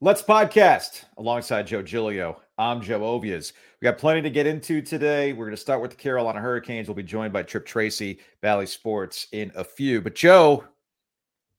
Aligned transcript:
Let's 0.00 0.22
podcast 0.22 1.06
alongside 1.16 1.66
Joe 1.66 1.82
Giglio. 1.82 2.40
I'm 2.56 2.80
Joe 2.80 3.00
Ovies. 3.00 3.52
We 3.80 3.86
got 3.86 3.98
plenty 3.98 4.22
to 4.22 4.30
get 4.30 4.46
into 4.46 4.80
today. 4.80 5.32
We're 5.32 5.46
going 5.46 5.56
to 5.56 5.60
start 5.60 5.82
with 5.82 5.90
the 5.90 5.96
Carolina 5.96 6.38
Hurricanes. 6.38 6.86
We'll 6.86 6.94
be 6.94 7.02
joined 7.02 7.32
by 7.32 7.42
Tripp 7.42 7.66
Tracy, 7.66 8.20
Bally 8.40 8.66
Sports, 8.66 9.26
in 9.32 9.50
a 9.56 9.64
few. 9.64 10.00
But 10.00 10.14
Joe, 10.14 10.62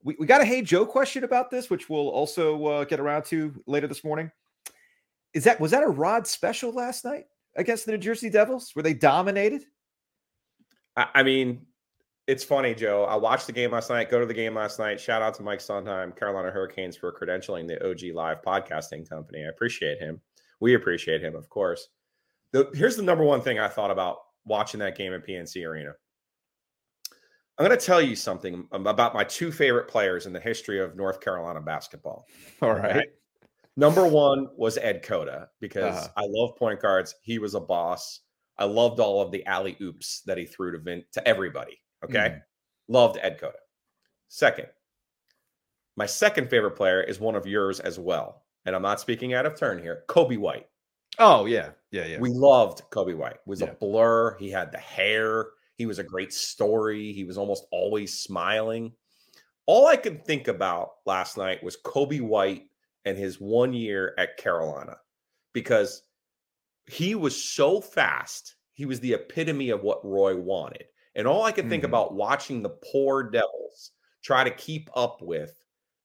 we, 0.03 0.15
we 0.17 0.25
got 0.25 0.39
a 0.39 0.45
Hey 0.45 0.61
Joe 0.61 0.85
question 0.85 1.25
about 1.25 1.51
this, 1.51 1.69
which 1.69 1.89
we'll 1.89 2.07
also 2.07 2.65
uh, 2.65 2.83
get 2.85 3.01
around 3.01 3.25
to 3.25 3.53
later 3.67 3.87
this 3.87 4.05
morning. 4.05 4.31
Is 5.33 5.43
that 5.43 5.59
was 5.59 5.71
that 5.71 5.83
a 5.83 5.89
Rod 5.89 6.25
special 6.25 6.71
last 6.71 7.03
night 7.03 7.25
against 7.57 7.85
the 7.85 7.91
New 7.91 7.97
Jersey 7.97 8.29
Devils? 8.29 8.71
Were 8.73 8.83
they 8.83 8.93
dominated? 8.93 9.65
I 10.95 11.23
mean, 11.23 11.65
it's 12.29 12.43
funny, 12.43 12.75
Joe. 12.75 13.05
I 13.05 13.15
watched 13.15 13.47
the 13.47 13.53
game 13.53 13.71
last 13.71 13.89
night. 13.89 14.11
Go 14.11 14.19
to 14.19 14.25
the 14.27 14.35
game 14.35 14.53
last 14.53 14.77
night. 14.77 14.99
Shout 14.99 15.23
out 15.23 15.33
to 15.33 15.41
Mike 15.41 15.57
Sundheim, 15.57 16.15
Carolina 16.15 16.51
Hurricanes, 16.51 16.95
for 16.95 17.11
credentialing 17.11 17.67
the 17.67 17.83
OG 17.83 18.13
Live 18.13 18.43
podcasting 18.43 19.09
company. 19.09 19.43
I 19.43 19.47
appreciate 19.47 19.97
him. 19.97 20.21
We 20.59 20.75
appreciate 20.75 21.23
him, 21.23 21.35
of 21.35 21.49
course. 21.49 21.87
The, 22.51 22.69
here's 22.75 22.95
the 22.95 23.01
number 23.01 23.23
one 23.23 23.41
thing 23.41 23.57
I 23.57 23.67
thought 23.67 23.89
about 23.89 24.17
watching 24.45 24.79
that 24.81 24.95
game 24.95 25.11
at 25.11 25.25
PNC 25.25 25.65
Arena. 25.67 25.93
I'm 27.57 27.65
going 27.65 27.75
to 27.75 27.83
tell 27.83 27.99
you 27.99 28.15
something 28.15 28.67
about 28.73 29.15
my 29.15 29.23
two 29.23 29.51
favorite 29.51 29.87
players 29.87 30.27
in 30.27 30.33
the 30.33 30.39
history 30.39 30.79
of 30.79 30.95
North 30.95 31.21
Carolina 31.21 31.61
basketball. 31.61 32.27
All 32.61 32.75
right. 32.75 32.97
Okay? 32.97 33.05
Number 33.75 34.05
one 34.05 34.49
was 34.55 34.77
Ed 34.77 35.01
Cota 35.01 35.49
because 35.59 35.95
uh-huh. 35.95 36.09
I 36.15 36.25
love 36.27 36.55
point 36.57 36.79
guards. 36.79 37.15
He 37.23 37.39
was 37.39 37.55
a 37.55 37.59
boss. 37.59 38.19
I 38.59 38.65
loved 38.65 38.99
all 38.99 39.21
of 39.21 39.31
the 39.31 39.45
alley 39.45 39.77
oops 39.81 40.21
that 40.25 40.37
he 40.37 40.45
threw 40.45 40.73
to 40.73 40.79
Vin- 40.79 41.05
to 41.13 41.25
everybody. 41.25 41.79
Okay. 42.03 42.17
Mm. 42.17 42.41
Loved 42.87 43.19
Ed 43.21 43.39
Cota. 43.39 43.57
Second, 44.27 44.67
my 45.95 46.05
second 46.05 46.49
favorite 46.49 46.75
player 46.75 47.01
is 47.01 47.19
one 47.19 47.35
of 47.35 47.45
yours 47.45 47.79
as 47.79 47.99
well. 47.99 48.43
And 48.65 48.75
I'm 48.75 48.81
not 48.81 48.99
speaking 48.99 49.33
out 49.33 49.45
of 49.45 49.55
turn 49.55 49.79
here. 49.79 50.03
Coby 50.07 50.37
White. 50.37 50.67
Oh, 51.17 51.45
yeah. 51.45 51.71
Yeah. 51.91 52.05
Yeah. 52.05 52.19
We 52.19 52.29
loved 52.29 52.83
Coby 52.91 53.15
White. 53.15 53.33
It 53.33 53.47
was 53.47 53.61
yeah. 53.61 53.67
a 53.67 53.73
blur. 53.73 54.37
He 54.37 54.49
had 54.49 54.71
the 54.71 54.77
hair. 54.77 55.47
He 55.75 55.85
was 55.85 55.99
a 55.99 56.03
great 56.03 56.33
story. 56.33 57.11
He 57.13 57.23
was 57.23 57.37
almost 57.37 57.65
always 57.71 58.17
smiling. 58.17 58.93
All 59.65 59.87
I 59.87 59.95
could 59.95 60.25
think 60.25 60.47
about 60.47 60.91
last 61.05 61.37
night 61.37 61.63
was 61.63 61.77
Coby 61.77 62.21
White 62.21 62.63
and 63.05 63.17
his 63.17 63.39
one 63.39 63.73
year 63.73 64.13
at 64.17 64.37
Carolina 64.37 64.97
because 65.53 66.03
he 66.87 67.15
was 67.15 67.41
so 67.41 67.81
fast. 67.81 68.55
He 68.73 68.85
was 68.85 68.99
the 68.99 69.13
epitome 69.13 69.69
of 69.69 69.83
what 69.83 70.05
Roy 70.05 70.35
wanted. 70.35 70.85
And 71.19 71.27
all 71.27 71.43
I 71.43 71.51
could 71.51 71.67
think 71.67 71.83
mm-hmm. 71.83 71.91
about 71.91 72.13
watching 72.13 72.61
the 72.61 72.69
poor 72.69 73.29
Devils 73.29 73.91
try 74.23 74.45
to 74.45 74.51
keep 74.51 74.89
up 74.95 75.21
with 75.21 75.53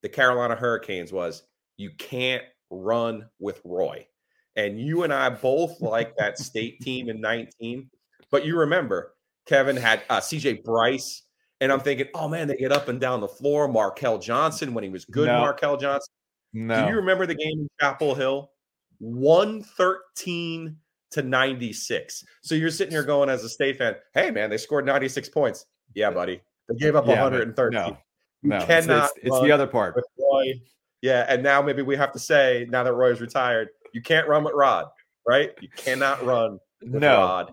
the 0.03 0.09
Carolina 0.09 0.57
Hurricanes 0.57 1.12
was 1.12 1.45
you 1.77 1.93
can't 1.97 2.43
run 2.69 3.29
with 3.39 3.61
Roy. 3.65 4.09
And 4.57 4.81
you 4.81 5.05
and 5.05 5.15
I 5.15 5.31
both 5.31 5.81
like 5.81 6.17
that 6.17 6.37
state 6.39 6.81
team 6.83 7.09
in 7.09 7.20
19. 7.20 7.89
But 8.33 8.45
you 8.45 8.59
remember, 8.59 9.15
Kevin 9.47 9.77
had 9.77 10.03
uh, 10.11 10.19
CJ 10.19 10.65
Bryce. 10.65 11.23
And 11.61 11.70
I'm 11.70 11.79
thinking, 11.79 12.09
oh 12.17 12.27
man, 12.27 12.48
they 12.48 12.57
get 12.57 12.73
up 12.73 12.89
and 12.89 13.01
down 13.01 13.20
the 13.20 13.29
floor. 13.29 13.69
Markell 13.69 14.20
Johnson 14.20 14.75
when 14.75 14.83
he 14.83 14.91
was 14.91 15.05
good, 15.05 15.29
no. 15.29 15.35
Markell 15.35 15.81
Johnson. 15.81 16.12
No. 16.53 16.87
Do 16.87 16.91
you 16.91 16.97
remember 16.97 17.25
the 17.25 17.37
game 17.37 17.61
in 17.61 17.69
Chapel 17.81 18.17
Hill? 18.17 18.51
113 18.98 20.77
to 21.15 21.23
96. 21.23 22.25
So 22.43 22.55
you're 22.55 22.70
sitting 22.70 22.93
here 22.93 23.05
going 23.05 23.29
as 23.29 23.43
a 23.45 23.48
state 23.48 23.79
fan, 23.79 23.97
hey 24.15 24.31
man, 24.31 24.51
they 24.51 24.59
scored 24.59 24.84
96 24.84 25.29
points. 25.31 25.67
Yeah, 25.95 26.11
buddy. 26.11 26.41
They 26.69 26.77
gave 26.77 26.97
up 26.97 27.07
yeah, 27.07 27.23
130. 27.23 27.77
No, 27.77 27.97
no, 28.43 28.65
cannot. 28.65 29.05
It's, 29.05 29.12
it's, 29.17 29.27
it's 29.27 29.41
the 29.41 29.53
other 29.53 29.67
part. 29.67 30.01
Roy. 30.19 30.55
Yeah, 31.03 31.27
and 31.29 31.42
now 31.42 31.61
maybe 31.62 31.83
we 31.83 31.97
have 31.97 32.12
to 32.12 32.19
say 32.19 32.67
now 32.70 32.83
that 32.83 32.95
Roy's 32.95 33.20
retired, 33.20 33.69
you 33.92 34.03
can't 34.03 34.27
run 34.27 34.45
with 34.45 34.55
Rod, 34.55 34.87
right? 35.27 35.53
You 35.61 35.69
cannot 35.77 36.25
run 36.25 36.59
with 36.81 37.03
no. 37.03 37.19
Rod. 37.19 37.53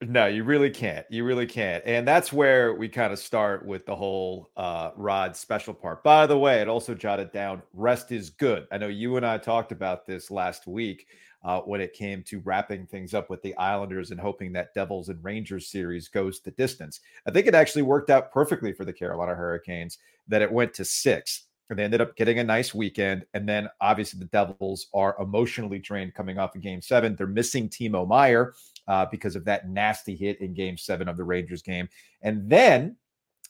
No, 0.00 0.26
you 0.26 0.44
really 0.44 0.70
can't. 0.70 1.04
You 1.10 1.24
really 1.24 1.46
can't. 1.46 1.82
And 1.84 2.06
that's 2.06 2.32
where 2.32 2.74
we 2.74 2.88
kind 2.88 3.12
of 3.12 3.18
start 3.18 3.66
with 3.66 3.84
the 3.84 3.96
whole 3.96 4.48
uh, 4.56 4.90
Rod 4.96 5.36
special 5.36 5.74
part. 5.74 6.04
By 6.04 6.26
the 6.26 6.38
way, 6.38 6.60
it 6.60 6.68
also 6.68 6.94
jotted 6.94 7.32
down 7.32 7.62
rest 7.72 8.12
is 8.12 8.30
good. 8.30 8.68
I 8.70 8.78
know 8.78 8.86
you 8.86 9.16
and 9.16 9.26
I 9.26 9.38
talked 9.38 9.72
about 9.72 10.06
this 10.06 10.30
last 10.30 10.68
week 10.68 11.06
uh, 11.44 11.60
when 11.60 11.80
it 11.80 11.92
came 11.92 12.22
to 12.24 12.40
wrapping 12.40 12.86
things 12.86 13.14
up 13.14 13.30
with 13.30 13.42
the 13.42 13.56
Islanders 13.56 14.10
and 14.10 14.20
hoping 14.20 14.52
that 14.52 14.74
Devils 14.74 15.08
and 15.08 15.22
Rangers 15.22 15.68
series 15.68 16.08
goes 16.08 16.40
the 16.40 16.50
distance. 16.52 17.00
I 17.26 17.30
think 17.30 17.46
it 17.46 17.54
actually 17.54 17.82
worked 17.82 18.10
out 18.10 18.32
perfectly 18.32 18.72
for 18.72 18.84
the 18.84 18.92
Carolina 18.92 19.34
Hurricanes 19.34 19.98
that 20.26 20.42
it 20.42 20.50
went 20.50 20.74
to 20.74 20.84
six. 20.84 21.44
And 21.70 21.78
they 21.78 21.84
ended 21.84 22.00
up 22.00 22.16
getting 22.16 22.38
a 22.38 22.44
nice 22.44 22.74
weekend. 22.74 23.26
And 23.34 23.46
then 23.46 23.68
obviously 23.80 24.18
the 24.18 24.26
Devils 24.26 24.86
are 24.94 25.16
emotionally 25.20 25.78
drained 25.78 26.14
coming 26.14 26.38
off 26.38 26.54
of 26.56 26.62
game 26.62 26.80
seven. 26.80 27.14
They're 27.14 27.26
missing 27.26 27.68
Timo 27.68 28.08
Meier 28.08 28.54
uh, 28.86 29.06
because 29.10 29.36
of 29.36 29.44
that 29.44 29.68
nasty 29.68 30.16
hit 30.16 30.40
in 30.40 30.54
game 30.54 30.78
seven 30.78 31.08
of 31.08 31.18
the 31.18 31.24
Rangers 31.24 31.62
game. 31.62 31.88
And 32.22 32.48
then 32.48 32.96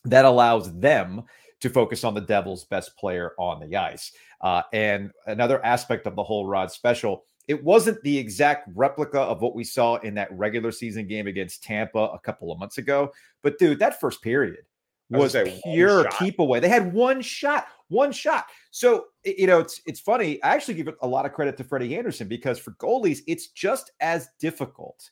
that 0.04 0.24
allows 0.24 0.76
them 0.78 1.22
to 1.60 1.70
focus 1.70 2.04
on 2.04 2.14
the 2.14 2.20
Devils' 2.20 2.64
best 2.64 2.96
player 2.96 3.32
on 3.38 3.60
the 3.60 3.76
ice. 3.76 4.12
Uh, 4.40 4.62
and 4.72 5.10
another 5.26 5.64
aspect 5.64 6.06
of 6.06 6.16
the 6.16 6.22
whole 6.22 6.46
Rod 6.46 6.70
special 6.70 7.24
it 7.48 7.64
wasn't 7.64 8.00
the 8.02 8.16
exact 8.16 8.68
replica 8.74 9.18
of 9.18 9.40
what 9.40 9.54
we 9.54 9.64
saw 9.64 9.96
in 9.96 10.14
that 10.14 10.30
regular 10.30 10.70
season 10.70 11.08
game 11.08 11.26
against 11.26 11.62
Tampa 11.62 11.98
a 11.98 12.18
couple 12.18 12.52
of 12.52 12.58
months 12.58 12.76
ago. 12.76 13.10
But 13.42 13.58
dude, 13.58 13.78
that 13.78 13.98
first 14.00 14.22
period 14.22 14.64
was, 15.10 15.34
was 15.34 15.60
pure 15.64 16.04
keep 16.18 16.38
away. 16.38 16.60
They 16.60 16.68
had 16.68 16.92
one 16.92 17.22
shot, 17.22 17.68
one 17.88 18.12
shot. 18.12 18.46
So 18.70 19.06
you 19.24 19.46
know, 19.46 19.60
it's 19.60 19.80
it's 19.86 19.98
funny. 19.98 20.40
I 20.42 20.54
actually 20.54 20.74
give 20.74 20.90
a 21.00 21.08
lot 21.08 21.24
of 21.24 21.32
credit 21.32 21.56
to 21.56 21.64
Freddie 21.64 21.96
Andersen 21.96 22.28
because 22.28 22.58
for 22.58 22.72
goalies, 22.72 23.20
it's 23.26 23.48
just 23.48 23.92
as 24.00 24.28
difficult 24.38 25.10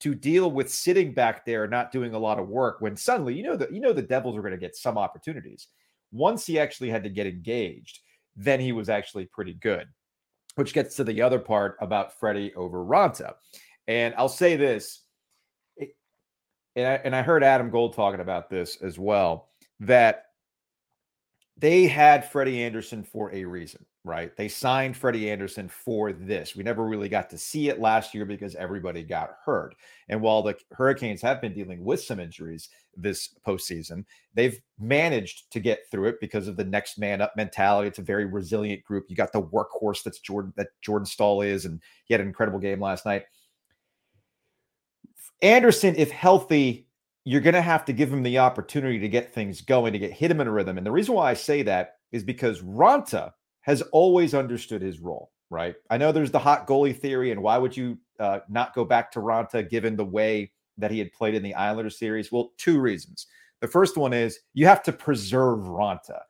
to 0.00 0.14
deal 0.14 0.50
with 0.50 0.72
sitting 0.72 1.12
back 1.12 1.44
there 1.44 1.66
not 1.66 1.90
doing 1.90 2.14
a 2.14 2.18
lot 2.18 2.38
of 2.38 2.48
work 2.48 2.80
when 2.80 2.96
suddenly 2.96 3.34
you 3.34 3.42
know 3.42 3.56
that 3.56 3.72
you 3.72 3.80
know 3.80 3.94
the 3.94 4.02
Devils 4.02 4.36
were 4.36 4.42
going 4.42 4.52
to 4.52 4.58
get 4.58 4.76
some 4.76 4.98
opportunities. 4.98 5.68
Once 6.12 6.44
he 6.44 6.58
actually 6.58 6.90
had 6.90 7.02
to 7.02 7.10
get 7.10 7.26
engaged, 7.26 8.00
then 8.36 8.60
he 8.60 8.72
was 8.72 8.90
actually 8.90 9.24
pretty 9.26 9.54
good 9.54 9.86
which 10.58 10.74
gets 10.74 10.96
to 10.96 11.04
the 11.04 11.22
other 11.22 11.38
part 11.38 11.76
about 11.80 12.18
Freddie 12.18 12.52
over 12.56 12.84
Raanta. 12.84 13.34
And 13.86 14.12
I'll 14.18 14.28
say 14.28 14.56
this, 14.56 15.02
eh, 15.80 15.86
and 16.74 16.84
I, 16.84 16.94
and 17.04 17.14
I 17.14 17.22
heard 17.22 17.44
Adam 17.44 17.70
Gold 17.70 17.94
talking 17.94 18.18
about 18.18 18.50
this 18.50 18.76
as 18.82 18.98
well, 18.98 19.50
that 19.78 20.24
they 21.56 21.86
had 21.86 22.28
Freddie 22.28 22.64
Andersen 22.64 23.04
for 23.04 23.32
a 23.32 23.44
reason, 23.44 23.86
right? 24.04 24.34
They 24.36 24.48
signed 24.48 24.96
Freddie 24.96 25.30
Andersen 25.30 25.68
for 25.68 26.12
this. 26.12 26.56
We 26.56 26.62
never 26.62 26.86
really 26.86 27.08
got 27.08 27.28
to 27.30 27.38
see 27.38 27.68
it 27.68 27.80
last 27.80 28.14
year 28.14 28.24
because 28.24 28.54
everybody 28.54 29.02
got 29.02 29.36
hurt. 29.44 29.74
And 30.08 30.20
while 30.20 30.42
the 30.42 30.56
Hurricanes 30.72 31.20
have 31.22 31.40
been 31.40 31.52
dealing 31.52 31.84
with 31.84 32.02
some 32.02 32.20
injuries 32.20 32.68
this 32.96 33.34
postseason, 33.46 34.04
they've 34.34 34.58
managed 34.78 35.50
to 35.52 35.60
get 35.60 35.80
through 35.90 36.06
it 36.08 36.20
because 36.20 36.48
of 36.48 36.56
the 36.56 36.64
next 36.64 36.98
man 36.98 37.20
up 37.20 37.34
mentality. 37.36 37.88
It's 37.88 37.98
a 37.98 38.02
very 38.02 38.24
resilient 38.24 38.82
group. 38.84 39.06
You 39.08 39.16
got 39.16 39.32
the 39.32 39.42
workhorse 39.42 40.02
that's 40.02 40.20
Jordan 40.20 40.52
that 40.56 40.68
Jordan 40.80 41.06
Staal 41.06 41.42
is, 41.42 41.64
and 41.64 41.80
he 42.04 42.14
had 42.14 42.20
an 42.20 42.28
incredible 42.28 42.58
game 42.58 42.80
last 42.80 43.04
night. 43.04 43.24
Andersen, 45.42 45.94
if 45.96 46.10
healthy, 46.10 46.88
you're 47.24 47.40
going 47.40 47.54
to 47.54 47.60
have 47.60 47.84
to 47.84 47.92
give 47.92 48.12
him 48.12 48.22
the 48.22 48.38
opportunity 48.38 48.98
to 48.98 49.08
get 49.08 49.32
things 49.32 49.60
going, 49.60 49.92
to 49.92 49.98
get 49.98 50.12
hit 50.12 50.30
him 50.30 50.40
in 50.40 50.48
a 50.48 50.50
rhythm. 50.50 50.78
And 50.78 50.86
the 50.86 50.90
reason 50.90 51.14
why 51.14 51.30
I 51.30 51.34
say 51.34 51.62
that 51.62 51.96
is 52.10 52.24
because 52.24 52.62
Raanta 52.62 53.32
has 53.68 53.82
always 53.92 54.32
understood 54.32 54.80
his 54.80 54.98
role, 54.98 55.30
right? 55.50 55.76
I 55.90 55.98
know 55.98 56.10
there's 56.10 56.30
the 56.30 56.38
hot 56.38 56.66
goalie 56.66 56.98
theory, 56.98 57.32
and 57.32 57.42
why 57.42 57.58
would 57.58 57.76
you 57.76 57.98
uh, 58.18 58.40
not 58.48 58.74
go 58.74 58.82
back 58.82 59.12
to 59.12 59.20
Raanta 59.20 59.68
given 59.68 59.94
the 59.94 60.06
way 60.06 60.50
that 60.78 60.90
he 60.90 60.98
had 60.98 61.12
played 61.12 61.34
in 61.34 61.42
the 61.42 61.54
Islanders 61.54 61.98
series? 61.98 62.32
Well, 62.32 62.52
two 62.56 62.80
reasons. 62.80 63.26
The 63.60 63.68
first 63.68 63.98
one 63.98 64.14
is 64.14 64.38
you 64.54 64.66
have 64.66 64.82
to 64.84 64.92
preserve 64.92 65.58
Raanta. 65.60 66.20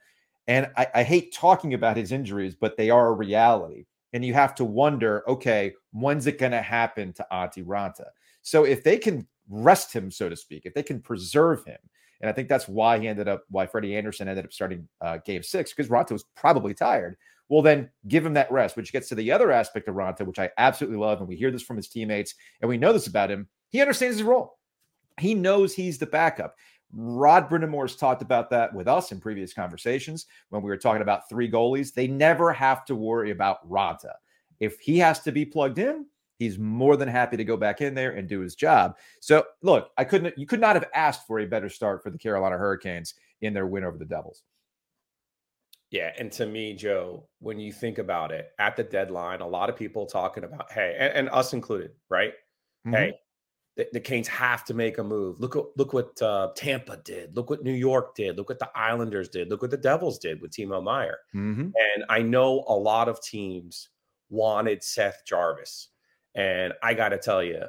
And 0.48 0.68
I, 0.76 0.88
I 0.96 1.02
hate 1.04 1.32
talking 1.32 1.74
about 1.74 1.96
his 1.96 2.10
injuries, 2.10 2.56
but 2.56 2.76
they 2.76 2.90
are 2.90 3.08
a 3.08 3.12
reality. 3.12 3.84
And 4.12 4.24
you 4.24 4.34
have 4.34 4.56
to 4.56 4.64
wonder, 4.64 5.22
okay, 5.28 5.74
when's 5.92 6.26
it 6.26 6.38
going 6.38 6.52
to 6.52 6.62
happen 6.62 7.12
to 7.12 7.26
Antti 7.30 7.64
Raanta? 7.64 8.06
So 8.42 8.64
if 8.64 8.82
they 8.82 8.98
can 8.98 9.28
rest 9.48 9.92
him, 9.92 10.10
so 10.10 10.28
to 10.28 10.36
speak, 10.36 10.62
if 10.64 10.74
they 10.74 10.82
can 10.82 11.00
preserve 11.00 11.64
him. 11.64 11.78
And 12.20 12.28
I 12.28 12.32
think 12.32 12.48
that's 12.48 12.66
why 12.66 12.98
he 12.98 13.06
ended 13.06 13.28
up, 13.28 13.44
why 13.48 13.66
Freddie 13.66 13.96
Andersen 13.96 14.26
ended 14.26 14.44
up 14.44 14.52
starting 14.52 14.88
uh, 15.00 15.18
game 15.18 15.42
six, 15.42 15.72
because 15.72 15.88
Raanta 15.88 16.12
was 16.12 16.24
probably 16.34 16.74
tired. 16.74 17.16
Well, 17.48 17.62
then 17.62 17.90
give 18.08 18.26
him 18.26 18.34
that 18.34 18.52
rest, 18.52 18.76
which 18.76 18.92
gets 18.92 19.08
to 19.08 19.14
the 19.14 19.32
other 19.32 19.50
aspect 19.50 19.88
of 19.88 19.94
Raanta, 19.94 20.26
which 20.26 20.38
I 20.38 20.50
absolutely 20.58 20.98
love. 20.98 21.20
And 21.20 21.28
we 21.28 21.36
hear 21.36 21.50
this 21.50 21.62
from 21.62 21.76
his 21.76 21.88
teammates, 21.88 22.34
and 22.60 22.68
we 22.68 22.76
know 22.76 22.92
this 22.92 23.06
about 23.06 23.30
him. 23.30 23.48
He 23.70 23.80
understands 23.80 24.18
his 24.18 24.26
role. 24.26 24.58
He 25.18 25.34
knows 25.34 25.74
he's 25.74 25.98
the 25.98 26.06
backup. 26.06 26.56
Rod 26.92 27.50
Brind'Amour 27.50 27.82
has 27.82 27.96
talked 27.96 28.22
about 28.22 28.50
that 28.50 28.72
with 28.72 28.88
us 28.88 29.12
in 29.12 29.20
previous 29.20 29.52
conversations 29.52 30.26
when 30.48 30.62
we 30.62 30.70
were 30.70 30.76
talking 30.76 31.02
about 31.02 31.28
three 31.28 31.50
goalies. 31.50 31.92
They 31.92 32.06
never 32.06 32.52
have 32.52 32.84
to 32.86 32.94
worry 32.94 33.30
about 33.30 33.68
Raanta. 33.68 34.12
If 34.60 34.80
he 34.80 34.98
has 34.98 35.20
to 35.20 35.32
be 35.32 35.44
plugged 35.44 35.78
in, 35.78 36.06
he's 36.38 36.58
more 36.58 36.96
than 36.96 37.08
happy 37.08 37.36
to 37.36 37.44
go 37.44 37.56
back 37.56 37.80
in 37.80 37.94
there 37.94 38.12
and 38.12 38.28
do 38.28 38.40
his 38.40 38.54
job. 38.54 38.96
So, 39.20 39.44
look, 39.62 39.90
I 39.98 40.04
couldn't, 40.04 40.38
you 40.38 40.46
could 40.46 40.60
not 40.60 40.76
have 40.76 40.88
asked 40.94 41.26
for 41.26 41.40
a 41.40 41.46
better 41.46 41.68
start 41.68 42.02
for 42.02 42.10
the 42.10 42.18
Carolina 42.18 42.56
Hurricanes 42.56 43.14
in 43.42 43.52
their 43.52 43.66
win 43.66 43.84
over 43.84 43.98
the 43.98 44.04
Devils. 44.04 44.42
Yeah, 45.90 46.12
and 46.18 46.30
to 46.32 46.46
me, 46.46 46.74
Joe, 46.74 47.26
when 47.38 47.58
you 47.58 47.72
think 47.72 47.98
about 47.98 48.30
it, 48.30 48.50
at 48.58 48.76
the 48.76 48.84
deadline, 48.84 49.40
a 49.40 49.46
lot 49.46 49.70
of 49.70 49.76
people 49.76 50.04
talking 50.04 50.44
about, 50.44 50.70
hey, 50.70 50.94
and, 50.98 51.12
and 51.14 51.30
us 51.30 51.54
included, 51.54 51.92
right? 52.10 52.34
Mm-hmm. 52.86 52.94
Hey, 52.94 53.14
the, 53.76 53.88
the, 53.94 54.00
Canes 54.00 54.28
have 54.28 54.64
to 54.66 54.74
make 54.74 54.98
a 54.98 55.04
move. 55.04 55.40
Look, 55.40 55.72
look 55.76 55.94
what 55.94 56.20
uh, 56.20 56.48
Tampa 56.56 56.98
did. 57.04 57.34
Look 57.34 57.48
what 57.48 57.62
New 57.62 57.72
York 57.72 58.14
did. 58.14 58.36
Look 58.36 58.50
what 58.50 58.58
the 58.58 58.70
Islanders 58.74 59.30
did. 59.30 59.48
Look 59.48 59.62
what 59.62 59.70
the 59.70 59.78
Devils 59.78 60.18
did 60.18 60.42
with 60.42 60.50
Timo 60.50 60.82
Meier. 60.82 61.18
Mm-hmm. 61.34 61.62
And 61.62 62.04
I 62.10 62.20
know 62.20 62.64
a 62.68 62.74
lot 62.74 63.08
of 63.08 63.22
teams 63.22 63.88
wanted 64.28 64.84
Seth 64.84 65.22
Jarvis, 65.26 65.88
and 66.34 66.74
I 66.82 66.92
got 66.92 67.10
to 67.10 67.18
tell 67.18 67.42
you, 67.42 67.62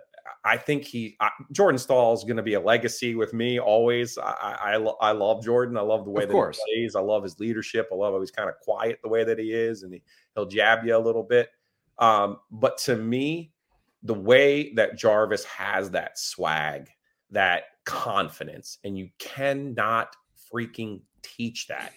I 0.44 0.58
think 0.58 0.84
he 0.84 1.16
I, 1.20 1.30
Jordan 1.52 1.78
Staal 1.78 2.14
is 2.14 2.24
going 2.24 2.38
to 2.38 2.44
be 2.44 2.54
a 2.54 2.60
legacy 2.60 3.16
with 3.16 3.34
me 3.34 3.60
always. 3.60 4.18
I, 4.18 4.78
I 4.78 4.94
I 5.02 5.12
love 5.12 5.44
Jordan. 5.44 5.78
I 5.78 5.82
love 5.82 6.06
the 6.06 6.12
way 6.12 6.24
of 6.24 6.30
that 6.30 6.34
course. 6.34 6.60
he 6.66 6.82
plays. 6.82 6.96
I 6.96 7.02
love 7.02 7.24
his 7.24 7.40
leadership. 7.40 7.90
I 7.92 7.96
love 7.96 8.14
how 8.14 8.20
he's 8.20 8.32
kind 8.32 8.50
of 8.50 8.56
quiet 8.60 9.00
the 9.04 9.10
way 9.10 9.24
that 9.24 9.40
he 9.40 9.52
is, 9.52 9.84
and 9.84 9.94
he, 9.94 10.02
he'll 10.36 10.46
jab 10.46 10.86
you 10.86 10.96
a 10.96 10.98
little 10.98 11.24
bit. 11.24 11.50
Um, 11.98 12.38
but 12.52 12.78
to 12.80 12.96
me, 12.96 13.52
the 14.04 14.14
way 14.14 14.74
that 14.74 14.98
Jarvis 14.98 15.44
has 15.46 15.92
that 15.92 16.18
swag, 16.18 16.90
that 17.32 17.64
confidence, 17.86 18.78
and 18.84 18.98
you 18.98 19.10
cannot 19.20 20.16
freaking 20.52 21.02
teach 21.22 21.68
that, 21.68 21.94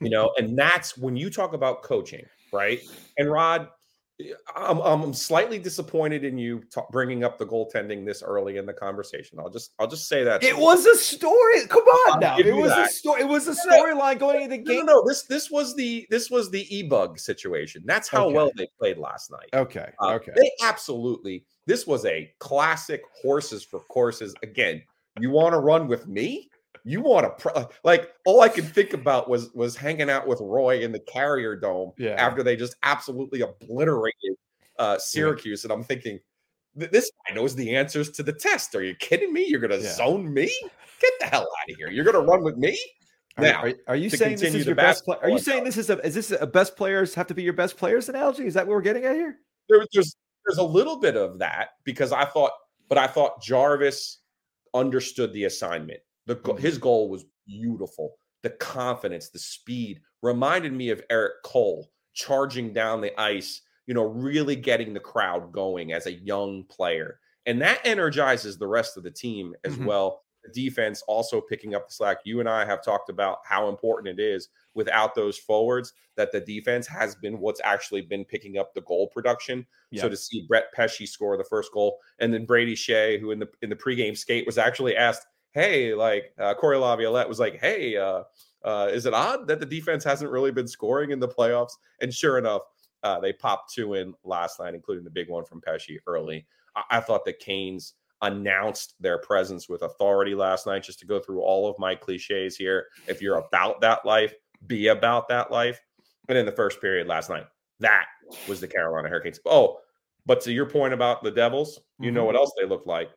you 0.00 0.10
know. 0.10 0.32
and 0.38 0.58
that's 0.58 0.96
when 0.96 1.16
you 1.16 1.30
talk 1.30 1.54
about 1.54 1.82
coaching, 1.82 2.24
right? 2.52 2.80
And 3.16 3.30
Rod, 3.30 3.68
I'm, 4.54 4.78
I'm 4.80 5.12
slightly 5.12 5.58
disappointed 5.58 6.24
in 6.24 6.38
you 6.38 6.62
t- 6.72 6.80
bringing 6.90 7.22
up 7.22 7.38
the 7.38 7.44
goaltending 7.44 8.06
this 8.06 8.22
early 8.22 8.56
in 8.56 8.64
the 8.64 8.72
conversation. 8.72 9.38
I'll 9.38 9.50
just 9.50 9.72
I'll 9.78 9.86
just 9.86 10.08
say 10.08 10.24
that 10.24 10.42
it 10.42 10.56
was 10.56 10.86
a 10.86 10.96
story. 10.96 11.66
Come 11.68 11.84
on 11.84 12.20
now, 12.20 12.38
it 12.38 12.54
was, 12.54 12.72
a 12.72 12.88
story. 12.88 13.20
It 13.20 13.28
was 13.28 13.46
a 13.46 13.54
storyline 13.54 14.18
going 14.18 14.42
into 14.42 14.56
the 14.56 14.62
game. 14.62 14.86
No, 14.86 14.92
no, 14.92 15.00
no, 15.00 15.04
this 15.06 15.24
this 15.24 15.50
was 15.50 15.76
the 15.76 16.06
this 16.08 16.30
was 16.30 16.50
the 16.50 16.66
e 16.74 16.82
bug 16.82 17.18
situation. 17.18 17.82
That's 17.84 18.08
how 18.08 18.26
okay. 18.26 18.34
well 18.34 18.50
they 18.56 18.68
played 18.78 18.96
last 18.96 19.30
night. 19.30 19.50
Okay, 19.52 19.90
uh, 20.00 20.14
okay. 20.14 20.32
They 20.34 20.50
absolutely. 20.62 21.44
This 21.66 21.86
was 21.86 22.06
a 22.06 22.32
classic 22.38 23.02
horses 23.20 23.64
for 23.64 23.80
courses. 23.80 24.34
Again, 24.42 24.82
you 25.20 25.30
want 25.30 25.52
to 25.52 25.58
run 25.58 25.88
with 25.88 26.06
me? 26.06 26.48
You 26.86 27.00
want 27.00 27.36
to 27.38 27.68
like 27.82 28.12
all 28.24 28.42
I 28.42 28.48
could 28.48 28.64
think 28.64 28.94
about 28.94 29.28
was 29.28 29.52
was 29.54 29.76
hanging 29.76 30.08
out 30.08 30.28
with 30.28 30.40
Roy 30.40 30.80
in 30.80 30.92
the 30.92 31.00
Carrier 31.00 31.56
Dome 31.56 31.92
yeah. 31.98 32.10
after 32.12 32.44
they 32.44 32.54
just 32.54 32.76
absolutely 32.84 33.40
obliterated 33.40 34.36
uh, 34.78 34.96
Syracuse, 34.96 35.64
yeah. 35.64 35.72
and 35.72 35.80
I'm 35.80 35.84
thinking 35.84 36.20
this 36.76 37.10
guy 37.26 37.34
knows 37.34 37.56
the 37.56 37.74
answers 37.74 38.10
to 38.10 38.22
the 38.22 38.32
test. 38.32 38.74
Are 38.76 38.84
you 38.84 38.94
kidding 38.94 39.32
me? 39.32 39.46
You're 39.48 39.60
going 39.60 39.78
to 39.78 39.84
yeah. 39.84 39.94
zone 39.94 40.32
me? 40.32 40.52
Get 41.00 41.12
the 41.18 41.26
hell 41.26 41.42
out 41.42 41.70
of 41.70 41.76
here! 41.76 41.90
You're 41.90 42.04
going 42.04 42.14
to 42.14 42.30
run 42.30 42.44
with 42.44 42.56
me? 42.56 42.78
Now, 43.38 43.62
are, 43.62 43.72
are 43.88 43.96
you 43.96 44.08
saying 44.08 44.38
this 44.38 44.54
is 44.54 44.64
your 44.64 44.76
best? 44.76 45.04
Play- 45.04 45.18
are 45.22 45.28
you 45.28 45.40
saying 45.40 45.64
this 45.64 45.76
is 45.76 45.90
a 45.90 45.98
is 46.06 46.14
this 46.14 46.30
a 46.30 46.46
best 46.46 46.76
players 46.76 47.14
have 47.14 47.26
to 47.26 47.34
be 47.34 47.42
your 47.42 47.52
best 47.52 47.76
players 47.76 48.08
analogy? 48.08 48.46
Is 48.46 48.54
that 48.54 48.66
what 48.66 48.74
we're 48.74 48.80
getting 48.80 49.04
at 49.04 49.16
here? 49.16 49.38
There, 49.68 49.84
there's 49.92 50.16
there's 50.46 50.58
a 50.58 50.64
little 50.64 51.00
bit 51.00 51.16
of 51.16 51.40
that 51.40 51.70
because 51.82 52.12
I 52.12 52.24
thought, 52.24 52.52
but 52.88 52.96
I 52.96 53.08
thought 53.08 53.42
Jarvis 53.42 54.20
understood 54.72 55.32
the 55.32 55.44
assignment. 55.44 56.00
The 56.26 56.36
mm-hmm. 56.36 56.60
his 56.60 56.78
goal 56.78 57.08
was 57.08 57.24
beautiful. 57.46 58.16
The 58.42 58.50
confidence, 58.50 59.30
the 59.30 59.38
speed 59.38 60.00
reminded 60.22 60.72
me 60.72 60.90
of 60.90 61.02
Erik 61.10 61.42
Cole 61.44 61.90
charging 62.12 62.72
down 62.72 63.00
the 63.00 63.18
ice, 63.20 63.62
you 63.86 63.94
know, 63.94 64.04
really 64.04 64.56
getting 64.56 64.94
the 64.94 65.00
crowd 65.00 65.52
going 65.52 65.92
as 65.92 66.06
a 66.06 66.12
young 66.12 66.64
player. 66.64 67.20
And 67.46 67.60
that 67.62 67.80
energizes 67.84 68.58
the 68.58 68.66
rest 68.66 68.96
of 68.96 69.04
the 69.04 69.10
team 69.10 69.54
as 69.64 69.74
mm-hmm. 69.74 69.84
well. 69.84 70.22
The 70.44 70.68
defense 70.68 71.02
also 71.08 71.40
picking 71.40 71.74
up 71.74 71.88
the 71.88 71.94
slack. 71.94 72.18
You 72.24 72.40
and 72.40 72.48
I 72.48 72.64
have 72.64 72.84
talked 72.84 73.10
about 73.10 73.38
how 73.44 73.68
important 73.68 74.18
it 74.18 74.22
is 74.22 74.48
without 74.74 75.14
those 75.14 75.38
forwards 75.38 75.92
that 76.16 76.32
the 76.32 76.40
defense 76.40 76.86
has 76.86 77.14
been 77.14 77.40
what's 77.40 77.60
actually 77.64 78.02
been 78.02 78.24
picking 78.24 78.58
up 78.58 78.74
the 78.74 78.82
goal 78.82 79.08
production. 79.08 79.66
Yeah. 79.90 80.02
So 80.02 80.08
to 80.08 80.16
see 80.16 80.46
Brett 80.46 80.72
Pesce 80.72 81.10
score 81.10 81.36
the 81.36 81.44
first 81.44 81.72
goal 81.72 81.98
and 82.20 82.32
then 82.32 82.46
Brady 82.46 82.74
Skjei, 82.74 83.18
who 83.20 83.30
in 83.30 83.38
the 83.38 83.48
in 83.62 83.70
the 83.70 83.76
pregame 83.76 84.16
skate 84.16 84.46
was 84.46 84.58
actually 84.58 84.96
asked, 84.96 85.26
hey, 85.56 85.94
like 85.94 86.34
uh, 86.38 86.52
Cory 86.52 86.76
Lavalette 86.76 87.28
was 87.28 87.40
like, 87.40 87.58
hey, 87.58 87.96
uh, 87.96 88.24
uh, 88.62 88.90
is 88.92 89.06
it 89.06 89.14
odd 89.14 89.48
that 89.48 89.58
the 89.58 89.64
defense 89.64 90.04
hasn't 90.04 90.30
really 90.30 90.52
been 90.52 90.68
scoring 90.68 91.12
in 91.12 91.18
the 91.18 91.26
playoffs? 91.26 91.72
And 92.02 92.12
sure 92.12 92.36
enough, 92.36 92.60
uh, 93.02 93.20
they 93.20 93.32
popped 93.32 93.72
two 93.72 93.94
in 93.94 94.12
last 94.22 94.60
night, 94.60 94.74
including 94.74 95.02
the 95.02 95.10
big 95.10 95.30
one 95.30 95.46
from 95.46 95.62
Pesce 95.62 95.98
early. 96.06 96.46
I, 96.76 96.82
I 96.90 97.00
thought 97.00 97.24
the 97.24 97.32
Canes 97.32 97.94
announced 98.20 98.96
their 99.00 99.16
presence 99.16 99.66
with 99.66 99.80
authority 99.80 100.34
last 100.34 100.66
night. 100.66 100.82
Just 100.82 100.98
to 100.98 101.06
go 101.06 101.18
through 101.18 101.40
all 101.40 101.66
of 101.70 101.78
my 101.78 101.94
cliches 101.94 102.54
here, 102.54 102.88
if 103.06 103.22
you're 103.22 103.38
about 103.38 103.80
that 103.80 104.04
life, 104.04 104.34
be 104.66 104.88
about 104.88 105.26
that 105.28 105.50
life. 105.50 105.80
And 106.28 106.36
in 106.36 106.44
the 106.44 106.52
first 106.52 106.82
period 106.82 107.06
last 107.06 107.30
night, 107.30 107.46
that 107.80 108.04
was 108.46 108.60
the 108.60 108.68
Carolina 108.68 109.08
Hurricanes. 109.08 109.40
Oh, 109.46 109.78
but 110.26 110.42
to 110.42 110.52
your 110.52 110.66
point 110.66 110.92
about 110.92 111.22
the 111.22 111.30
Devils, 111.30 111.80
you 111.98 112.08
mm-hmm. 112.08 112.16
know 112.16 112.24
what 112.26 112.36
else 112.36 112.52
they 112.58 112.66
look 112.66 112.84
like. 112.84 113.08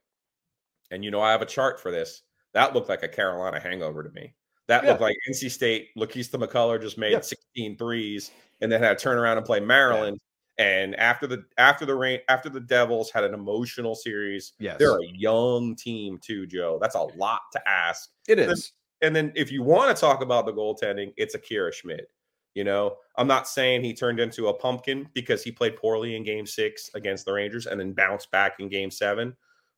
And 0.92 1.04
you 1.04 1.12
know, 1.12 1.22
I 1.22 1.32
have 1.32 1.42
a 1.42 1.46
chart 1.46 1.82
for 1.82 1.92
this. 1.92 2.22
That 2.54 2.74
looked 2.74 2.90
like 2.90 3.04
a 3.04 3.08
Carolina 3.08 3.60
hangover 3.60 4.04
to 4.04 4.10
me. 4.12 4.34
That 4.68 4.84
yeah. 4.84 4.92
looked 4.92 5.02
like 5.02 5.16
NC 5.30 5.50
State. 5.50 5.90
Laquista 5.98 6.36
McCullough 6.42 6.82
just 6.82 6.98
made 6.98 7.12
yeah. 7.12 7.22
16 7.22 7.78
threes 7.78 8.32
and 8.62 8.72
then 8.72 8.82
had 8.82 8.98
to 8.98 9.04
turn 9.04 9.18
around 9.18 9.38
and 9.38 9.46
play 9.46 9.60
Maryland. 9.60 10.20
Yeah. 10.58 10.66
And 10.66 10.96
after 10.98 11.26
the 11.26 11.46
after 11.58 11.86
the 11.86 11.96
rain 11.96 12.20
after 12.28 12.50
the 12.50 12.60
Devils 12.60 13.10
had 13.12 13.24
an 13.24 13.34
emotional 13.34 13.96
series, 13.96 14.54
yes. 14.60 14.76
they're 14.78 14.98
a 14.98 15.08
young 15.14 15.76
team 15.76 16.20
too, 16.22 16.46
Joe. 16.46 16.78
That's 16.82 16.96
a 16.96 17.02
lot 17.02 17.42
to 17.54 17.70
ask. 17.70 18.10
It 18.28 18.40
is. 18.40 18.74
And 19.02 19.16
then, 19.16 19.26
and 19.26 19.32
then 19.32 19.42
if 19.42 19.52
you 19.52 19.64
want 19.64 19.96
to 19.96 20.00
talk 20.00 20.22
about 20.22 20.46
the 20.46 20.54
goaltending, 20.54 21.14
it's 21.16 21.34
Akira 21.34 21.72
Schmid. 21.74 22.08
You 22.56 22.64
know, 22.66 22.98
I'm 23.16 23.28
not 23.28 23.48
saying 23.48 23.84
he 23.84 23.94
turned 23.94 24.20
into 24.20 24.48
a 24.48 24.54
pumpkin 24.54 25.08
because 25.14 25.44
he 25.44 25.52
played 25.52 25.78
poorly 25.78 26.16
in 26.16 26.24
game 26.24 26.46
six 26.46 26.90
against 26.94 27.26
the 27.26 27.32
Rangers 27.32 27.68
and 27.68 27.80
then 27.80 27.94
bounced 27.94 28.30
back 28.32 28.60
in 28.60 28.68
game 28.68 28.92
seven. 28.92 29.36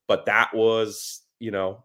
But 0.07 0.25
that 0.25 0.53
was, 0.53 1.21
you 1.39 1.51
know, 1.51 1.83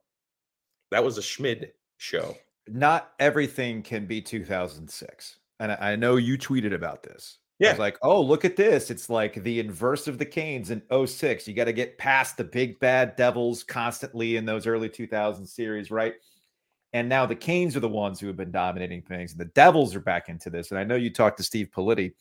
that 0.97 1.05
was 1.05 1.19
a 1.19 1.23
Schmid 1.23 1.73
show. 1.99 2.35
Not 2.67 3.13
everything 3.19 3.83
can 3.83 4.07
be 4.07 4.23
2006. 4.23 5.37
And 5.61 5.73
I 5.73 5.95
know 5.95 6.17
you 6.17 6.39
tweeted 6.39 6.73
about 6.73 7.03
this. 7.03 7.37
Yeah. 7.59 7.69
I 7.69 7.73
was 7.73 7.79
like, 7.79 7.99
oh, 8.01 8.23
look 8.23 8.47
at 8.47 8.57
this. 8.57 8.91
It's 8.91 9.11
like 9.11 9.43
the 9.43 9.61
inverse 9.61 10.09
of 10.09 10.17
the 10.17 10.25
Canes 10.25 10.71
in 10.71 10.81
06. 11.07 11.47
You 11.47 11.53
got 11.53 11.65
to 11.65 11.75
get 11.75 11.99
past 11.99 12.39
the 12.39 12.45
big 12.45 12.81
bad 12.81 13.15
devils 13.15 13.63
constantly 13.63 14.37
in 14.37 14.47
those 14.47 14.67
early 14.67 14.89
2000 14.89 15.45
series, 15.45 15.91
right? 15.91 16.15
And 16.95 17.11
now 17.11 17.27
the 17.27 17.37
Canes 17.37 17.77
are 17.77 17.81
the 17.81 17.89
ones 17.89 18.19
who 18.19 18.27
have 18.29 18.39
been 18.39 18.51
dominating 18.51 19.03
things. 19.03 19.33
And 19.33 19.41
the 19.41 19.53
Devils 19.53 19.95
are 19.95 20.01
back 20.01 20.31
into 20.31 20.49
this. 20.49 20.71
And 20.71 20.81
I 20.81 20.85
know 20.85 20.97
you 20.97 21.13
talked 21.13 21.37
to 21.37 21.43
Steve 21.43 21.69
Politi, 21.77 22.15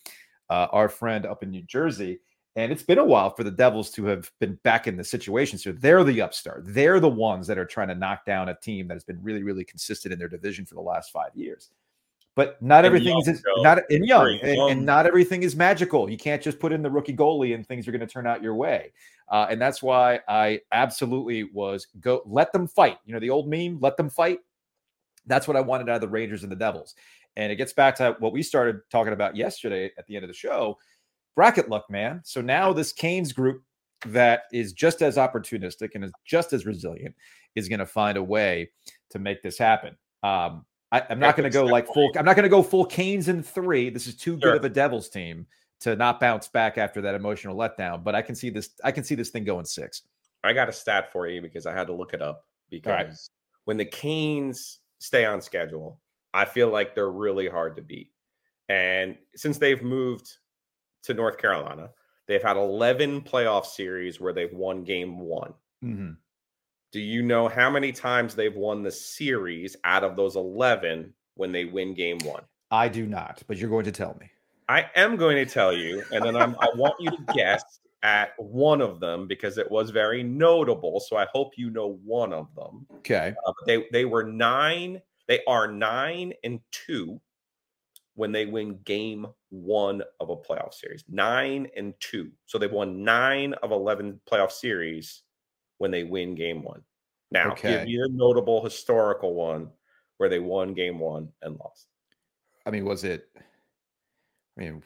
uh, 0.50 0.68
our 0.74 0.90
friend 0.90 1.26
up 1.26 1.44
in 1.44 1.50
New 1.50 1.64
Jersey, 1.64 2.20
and 2.56 2.72
it's 2.72 2.84
been 2.84 3.00
a 3.00 3.06
while 3.06 3.32
for 3.32 3.44
the 3.44 3.52
Devils 3.52 3.92
to 3.92 4.06
have 4.06 4.32
been 4.40 4.58
back 4.64 4.88
in 4.88 4.96
the 4.96 5.04
situation. 5.04 5.58
So 5.58 5.74
they're 5.74 6.04
the 6.04 6.22
upstart. 6.22 6.64
They're 6.66 7.02
the 7.02 7.10
ones 7.10 7.48
that 7.48 7.58
are 7.58 7.66
trying 7.66 7.90
to 7.90 7.96
knock 7.96 8.26
down 8.26 8.50
a 8.50 8.56
team 8.56 8.88
that 8.88 8.94
has 8.94 9.04
been 9.04 9.22
really, 9.22 9.44
really 9.44 9.66
consistent 9.66 10.14
in 10.14 10.20
their 10.20 10.30
division 10.30 10.66
for 10.66 10.76
the 10.76 10.82
last 10.82 11.12
five 11.12 11.32
years. 11.36 11.72
But 12.36 12.62
not 12.62 12.80
and 12.80 12.88
everything 12.88 13.10
young, 13.10 13.30
is 13.30 13.44
not 13.58 13.80
in 13.90 14.04
young, 14.04 14.40
and, 14.42 14.72
and, 14.72 14.86
not 14.86 15.06
everything 15.06 15.44
is 15.44 15.56
magical. 15.56 16.10
You 16.10 16.18
can't 16.18 16.42
just 16.42 16.60
put 16.60 16.74
in 16.74 16.82
the 16.82 16.92
rookie 16.92 17.16
goalie 17.16 17.56
and 17.56 17.66
things 17.66 17.88
are 17.88 17.92
going 17.92 18.02
to 18.02 18.08
turn 18.08 18.28
out 18.28 18.44
your 18.44 18.56
way. 18.56 18.92
Uh, 19.30 19.48
and 19.50 19.62
that's 19.62 19.82
why 19.82 20.20
I 20.28 20.60
absolutely 20.74 21.46
was 21.46 21.88
go 22.02 22.22
let 22.26 22.52
them 22.52 22.68
fight. 22.68 22.98
You 23.06 23.14
know 23.14 23.22
the 23.22 23.30
old 23.30 23.48
meme, 23.48 23.80
let 23.80 23.96
them 23.96 24.10
fight. 24.10 24.40
That's 25.26 25.48
what 25.48 25.56
I 25.56 25.62
wanted 25.62 25.90
out 25.90 25.96
of 25.96 26.02
the 26.02 26.10
Rangers 26.10 26.44
and 26.44 26.52
the 26.52 26.58
Devils. 26.58 26.96
And 27.38 27.52
it 27.52 27.56
gets 27.56 27.74
back 27.74 27.96
to 27.98 28.16
what 28.20 28.34
we 28.34 28.44
started 28.44 28.82
talking 28.90 29.14
about 29.14 29.36
yesterday 29.36 29.92
at 29.98 30.06
the 30.06 30.16
end 30.16 30.24
of 30.24 30.30
the 30.30 30.36
show 30.36 30.78
bracket 31.36 31.70
luck, 31.70 31.86
man. 31.90 32.22
So 32.24 32.42
now 32.42 32.74
this 32.74 32.92
Canes 32.92 33.34
group 33.34 33.64
that 34.08 34.44
is 34.52 34.74
just 34.74 35.02
as 35.02 35.18
opportunistic 35.18 35.92
and 35.96 36.04
is 36.04 36.12
just 36.26 36.54
as 36.54 36.66
resilient 36.66 37.16
is 37.56 37.70
going 37.70 37.80
to 37.80 37.86
find 37.86 38.18
a 38.18 38.24
way 38.24 38.70
to 39.12 39.20
make 39.20 39.42
this 39.42 39.58
happen. 39.58 39.96
Um, 40.24 40.66
I, 40.92 41.04
am 41.10 41.20
not 41.20 41.36
going 41.36 41.50
to 41.50 41.54
go 41.54 41.66
like 41.66 41.88
full. 41.88 42.12
I'm 42.18 42.26
not 42.26 42.36
going 42.36 42.44
to 42.44 42.50
go 42.50 42.64
full 42.64 42.86
Canes 42.86 43.28
in 43.28 43.44
three. 43.44 43.90
This 43.90 44.08
is 44.08 44.16
too 44.16 44.40
sure. 44.40 44.52
good 44.52 44.56
of 44.58 44.66
a 44.66 44.70
Devils 44.70 45.10
team 45.10 45.46
to 45.82 45.96
not 45.96 46.20
bounce 46.20 46.48
back 46.48 46.78
after 46.78 47.02
that 47.02 47.16
emotional 47.16 47.56
letdown. 47.56 48.04
But 48.04 48.16
I 48.16 48.22
can 48.22 48.36
see 48.36 48.50
this. 48.50 48.70
I 48.84 48.92
can 48.92 49.04
see 49.04 49.16
this 49.16 49.30
thing 49.30 49.44
going 49.44 49.66
six. 49.66 50.04
I 50.44 50.54
got 50.54 50.70
a 50.70 50.74
stat 50.74 51.12
for 51.12 51.28
you 51.28 51.42
because 51.42 51.66
I 51.66 51.74
had 51.74 51.88
to 51.88 51.94
look 51.94 52.14
it 52.14 52.22
up 52.22 52.46
because 52.70 52.88
right. 52.88 53.14
when 53.66 53.78
the 53.78 53.86
Canes 53.86 54.80
stay 55.00 55.26
on 55.26 55.42
schedule, 55.42 56.00
I 56.34 56.46
feel 56.46 56.70
like 56.70 56.94
they're 56.94 57.12
really 57.12 57.50
hard 57.50 57.76
to 57.78 57.82
beat. 57.82 58.12
And 58.70 59.18
since 59.36 59.58
they've 59.58 59.82
moved 59.82 60.32
to 61.06 61.14
North 61.14 61.38
Carolina. 61.38 61.90
They've 62.28 62.42
had 62.42 62.58
11 62.58 63.22
playoff 63.22 63.66
series 63.66 64.20
where 64.20 64.34
they've 64.34 64.54
won 64.54 64.84
game 64.84 65.20
one. 65.20 65.54
Mm-hmm. 65.84 66.12
Do 66.92 67.00
you 67.00 67.22
know 67.22 67.48
how 67.48 67.70
many 67.70 67.92
times 67.92 68.36
they've 68.36 68.56
won 68.56 68.82
the 68.82 68.92
series 68.92 69.76
out 69.84 70.04
of 70.04 70.16
those 70.16 70.36
11 70.36 71.14
when 71.36 71.52
they 71.52 71.66
win 71.66 71.94
game 71.94 72.20
one? 72.20 72.44
I 72.72 72.88
do 72.88 73.06
not, 73.06 73.44
but 73.48 73.58
you're 73.58 73.70
going 73.70 73.86
to 73.86 73.92
tell 73.92 74.16
me. 74.20 74.30
I 74.68 74.90
am 74.96 75.16
going 75.16 75.36
to 75.36 75.46
tell 75.46 75.74
you, 75.74 76.04
and 76.12 76.24
then 76.24 76.36
I'm, 76.36 76.56
I 76.60 76.70
want 76.76 76.96
you 77.00 77.12
to 77.12 77.18
guess 77.36 77.64
at 78.02 78.34
one 78.38 78.82
of 78.82 79.00
them 79.00 79.28
because 79.28 79.58
it 79.58 79.70
was 79.70 79.90
very 79.90 80.24
notable. 80.24 81.00
So 81.00 81.18
I 81.18 81.28
hope 81.34 81.54
you 81.58 81.70
know 81.70 82.00
one 82.04 82.34
of 82.34 82.54
them. 82.56 82.88
Okay. 82.98 83.34
Uh, 83.46 83.54
they 83.66 83.86
they 83.92 84.06
were 84.06 84.24
nine. 84.24 85.02
They 85.28 85.42
are 85.48 85.68
nine 85.68 86.34
and 86.44 86.60
two 86.72 87.20
when 88.16 88.32
they 88.32 88.46
win 88.46 88.80
game 88.86 89.28
one 89.50 90.02
of 90.20 90.30
a 90.30 90.36
playoff 90.36 90.74
series. 90.74 91.04
Nine 91.08 91.68
and 91.78 91.94
two. 92.00 92.32
So 92.46 92.58
they've 92.58 92.72
won 92.72 93.04
nine 93.04 93.54
of 93.62 93.72
11 93.72 94.20
playoff 94.30 94.52
series 94.52 95.24
when 95.78 95.92
they 95.92 96.04
win 96.04 96.36
game 96.36 96.64
one. 96.64 96.82
Now, 97.32 97.52
okay. 97.52 97.80
give 97.80 97.90
you 97.90 98.06
a 98.06 98.10
notable 98.10 98.64
historical 98.64 99.34
one 99.34 99.70
where 100.18 100.30
they 100.30 100.40
won 100.40 100.74
game 100.74 101.00
one 101.00 101.30
and 101.42 101.58
lost. 101.60 101.88
I 102.66 102.72
mean, 102.72 102.86
was 102.86 103.04
it? 103.04 103.28
I 104.58 104.62
mean, 104.62 104.82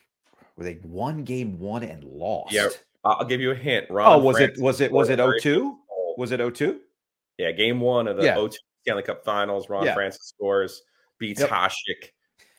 were 0.57 0.63
they 0.63 0.79
won 0.83 1.24
game 1.24 1.59
one 1.59 1.83
and 1.83 2.03
lost? 2.03 2.51
Yeah, 2.51 2.69
I'll 3.05 3.25
give 3.25 3.41
you 3.41 3.51
a 3.51 3.55
hint. 3.55 3.89
Ron 3.89 4.13
oh, 4.13 4.17
was 4.17 4.38
Francis 4.38 4.59
it? 4.59 4.63
Was 4.63 4.81
it? 4.81 4.91
Was 4.91 5.09
it 5.09 5.19
02? 5.41 5.77
Was 6.17 6.31
it 6.31 6.55
02? 6.55 6.79
Yeah, 7.38 7.51
game 7.51 7.79
one 7.79 8.07
of 8.07 8.17
the 8.17 8.24
yeah. 8.24 8.36
02 8.36 8.57
Stanley 8.81 9.03
Cup 9.03 9.24
Finals. 9.24 9.69
Ron 9.69 9.86
yeah. 9.86 9.93
Francis 9.93 10.25
scores, 10.25 10.81
beats 11.19 11.41
yep. 11.41 11.50
Hasek. 11.50 12.12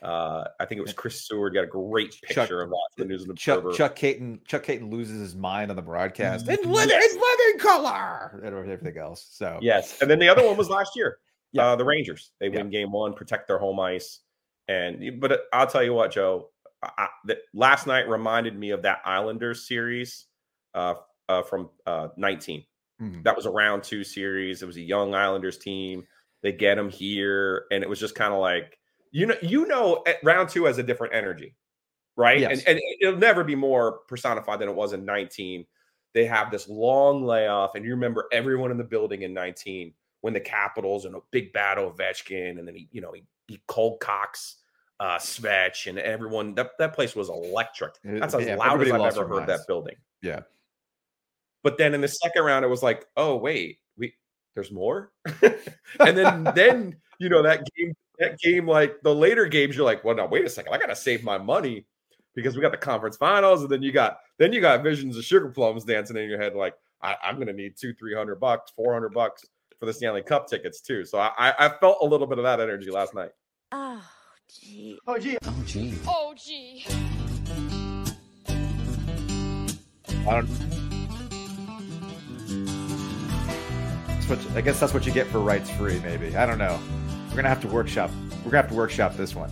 Uh, 0.03 0.45
I 0.59 0.65
think 0.65 0.79
it 0.79 0.83
was 0.83 0.95
Chris 0.95 1.27
Seward 1.27 1.53
got 1.53 1.65
a 1.65 1.67
great 1.67 2.19
picture 2.23 2.35
Chuck, 2.35 2.51
of 2.51 2.71
that 2.71 2.89
the 2.97 3.05
News 3.05 3.25
and 3.25 3.37
Chuck, 3.37 3.65
Chuck 3.75 3.97
Kaiton. 3.97 4.41
Chuck 4.47 4.65
Kaiton 4.65 4.91
loses 4.91 5.21
his 5.21 5.35
mind 5.35 5.71
on 5.71 5.77
the 5.77 5.83
broadcast. 5.83 6.49
It's 6.49 6.65
living, 6.65 6.91
living 6.91 7.59
color 7.59 8.41
and 8.43 8.55
everything 8.55 8.97
else. 8.97 9.29
So 9.31 9.59
yes, 9.61 10.01
and 10.01 10.11
then 10.11 10.19
the 10.19 10.29
other 10.29 10.47
one 10.47 10.57
was 10.57 10.69
last 10.69 10.93
year. 10.97 11.19
Yeah, 11.53 11.71
uh, 11.71 11.75
the 11.75 11.85
Rangers. 11.85 12.31
They 12.39 12.49
win 12.49 12.71
game 12.71 12.93
one, 12.93 13.13
protect 13.13 13.49
their 13.49 13.59
home 13.59 13.81
ice, 13.81 14.21
and 14.69 15.21
but 15.21 15.47
I'll 15.53 15.67
tell 15.67 15.83
you 15.83 15.93
what, 15.93 16.13
Joe. 16.13 16.51
I, 16.81 17.09
that 17.25 17.39
last 17.53 17.89
night 17.89 18.09
reminded 18.09 18.57
me 18.57 18.71
of 18.71 18.83
that 18.83 19.01
Islanders 19.05 19.67
series 19.67 20.27
uh, 20.75 20.95
uh, 21.29 21.43
from 21.43 21.71
uh, 21.87 22.11
19. 22.17 22.65
Mm-hmm. 23.03 23.23
That 23.23 23.35
was 23.35 23.47
a 23.47 23.51
round 23.51 23.83
two 23.83 24.05
series. 24.05 24.63
It 24.63 24.67
was 24.67 24.77
a 24.77 24.81
young 24.81 25.13
Islanders 25.13 25.59
team. 25.59 26.05
They 26.43 26.53
get 26.53 26.77
them 26.77 26.89
here, 26.89 27.65
and 27.73 27.83
it 27.83 27.89
was 27.89 27.99
just 27.99 28.15
kind 28.15 28.33
of 28.33 28.39
like 28.39 28.79
you 29.11 29.27
know, 29.27 29.35
you 29.43 29.67
know, 29.67 30.05
round 30.23 30.49
two 30.49 30.65
has 30.65 30.79
a 30.79 30.83
different 30.83 31.15
energy, 31.15 31.55
right? 32.17 32.41
Yes. 32.41 32.65
And, 32.65 32.79
and 32.79 32.81
it'll 33.01 33.19
never 33.19 33.45
be 33.45 33.55
more 33.55 33.99
personified 34.09 34.61
than 34.61 34.69
it 34.69 34.75
was 34.75 34.93
in 34.93 35.05
19. 35.05 35.67
They 36.13 36.27
have 36.27 36.51
this 36.51 36.69
long 36.69 37.25
layoff, 37.25 37.75
and 37.75 37.85
you 37.85 37.93
remember 37.93 38.27
everyone 38.33 38.71
in 38.71 38.77
the 38.77 38.85
building 38.85 39.23
in 39.23 39.33
19 39.33 39.93
when 40.23 40.35
the 40.35 40.41
Capitals 40.41 41.05
and 41.05 41.15
a 41.15 41.21
big 41.31 41.53
battle 41.53 41.91
Ovechkin, 41.91 42.59
and 42.59 42.67
then 42.67 42.75
he, 42.75 42.89
you 42.91 43.01
know, 43.01 43.13
he, 43.13 43.25
he 43.49 43.61
cold 43.67 44.01
cocks 44.01 44.57
uh 45.01 45.17
Svech 45.17 45.87
and 45.87 45.99
everyone. 45.99 46.55
That 46.55 46.73
that 46.79 46.95
place 46.95 47.17
was 47.17 47.29
electric. 47.29 47.95
That's 48.05 48.35
as 48.35 48.47
yeah, 48.47 48.57
loud 48.57 48.83
as 48.83 48.93
I've 48.93 49.01
ever 49.01 49.27
heard 49.27 49.47
minds. 49.47 49.47
that 49.47 49.67
building. 49.67 49.97
Yeah. 50.23 50.41
But 51.63 51.79
then 51.79 51.95
in 51.95 52.01
the 52.01 52.09
second 52.09 52.45
round, 52.45 52.65
it 52.65 52.69
was 52.69 52.83
like, 52.83 53.07
oh 53.17 53.37
wait, 53.37 53.79
we 53.97 54.15
there's 54.55 54.71
more, 54.71 55.13
and 55.43 56.17
then 56.17 56.45
then 56.55 56.97
you 57.19 57.29
know 57.29 57.43
that 57.43 57.65
game 57.77 57.95
that 58.21 58.39
game, 58.39 58.69
like 58.69 59.01
the 59.03 59.15
later 59.15 59.47
games, 59.47 59.77
you're 59.77 59.85
like, 59.85 60.05
well, 60.05 60.15
no, 60.15 60.27
wait 60.27 60.45
a 60.45 60.49
second, 60.49 60.73
I 60.73 60.79
gotta 60.79 60.95
save 60.95 61.25
my 61.25 61.39
money 61.39 61.87
because 62.35 62.55
we 62.55 62.63
got 62.63 62.71
the 62.71 62.79
conference 62.79 63.17
finals, 63.17 63.63
and 63.63 63.71
then 63.71 63.83
you 63.83 63.91
got 63.93 64.19
then 64.39 64.53
you 64.53 64.61
got 64.61 64.83
visions 64.83 65.17
of 65.17 65.25
sugar 65.25 65.49
plums 65.49 65.85
dancing 65.85 66.17
in 66.17 66.29
your 66.29 66.41
head, 66.41 66.55
like 66.55 66.75
I, 67.03 67.17
am 67.23 67.39
gonna 67.39 67.53
need 67.53 67.77
two, 67.77 67.95
three 67.95 68.15
hundred 68.15 68.37
bucks, 68.37 68.71
four 68.77 68.93
hundred 68.93 69.15
bucks 69.15 69.45
for 69.79 69.87
the 69.87 69.93
Stanley 69.93 70.23
Cup 70.23 70.47
tickets 70.49 70.81
too. 70.81 71.05
So 71.05 71.19
I, 71.19 71.55
I 71.59 71.69
felt 71.81 71.99
a 72.03 72.07
little 72.07 72.27
bit 72.27 72.39
of 72.39 72.45
that 72.45 72.61
energy 72.61 72.91
last 72.91 73.15
night. 73.15 73.31
Oh 73.73 74.03
gee. 74.49 74.99
Oh 75.07 75.19
gee. 75.19 75.39
Oh 75.45 75.63
gee. 75.65 75.95
Oh 76.07 76.35
gee. 76.37 76.85
I 80.27 80.33
don't. 80.33 80.47
What, 84.29 84.39
I 84.55 84.61
guess 84.61 84.79
that's 84.79 84.95
what 84.95 85.07
you 85.07 85.13
get 85.13 85.27
for 85.27 85.41
rights 85.41 85.71
free. 85.71 85.99
Maybe 86.01 86.37
I 86.37 86.47
don't 86.47 86.59
know. 86.59 86.79
We're 87.31 87.37
gonna 87.37 87.49
have 87.49 87.61
to 87.63 87.69
workshop. 87.69 88.11
We're 88.45 88.51
gonna 88.51 88.63
have 88.63 88.69
to 88.71 88.75
workshop 88.75 89.17
this 89.17 89.37
one. 89.37 89.51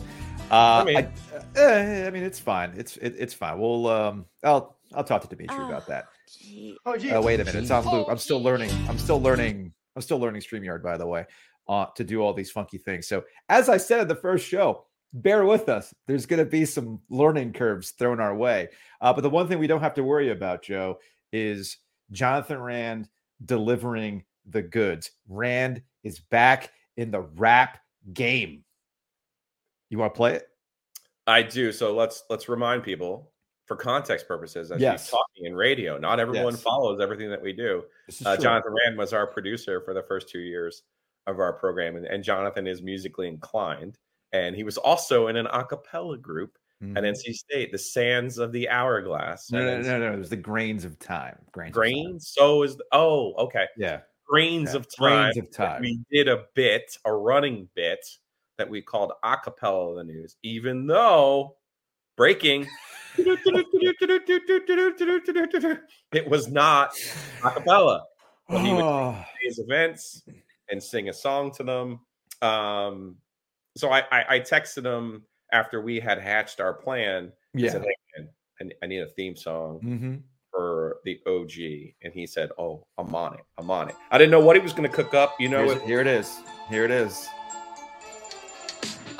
Uh, 0.50 0.82
I 0.82 0.84
mean, 0.84 0.96
I, 0.96 1.60
uh, 1.60 2.06
I 2.06 2.10
mean, 2.10 2.24
it's 2.24 2.40
fine. 2.40 2.72
It's 2.76 2.96
it, 2.96 3.14
it's 3.16 3.32
fine. 3.32 3.58
We'll 3.60 3.86
um, 3.86 4.26
I'll 4.42 4.76
I'll 4.94 5.04
talk 5.04 5.22
to 5.22 5.28
Dimitri 5.28 5.56
oh, 5.60 5.68
about 5.68 5.86
that. 5.86 6.06
Gee. 6.28 6.76
Oh, 6.84 6.96
gee. 6.96 7.12
Oh, 7.12 7.22
wait 7.22 7.38
a 7.38 7.44
minute. 7.44 7.62
It's 7.62 7.70
on 7.70 7.86
loop. 7.88 8.08
I'm 8.10 8.18
still 8.18 8.42
learning. 8.42 8.70
I'm 8.88 8.98
still 8.98 9.20
learning. 9.20 9.72
I'm 9.94 10.02
still 10.02 10.18
learning 10.18 10.42
Streamyard, 10.42 10.82
by 10.82 10.96
the 10.96 11.06
way, 11.06 11.26
uh, 11.68 11.86
to 11.94 12.02
do 12.02 12.20
all 12.20 12.34
these 12.34 12.50
funky 12.50 12.78
things. 12.78 13.06
So, 13.06 13.24
as 13.48 13.68
I 13.68 13.76
said 13.76 14.00
in 14.00 14.08
the 14.08 14.16
first 14.16 14.46
show, 14.46 14.86
bear 15.12 15.44
with 15.44 15.68
us. 15.68 15.94
There's 16.06 16.26
going 16.26 16.38
to 16.38 16.50
be 16.50 16.64
some 16.64 17.00
learning 17.10 17.52
curves 17.52 17.90
thrown 17.90 18.20
our 18.20 18.34
way. 18.34 18.68
Uh, 19.00 19.12
but 19.12 19.22
the 19.22 19.30
one 19.30 19.46
thing 19.46 19.58
we 19.58 19.66
don't 19.66 19.80
have 19.80 19.94
to 19.94 20.04
worry 20.04 20.30
about, 20.30 20.62
Joe, 20.62 20.98
is 21.32 21.78
Jonathan 22.10 22.58
Rand 22.58 23.08
delivering 23.44 24.24
the 24.48 24.62
goods. 24.62 25.10
Rand 25.28 25.82
is 26.02 26.18
back 26.18 26.70
in 26.98 27.12
the 27.12 27.20
rap 27.20 27.78
game. 28.12 28.64
You 29.88 29.98
want 29.98 30.12
to 30.12 30.16
play 30.16 30.34
it? 30.34 30.48
I 31.26 31.42
do. 31.42 31.72
So 31.72 31.94
let's 31.94 32.24
let's 32.28 32.48
remind 32.48 32.82
people 32.82 33.30
for 33.64 33.76
context 33.76 34.26
purposes 34.26 34.70
as 34.70 34.80
yes. 34.80 35.10
talking 35.10 35.46
in 35.46 35.54
radio. 35.54 35.96
Not 35.96 36.20
everyone 36.20 36.54
yes. 36.54 36.62
follows 36.62 37.00
everything 37.00 37.30
that 37.30 37.40
we 37.40 37.52
do. 37.52 37.84
Uh, 38.26 38.36
Jonathan 38.36 38.74
Rand 38.84 38.98
was 38.98 39.12
our 39.12 39.26
producer 39.26 39.80
for 39.80 39.94
the 39.94 40.02
first 40.02 40.28
two 40.28 40.40
years 40.40 40.82
of 41.26 41.38
our 41.38 41.52
program, 41.52 41.96
and, 41.96 42.06
and, 42.06 42.24
Jonathan 42.24 42.66
is 42.66 42.80
musically 42.80 43.28
inclined, 43.28 43.98
and 44.32 44.56
he 44.56 44.64
was 44.64 44.78
also 44.78 45.26
in 45.26 45.36
an 45.36 45.46
a 45.52 45.62
cappella 45.62 46.16
group 46.16 46.56
mm-hmm. 46.82 46.96
at 46.96 47.04
NC 47.04 47.34
State, 47.34 47.70
the 47.70 47.78
Sands 47.78 48.38
of 48.38 48.50
the 48.50 48.66
Hourglass. 48.70 49.52
No, 49.52 49.60
no, 49.60 49.82
no, 49.82 49.98
no, 49.98 50.12
It 50.14 50.18
was 50.18 50.30
the 50.30 50.36
Grains 50.36 50.86
of 50.86 50.98
Time. 50.98 51.36
Grains. 51.52 51.74
Grains. 51.74 52.32
So 52.34 52.62
is 52.62 52.76
the, 52.76 52.84
oh 52.92 53.34
okay. 53.34 53.66
Yeah 53.76 54.00
grains 54.28 54.74
of 54.74 54.86
time. 54.94 55.32
Grains 55.32 55.38
of 55.38 55.50
time. 55.50 55.80
We 55.82 56.00
did 56.12 56.28
a 56.28 56.44
bit, 56.54 56.96
a 57.04 57.12
running 57.12 57.68
bit 57.74 58.04
that 58.58 58.68
we 58.68 58.82
called 58.82 59.12
acapella 59.24 59.96
the 59.96 60.04
news, 60.04 60.36
even 60.42 60.86
though 60.86 61.56
breaking. 62.16 62.66
it 66.12 66.28
was 66.28 66.48
not 66.48 66.92
acapella. 67.40 68.02
But 68.48 68.60
he 68.60 68.72
would 68.72 69.14
his 69.42 69.58
events 69.58 70.22
and 70.70 70.82
sing 70.82 71.08
a 71.08 71.12
song 71.12 71.52
to 71.52 71.62
them. 71.62 72.00
Um, 72.42 73.16
so 73.76 73.90
I, 73.90 74.00
I, 74.10 74.24
I 74.28 74.40
texted 74.40 74.84
him 74.84 75.24
after 75.52 75.80
we 75.80 76.00
had 76.00 76.20
hatched 76.20 76.60
our 76.60 76.74
plan. 76.74 77.32
Yeah. 77.54 77.70
Said, 77.70 77.82
hey, 77.82 77.94
man, 78.16 78.28
I, 78.60 78.84
I, 78.84 78.86
need 78.86 79.00
a 79.00 79.08
theme 79.08 79.36
song. 79.36 79.80
Mm-hmm 79.82 80.16
for 80.58 80.96
the 81.04 81.20
OG, 81.24 81.94
and 82.02 82.12
he 82.12 82.26
said, 82.26 82.50
"Oh, 82.58 82.84
I'm 82.98 83.14
on 83.14 83.34
it. 83.34 83.44
I'm 83.58 83.70
on 83.70 83.88
it." 83.88 83.94
I 84.10 84.18
didn't 84.18 84.32
know 84.32 84.40
what 84.40 84.56
he 84.56 84.62
was 84.62 84.72
going 84.72 84.88
to 84.90 84.94
cook 84.94 85.14
up. 85.14 85.40
You 85.40 85.48
know, 85.48 85.64
Here's, 85.64 85.82
here 85.82 86.00
it 86.00 86.08
is. 86.08 86.40
Here 86.68 86.84
it 86.84 86.90
is. 86.90 87.28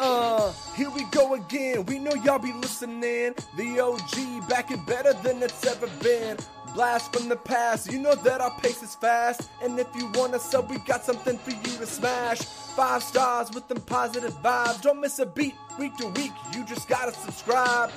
Uh, 0.01 0.53
here 0.75 0.91
we 0.91 1.05
go 1.13 1.35
again. 1.35 1.85
We 1.87 2.01
know 2.01 2.13
y'all 2.25 2.41
be 2.41 2.53
listening. 2.53 3.35
The 3.57 3.81
OG 3.81 4.49
back 4.49 4.73
and 4.73 4.85
better 4.85 5.13
than 5.13 5.41
it's 5.41 5.65
ever 5.65 5.89
been. 6.03 6.39
Blast 6.75 7.13
from 7.13 7.29
the 7.29 7.37
past, 7.37 7.91
you 7.93 7.99
know 7.99 8.15
that 8.15 8.41
our 8.41 8.51
pace 8.61 8.83
is 8.83 8.95
fast. 8.95 9.51
And 9.63 9.79
if 9.79 9.89
you 9.97 10.11
want 10.15 10.33
to 10.33 10.39
sub, 10.39 10.71
we 10.71 10.79
got 10.79 11.05
something 11.05 11.39
for 11.39 11.51
you 11.51 11.79
to 11.79 11.87
smash. 11.87 12.41
Five 12.43 13.03
stars 13.03 13.51
with 13.53 13.67
them 13.69 13.81
positive 13.81 14.35
vibes. 14.43 14.81
Don't 14.83 15.01
miss 15.01 15.19
a 15.19 15.27
beat 15.27 15.55
week 15.79 15.97
to 15.97 16.09
week. 16.09 16.33
You 16.55 16.65
just 16.65 16.89
gotta 16.89 17.13
subscribe. 17.13 17.91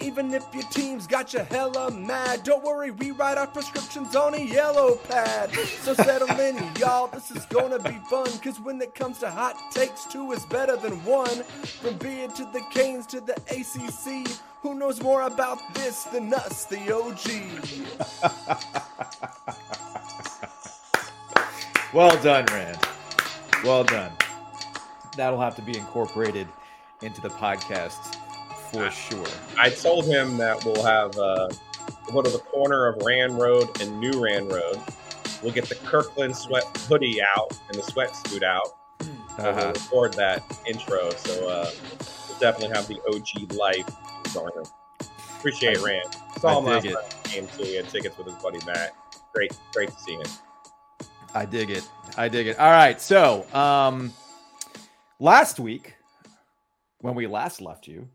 Even 0.00 0.32
if 0.34 0.44
your 0.52 0.64
team's 0.64 1.06
got 1.06 1.32
you 1.32 1.40
hella 1.40 1.90
mad, 1.90 2.42
don't 2.44 2.62
worry, 2.64 2.90
we 2.90 3.12
write 3.12 3.38
our 3.38 3.46
prescriptions 3.46 4.14
on 4.16 4.34
a 4.34 4.40
yellow 4.40 4.96
pad. 5.08 5.50
So 5.82 5.94
settle 5.94 6.30
in, 6.40 6.56
y'all. 6.78 7.08
This 7.08 7.30
is 7.30 7.46
gonna 7.46 7.78
be 7.78 7.98
fun. 8.10 8.26
Cause 8.38 8.60
when 8.60 8.80
it 8.80 8.94
comes 8.94 9.18
to 9.18 9.30
hot 9.30 9.56
takes, 9.72 10.04
two 10.04 10.32
is 10.32 10.44
better 10.46 10.76
than 10.76 11.04
one. 11.04 11.42
From 11.80 11.96
beer 11.98 12.28
to 12.28 12.44
the 12.52 12.62
Canes 12.72 13.06
to 13.08 13.20
the 13.20 13.34
ACC. 13.50 14.38
Who 14.68 14.74
knows 14.74 15.00
more 15.00 15.22
about 15.22 15.58
this 15.72 16.04
than 16.04 16.34
us, 16.34 16.66
the 16.66 16.92
OG? 16.94 17.24
well 21.94 22.22
done, 22.22 22.44
Rand. 22.52 22.78
Well 23.64 23.82
done 23.84 24.12
that'll 25.18 25.40
have 25.40 25.56
to 25.56 25.62
be 25.62 25.76
incorporated 25.76 26.46
into 27.02 27.22
the 27.22 27.28
podcast 27.28 28.16
for 28.70 28.90
sure. 28.90 29.26
I 29.58 29.70
told 29.70 30.04
him 30.04 30.36
that 30.36 30.62
we'll 30.64 30.82
have 30.82 31.16
uh, 31.18 31.48
we'll 32.04 32.22
go 32.22 32.22
to 32.22 32.30
the 32.30 32.42
corner 32.44 32.86
of 32.86 33.02
Rand 33.02 33.38
Road 33.38 33.80
and 33.80 33.98
New 33.98 34.22
Rand 34.22 34.50
Road. 34.50 34.78
We'll 35.42 35.52
get 35.52 35.64
the 35.64 35.76
Kirkland 35.76 36.36
sweat 36.36 36.64
hoodie 36.88 37.20
out 37.22 37.58
and 37.68 37.78
the 37.78 37.82
sweatsuit 37.82 38.42
out. 38.42 38.76
Uh-huh. 39.00 39.52
We'll 39.54 39.72
record 39.72 40.12
that 40.14 40.42
intro. 40.66 41.10
So 41.10 41.48
uh, 41.48 41.70
we'll 42.28 42.38
definitely 42.38 42.76
have 42.76 42.86
the 42.86 43.00
OG 43.08 43.52
life 43.52 43.88
Appreciate 45.38 45.80
Rand. 45.82 46.16
Saw 46.38 46.58
him 46.58 46.64
last 46.64 46.84
game 47.32 47.46
too. 47.56 47.64
He 47.64 47.76
had 47.76 47.88
tickets 47.88 48.16
with 48.18 48.26
his 48.26 48.36
buddy 48.42 48.58
Matt. 48.66 48.92
Great, 49.34 49.52
great 49.72 49.90
to 49.90 50.00
see 50.00 50.14
him. 50.14 50.26
I 51.34 51.44
dig 51.44 51.70
it. 51.70 51.88
I 52.16 52.28
dig 52.28 52.46
it. 52.48 52.58
All 52.58 52.70
right. 52.70 53.00
So, 53.00 53.46
um, 53.54 54.12
Last 55.20 55.58
week, 55.58 55.96
when 57.00 57.16
we 57.16 57.26
last 57.26 57.60
left 57.60 57.88
you, 57.88 58.08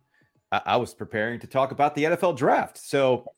I, 0.53 0.61
I 0.67 0.77
was 0.77 0.93
preparing 0.93 1.37
to 1.41 1.47
talk 1.47 1.71
about 1.71 1.95
the 1.95 2.05
NFL 2.05 2.37
draft. 2.37 2.77
So 2.77 3.13
okay. 3.13 3.29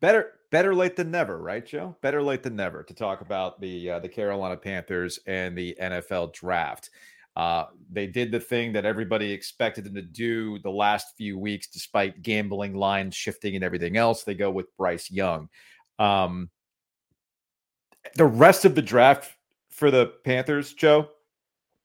better 0.00 0.32
better 0.50 0.74
late 0.74 0.96
than 0.96 1.10
never, 1.10 1.36
right, 1.36 1.64
Joe? 1.64 1.94
Better 2.00 2.22
late 2.22 2.42
than 2.42 2.56
never 2.56 2.82
to 2.84 2.94
talk 2.94 3.20
about 3.20 3.60
the 3.60 3.90
uh, 3.90 3.98
the 3.98 4.08
Carolina 4.08 4.56
Panthers 4.56 5.18
and 5.26 5.56
the 5.56 5.76
NFL 5.78 6.32
draft. 6.32 6.88
Uh, 7.36 7.66
they 7.92 8.06
did 8.06 8.32
the 8.32 8.40
thing 8.40 8.72
that 8.72 8.86
everybody 8.86 9.30
expected 9.30 9.84
them 9.84 9.94
to 9.94 10.02
do 10.02 10.58
the 10.60 10.70
last 10.70 11.08
few 11.16 11.38
weeks, 11.38 11.68
despite 11.68 12.22
gambling 12.22 12.74
lines 12.74 13.14
shifting 13.14 13.54
and 13.54 13.62
everything 13.62 13.96
else. 13.96 14.24
They 14.24 14.34
go 14.34 14.50
with 14.50 14.74
Bryce 14.78 15.10
Young. 15.10 15.48
Um, 15.98 16.48
the 18.14 18.24
rest 18.24 18.64
of 18.64 18.74
the 18.74 18.82
draft 18.82 19.30
for 19.70 19.90
the 19.90 20.14
Panthers, 20.24 20.72
Joe, 20.72 21.08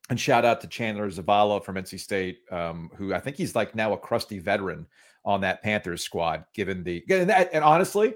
and 0.10 0.20
shout 0.20 0.46
out 0.46 0.62
to 0.62 0.67
Chandler 0.67 1.10
Zavala 1.10 1.63
from 1.63 1.75
NC 1.75 2.00
State, 2.00 2.39
um, 2.51 2.89
who 2.96 3.13
I 3.13 3.20
think 3.20 3.36
he's 3.36 3.55
like 3.55 3.75
now 3.75 3.93
a 3.93 3.98
crusty 3.98 4.39
veteran 4.39 4.88
on 5.25 5.41
that 5.41 5.62
Panthers 5.62 6.03
squad. 6.03 6.46
Given 6.53 6.84
the 6.84 7.03
and, 7.10 7.29
that, 7.29 7.50
and 7.51 7.63
honestly, 7.63 8.13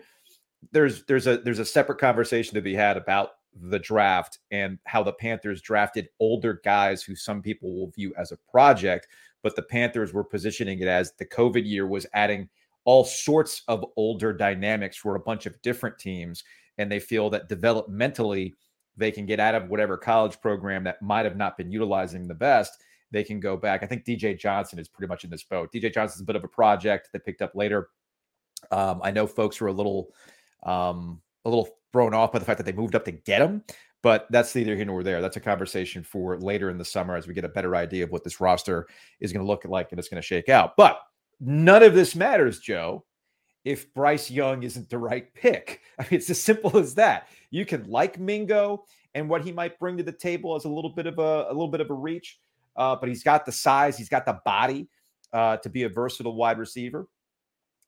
there's 0.72 1.04
there's 1.06 1.28
a 1.28 1.38
there's 1.38 1.60
a 1.60 1.66
separate 1.66 2.00
conversation 2.00 2.56
to 2.56 2.62
be 2.62 2.74
had 2.74 2.98
about 2.98 3.32
the 3.62 3.80
draft 3.80 4.40
and 4.52 4.78
how 4.86 5.02
the 5.04 5.14
Panthers 5.14 5.62
drafted 5.62 6.10
older 6.20 6.62
guys 6.64 7.04
who 7.04 7.16
some 7.16 7.42
people 7.42 7.74
will 7.74 7.92
view 7.92 8.14
as 8.18 8.32
a 8.32 8.38
project, 8.50 9.08
but 9.44 9.56
the 9.56 9.62
Panthers 9.62 10.14
were 10.14 10.24
positioning 10.24 10.80
it 10.80 10.88
as 10.88 11.14
the 11.14 11.26
COVID 11.26 11.66
year 11.66 11.88
was 11.88 12.06
adding 12.14 12.50
all 12.84 13.04
sorts 13.04 13.64
of 13.68 13.86
older 13.96 14.34
dynamics 14.34 14.98
for 14.98 15.16
a 15.16 15.20
bunch 15.20 15.46
of 15.46 15.60
different 15.62 15.98
teams. 15.98 16.44
And 16.78 16.92
they 16.92 17.00
feel 17.00 17.30
that 17.32 17.50
developmentally, 17.50 18.54
they 18.98 19.12
can 19.12 19.26
get 19.26 19.40
out 19.40 19.56
of 19.56 19.70
whatever 19.70 19.98
college 19.98 20.40
program 20.42 20.84
that 20.84 21.02
might 21.02 21.26
have 21.26 21.38
not 21.38 21.58
been 21.58 21.72
utilizing 21.72 22.28
the 22.28 22.36
best. 22.36 22.84
They 23.12 23.24
can 23.24 23.40
go 23.40 23.58
back. 23.58 23.82
I 23.82 23.88
think 23.88 24.06
DJ 24.06 24.38
Johnson 24.38 24.78
is 24.78 24.88
pretty 24.88 25.08
much 25.08 25.24
in 25.24 25.30
this 25.30 25.44
boat. 25.44 25.72
DJ 25.74 25.94
Johnson's 25.94 26.22
a 26.22 26.26
bit 26.26 26.36
of 26.36 26.44
a 26.44 26.50
project 26.50 27.10
that 27.14 27.26
picked 27.26 27.42
up 27.42 27.56
later. 27.56 27.90
Um, 28.72 29.00
I 29.04 29.12
know 29.12 29.28
folks 29.28 29.62
were 29.62 29.68
a 29.68 29.74
little 29.74 30.10
um, 30.64 31.22
a 31.46 31.50
little 31.50 31.70
thrown 31.92 32.14
off 32.14 32.32
by 32.32 32.40
the 32.40 32.46
fact 32.46 32.58
that 32.58 32.66
they 32.66 32.74
moved 32.74 32.96
up 32.96 33.06
to 33.06 33.12
get 33.12 33.42
him. 33.42 33.64
But 34.04 34.28
that's 34.30 34.54
neither 34.54 34.76
here 34.76 34.86
nor 34.86 35.02
there. 35.02 35.22
That's 35.22 35.38
a 35.38 35.42
conversation 35.42 36.04
for 36.04 36.38
later 36.38 36.70
in 36.70 36.78
the 36.78 36.86
summer 36.86 37.16
as 37.16 37.28
we 37.28 37.34
get 37.34 37.46
a 37.46 37.50
better 37.50 37.76
idea 37.76 38.04
of 38.04 38.12
what 38.12 38.24
this 38.24 38.40
roster 38.40 38.88
is 39.20 39.34
going 39.34 39.44
to 39.44 39.48
look 39.48 39.66
like 39.66 39.92
and 39.92 39.98
it's 39.98 40.10
going 40.10 40.22
to 40.22 40.28
shake 40.28 40.50
out. 40.50 40.78
But 40.78 41.00
none 41.40 41.82
of 41.82 41.96
this 41.96 42.16
matters, 42.16 42.60
Joe, 42.60 43.04
if 43.64 43.92
Bryce 43.94 44.30
Young 44.30 44.64
isn't 44.64 44.90
the 44.90 44.98
right 44.98 45.34
pick. 45.34 45.82
I 46.00 46.04
mean, 46.04 46.20
it's 46.20 46.30
as 46.30 46.42
simple 46.42 46.78
as 46.78 46.96
that. 46.96 47.30
You 47.50 47.66
can 47.66 47.90
like 47.90 48.20
Mingo 48.20 48.86
and 49.16 49.30
what 49.30 49.44
he 49.44 49.52
might 49.52 49.80
bring 49.80 49.98
to 49.98 50.04
the 50.04 50.12
table 50.12 50.56
as 50.56 50.66
a 50.66 50.70
little 50.70 50.92
bit 50.92 51.08
of 51.08 51.18
a, 51.18 51.48
a 51.50 51.54
little 51.54 51.70
bit 51.70 51.82
of 51.82 51.90
a 51.90 51.94
reach, 51.94 52.40
uh, 52.76 52.96
but 52.96 53.10
he's 53.10 53.24
got 53.24 53.46
the 53.46 53.52
size, 53.52 53.98
he's 53.98 54.10
got 54.10 54.26
the 54.26 54.40
body 54.46 54.88
uh, 55.34 55.58
to 55.58 55.70
be 55.70 55.84
a 55.84 55.90
versatile 55.90 56.36
wide 56.36 56.60
receiver. 56.60 57.08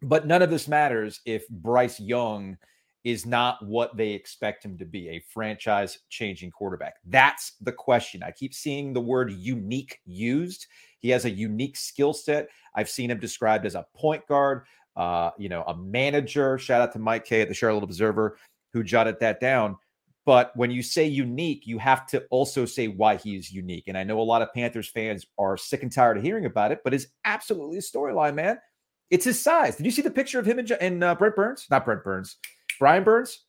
But 0.01 0.25
none 0.25 0.41
of 0.41 0.49
this 0.49 0.67
matters 0.67 1.21
if 1.25 1.47
Bryce 1.49 1.99
Young 1.99 2.57
is 3.03 3.25
not 3.25 3.63
what 3.65 3.95
they 3.95 4.11
expect 4.11 4.65
him 4.65 4.77
to 4.77 4.85
be 4.85 5.09
a 5.09 5.23
franchise 5.31 5.99
changing 6.09 6.51
quarterback. 6.51 6.95
That's 7.05 7.53
the 7.61 7.71
question. 7.71 8.23
I 8.23 8.31
keep 8.31 8.53
seeing 8.53 8.93
the 8.93 9.01
word 9.01 9.31
unique 9.31 9.99
used. 10.05 10.67
He 10.99 11.09
has 11.09 11.25
a 11.25 11.29
unique 11.29 11.77
skill 11.77 12.13
set. 12.13 12.49
I've 12.75 12.89
seen 12.89 13.11
him 13.11 13.19
described 13.19 13.65
as 13.65 13.75
a 13.75 13.85
point 13.95 14.25
guard, 14.27 14.63
uh, 14.95 15.31
you 15.37 15.47
know, 15.47 15.63
a 15.63 15.77
manager. 15.77 16.57
Shout 16.57 16.81
out 16.81 16.91
to 16.93 16.99
Mike 16.99 17.25
K 17.25 17.41
at 17.41 17.47
the 17.47 17.53
Charlotte 17.53 17.83
Observer 17.83 18.37
who 18.73 18.83
jotted 18.83 19.19
that 19.19 19.39
down. 19.39 19.77
But 20.25 20.51
when 20.57 20.71
you 20.71 20.83
say 20.83 21.05
unique, 21.05 21.65
you 21.65 21.77
have 21.77 22.05
to 22.07 22.25
also 22.29 22.65
say 22.65 22.89
why 22.89 23.15
he 23.15 23.37
is 23.37 23.51
unique. 23.51 23.85
And 23.87 23.97
I 23.97 24.03
know 24.03 24.19
a 24.19 24.21
lot 24.21 24.41
of 24.41 24.53
Panthers 24.53 24.89
fans 24.89 25.25
are 25.37 25.55
sick 25.55 25.83
and 25.83 25.91
tired 25.91 26.17
of 26.17 26.23
hearing 26.23 26.45
about 26.45 26.73
it, 26.73 26.81
but 26.83 26.93
it's 26.93 27.07
absolutely 27.23 27.77
a 27.77 27.81
storyline, 27.81 28.35
man. 28.35 28.59
It's 29.09 29.23
his 29.23 29.41
size. 29.41 29.77
Did 29.77 29.85
you 29.85 29.91
see 29.91 30.01
the 30.01 30.11
picture 30.11 30.37
of 30.37 30.45
him 30.45 30.59
and, 30.59 30.69
and 30.69 31.01
uh, 31.01 31.15
Brent 31.15 31.37
Burns? 31.37 31.65
Not 31.71 31.85
Brent 31.85 32.03
Burns. 32.03 32.35
Brian 32.79 33.03
Burns. 33.03 33.43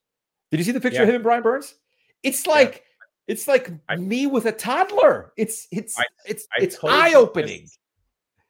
Did 0.50 0.58
you 0.58 0.64
see 0.64 0.72
the 0.72 0.80
picture 0.80 0.98
yeah. 0.98 1.02
of 1.02 1.08
him 1.08 1.14
and 1.16 1.24
Brian 1.24 1.42
Burns? 1.42 1.74
It's 2.22 2.46
like 2.46 2.74
yeah. 2.74 3.34
it's 3.34 3.48
like 3.48 3.70
I, 3.88 3.96
me 3.96 4.26
with 4.26 4.46
a 4.46 4.52
toddler. 4.52 5.32
It's 5.36 5.68
it's 5.70 5.98
I, 5.98 6.04
it's 6.26 6.46
I 6.58 6.62
it's 6.62 6.78
eye 6.82 7.14
opening. 7.14 7.68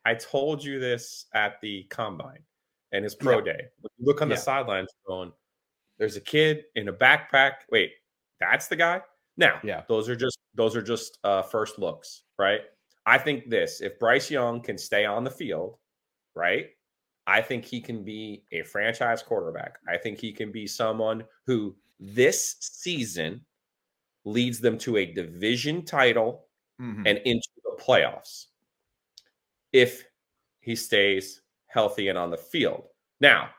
I 0.04 0.14
told 0.14 0.64
you 0.64 0.78
this 0.78 1.26
at 1.34 1.60
the 1.60 1.84
combine 1.90 2.42
and 2.92 3.04
his 3.04 3.14
pro 3.14 3.38
yeah. 3.38 3.52
day. 3.52 3.60
look 4.00 4.22
on 4.22 4.28
the 4.28 4.36
sidelines, 4.36 4.88
going, 5.06 5.32
"There's 5.98 6.16
a 6.16 6.20
kid 6.20 6.64
in 6.76 6.88
a 6.88 6.92
backpack." 6.92 7.52
Wait, 7.70 7.92
that's 8.40 8.68
the 8.68 8.76
guy. 8.76 9.02
Now, 9.36 9.60
yeah, 9.62 9.82
those 9.88 10.08
are 10.08 10.16
just 10.16 10.38
those 10.54 10.76
are 10.76 10.82
just 10.82 11.18
uh, 11.24 11.42
first 11.42 11.78
looks, 11.78 12.22
right? 12.38 12.62
I 13.06 13.18
think 13.18 13.50
this: 13.50 13.80
if 13.80 13.98
Bryce 13.98 14.30
Young 14.30 14.60
can 14.60 14.78
stay 14.78 15.04
on 15.04 15.24
the 15.24 15.30
field, 15.30 15.76
right, 16.34 16.68
I 17.28 17.42
think 17.42 17.66
he 17.66 17.82
can 17.82 18.02
be 18.02 18.42
a 18.52 18.62
franchise 18.62 19.22
quarterback. 19.22 19.78
I 19.86 19.98
think 19.98 20.18
he 20.18 20.32
can 20.32 20.50
be 20.50 20.66
someone 20.66 21.24
who 21.44 21.76
this 22.00 22.56
season 22.58 23.42
leads 24.24 24.60
them 24.60 24.78
to 24.78 24.96
a 24.96 25.04
division 25.04 25.84
title 25.84 26.46
mm-hmm. 26.80 27.06
and 27.06 27.18
into 27.26 27.48
the 27.64 27.82
playoffs 27.82 28.46
if 29.74 30.04
he 30.60 30.74
stays 30.74 31.42
healthy 31.66 32.08
and 32.08 32.16
on 32.16 32.30
the 32.30 32.38
field. 32.38 32.84
Now, 33.20 33.50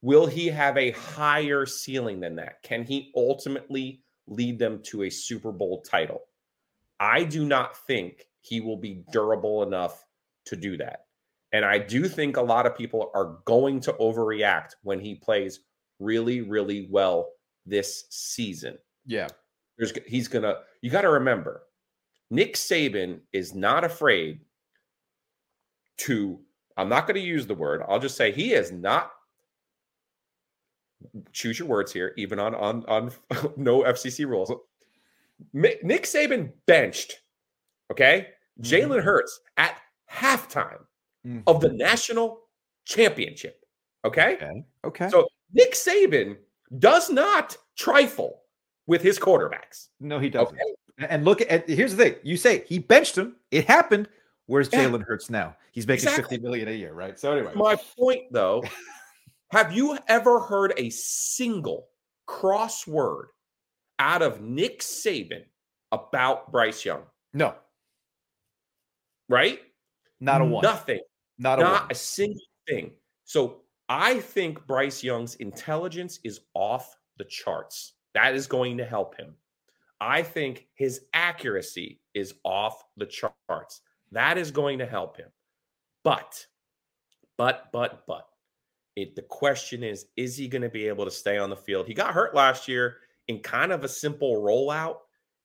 will 0.00 0.26
he 0.26 0.46
have 0.46 0.78
a 0.78 0.92
higher 0.92 1.66
ceiling 1.66 2.20
than 2.20 2.36
that? 2.36 2.62
Can 2.62 2.84
he 2.84 3.12
ultimately 3.14 4.00
lead 4.28 4.58
them 4.58 4.80
to 4.84 5.02
a 5.02 5.10
Super 5.10 5.52
Bowl 5.52 5.82
title? 5.82 6.22
I 6.98 7.24
do 7.24 7.44
not 7.44 7.76
think 7.86 8.28
he 8.40 8.62
will 8.62 8.78
be 8.78 9.04
durable 9.12 9.62
enough 9.62 10.06
to 10.46 10.56
do 10.56 10.78
that. 10.78 11.04
And 11.52 11.64
I 11.64 11.78
do 11.78 12.08
think 12.08 12.36
a 12.36 12.42
lot 12.42 12.66
of 12.66 12.76
people 12.76 13.10
are 13.14 13.38
going 13.44 13.80
to 13.80 13.92
overreact 13.94 14.74
when 14.82 15.00
he 15.00 15.16
plays 15.16 15.60
really, 15.98 16.42
really 16.42 16.88
well 16.90 17.30
this 17.66 18.04
season. 18.10 18.78
Yeah. 19.04 19.28
There's 19.78 19.92
he's 20.06 20.28
gonna 20.28 20.58
you 20.82 20.90
got 20.90 21.02
to 21.02 21.10
remember, 21.10 21.62
Nick 22.30 22.54
Saban 22.54 23.20
is 23.32 23.54
not 23.54 23.84
afraid 23.84 24.40
to, 25.98 26.38
I'm 26.76 26.88
not 26.88 27.06
going 27.06 27.16
to 27.16 27.20
use 27.20 27.46
the 27.46 27.54
word, 27.54 27.82
I'll 27.88 27.98
just 27.98 28.16
say 28.16 28.30
he 28.32 28.52
is 28.52 28.72
not 28.72 29.12
choose 31.32 31.58
your 31.58 31.68
words 31.68 31.92
here, 31.92 32.12
even 32.16 32.38
on 32.38 32.54
on 32.54 32.84
on 32.86 33.10
no 33.56 33.82
FCC 33.82 34.26
rules. 34.26 34.52
Nick 35.52 36.04
Saban 36.04 36.52
benched, 36.66 37.20
okay, 37.90 38.28
Jalen 38.60 38.88
mm-hmm. 38.88 39.04
Hurts 39.04 39.40
at 39.56 39.80
halftime 40.10 40.80
mm-hmm. 41.26 41.40
of 41.46 41.60
the 41.60 41.72
national 41.72 42.40
championship. 42.84 43.64
Okay? 44.04 44.34
okay. 44.34 44.64
Okay. 44.84 45.08
So 45.10 45.28
Nick 45.52 45.74
Saban 45.74 46.36
does 46.78 47.10
not 47.10 47.56
trifle 47.76 48.42
with 48.86 49.02
his 49.02 49.18
quarterbacks. 49.18 49.88
No, 50.00 50.18
he 50.18 50.30
doesn't. 50.30 50.54
Okay? 50.54 51.06
And 51.08 51.24
look 51.24 51.40
at 51.40 51.68
here's 51.68 51.96
the 51.96 52.04
thing: 52.04 52.14
you 52.22 52.36
say 52.36 52.64
he 52.66 52.78
benched 52.78 53.16
him. 53.16 53.36
It 53.50 53.66
happened. 53.66 54.08
Where's 54.46 54.68
Jalen 54.68 54.98
yeah. 54.98 55.04
Hurts 55.06 55.30
now? 55.30 55.56
He's 55.72 55.86
making 55.86 56.08
exactly. 56.08 56.36
50 56.36 56.42
million 56.42 56.68
a 56.68 56.72
year, 56.72 56.92
right? 56.92 57.18
So 57.18 57.32
anyway. 57.32 57.52
My 57.54 57.76
point 57.98 58.24
though, 58.32 58.64
have 59.50 59.72
you 59.72 59.96
ever 60.08 60.40
heard 60.40 60.72
a 60.76 60.90
single 60.90 61.86
crossword 62.28 63.26
out 63.98 64.22
of 64.22 64.40
Nick 64.40 64.80
Saban 64.80 65.44
about 65.92 66.50
Bryce 66.50 66.84
Young? 66.84 67.02
No. 67.32 67.54
Right? 69.28 69.60
Not 70.20 70.40
a 70.40 70.44
one. 70.44 70.62
Nothing. 70.62 71.00
Not 71.40 71.58
a 71.58 71.62
not 71.62 71.90
a 71.90 71.94
single 71.94 72.40
thing. 72.68 72.92
So 73.24 73.62
I 73.88 74.20
think 74.20 74.66
Bryce 74.66 75.02
Young's 75.02 75.34
intelligence 75.36 76.20
is 76.22 76.40
off 76.54 76.94
the 77.16 77.24
charts. 77.24 77.94
That 78.14 78.34
is 78.34 78.46
going 78.46 78.76
to 78.78 78.84
help 78.84 79.16
him. 79.16 79.34
I 80.00 80.22
think 80.22 80.68
his 80.74 81.02
accuracy 81.14 82.00
is 82.14 82.34
off 82.44 82.84
the 82.96 83.06
charts. 83.06 83.80
That 84.12 84.38
is 84.38 84.50
going 84.50 84.78
to 84.78 84.86
help 84.86 85.16
him. 85.16 85.28
But, 86.04 86.46
but, 87.36 87.70
but, 87.72 88.06
but, 88.06 88.26
it, 88.96 89.16
the 89.16 89.22
question 89.22 89.82
is, 89.82 90.06
is 90.16 90.36
he 90.36 90.48
going 90.48 90.62
to 90.62 90.68
be 90.68 90.88
able 90.88 91.04
to 91.04 91.10
stay 91.10 91.38
on 91.38 91.50
the 91.50 91.56
field? 91.56 91.86
He 91.86 91.94
got 91.94 92.14
hurt 92.14 92.34
last 92.34 92.68
year 92.68 92.96
in 93.28 93.40
kind 93.40 93.72
of 93.72 93.84
a 93.84 93.88
simple 93.88 94.42
rollout, 94.42 94.96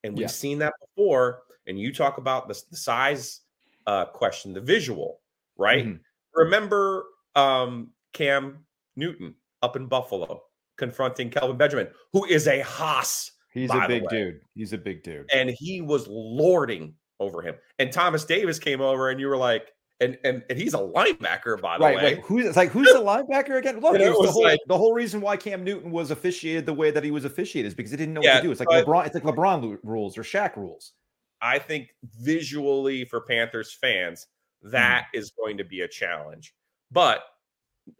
and 0.03 0.13
we've 0.13 0.21
yeah. 0.21 0.27
seen 0.27 0.60
that 0.60 0.73
before. 0.79 1.43
And 1.67 1.79
you 1.79 1.93
talk 1.93 2.17
about 2.17 2.47
the, 2.47 2.62
the 2.69 2.77
size 2.77 3.41
uh, 3.88 4.05
question, 4.05 4.53
the 4.53 4.62
visual, 4.62 5.19
right? 5.58 5.86
Mm-hmm. 5.86 5.98
Remember 6.34 7.06
um, 7.36 7.91
Cam 8.13 8.65
Newton 8.96 9.36
up 9.62 9.76
in 9.76 9.88
Buffalo 9.88 10.41
confronting 10.78 11.30
Kelvin 11.30 11.58
Benjamin, 11.58 11.88
who 12.13 12.26
is 12.26 12.48
a 12.48 12.62
Haas. 12.62 13.32
He's 13.52 13.72
a 13.72 13.86
big 13.88 14.08
dude. 14.10 14.41
He's 14.54 14.74
a 14.74 14.78
big 14.78 15.04
dude. 15.04 15.30
And 15.34 15.50
he 15.50 15.82
was 15.82 16.08
lording 16.08 16.96
over 17.20 17.41
him. 17.41 17.56
And 17.80 17.91
Thomas 17.91 18.26
Davis 18.26 18.60
came 18.60 18.82
over, 18.82 19.10
and 19.10 19.20
you 19.20 19.28
were 19.28 19.38
like, 19.38 19.72
and 20.02 20.18
and, 20.26 20.44
and 20.50 20.60
he's 20.60 20.74
a 20.74 20.80
linebacker, 20.80 21.60
by 21.62 21.78
the 21.78 21.86
right, 21.86 21.96
way. 21.96 22.15
Wait, 22.15 22.24
who's 22.26 22.46
it's 22.46 22.58
like 22.58 22.70
who's 22.70 22.91
the 22.91 23.00
linebacker 23.00 23.58
again? 23.58 23.80
Look, 23.80 23.94
the 23.98 24.12
whole, 24.12 24.44
like, 24.44 24.60
the 24.68 24.78
whole 24.78 24.94
reason 24.94 25.22
why 25.22 25.38
Cam 25.38 25.63
Newton 25.63 25.91
was 25.91 26.12
officiated 26.12 26.65
the 26.65 26.74
way 26.74 26.91
that 26.91 27.04
he 27.04 27.12
was 27.12 27.24
officiated 27.24 27.70
is 27.70 27.74
because 27.74 27.91
he 27.91 27.98
didn't 27.98 28.13
know 28.13 28.22
yeah, 28.22 28.36
what 28.36 28.41
to 28.41 28.48
do. 28.48 28.52
It's 28.52 28.60
like 28.60 28.68
but, 28.68 28.86
LeBron, 28.86 29.06
it's 29.06 29.15
like 29.15 29.24
LeBron 29.24 29.78
rules 29.84 30.18
or 30.18 30.24
Shaq 30.24 30.58
rules. 30.58 30.91
I 31.41 31.60
think 31.60 31.89
visually 32.22 33.06
for 33.06 33.22
Panthers 33.22 33.72
fans, 33.72 34.28
that 34.71 35.06
mm. 35.13 35.19
is 35.19 35.32
going 35.32 35.58
to 35.58 35.63
be 35.63 35.82
a 35.82 35.88
challenge. 35.88 36.54
But 36.91 37.23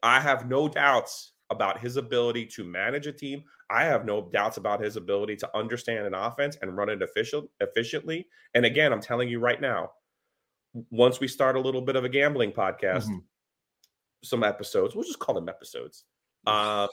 I 0.04 0.20
have 0.20 0.48
no 0.48 0.68
doubts 0.68 1.34
about 1.50 1.80
his 1.80 1.98
ability 1.98 2.46
to 2.48 2.64
manage 2.64 3.08
a 3.08 3.12
team. 3.12 3.44
I 3.70 3.84
have 3.86 4.06
no 4.06 4.30
doubts 4.32 4.58
about 4.58 4.82
his 4.82 4.96
ability 4.96 5.36
to 5.38 5.58
understand 5.58 6.06
an 6.06 6.14
offense 6.14 6.58
and 6.62 6.76
run 6.76 6.90
it 6.90 7.02
efficient, 7.02 7.50
efficiently. 7.60 8.28
And 8.54 8.66
again, 8.66 8.92
I'm 8.92 9.02
telling 9.02 9.30
you 9.30 9.40
right 9.40 9.60
now, 9.60 9.92
once 10.90 11.20
we 11.20 11.28
start 11.28 11.56
a 11.56 11.60
little 11.60 11.82
bit 11.82 11.96
of 11.96 12.04
a 12.04 12.10
gambling 12.10 12.52
podcast, 12.52 13.06
mm-hmm. 13.06 13.20
some 14.24 14.44
episodes, 14.44 14.96
we'll 14.96 15.06
just 15.06 15.20
call 15.20 15.36
them 15.36 15.50
episodes. 15.50 16.06
Uh, 16.46 16.88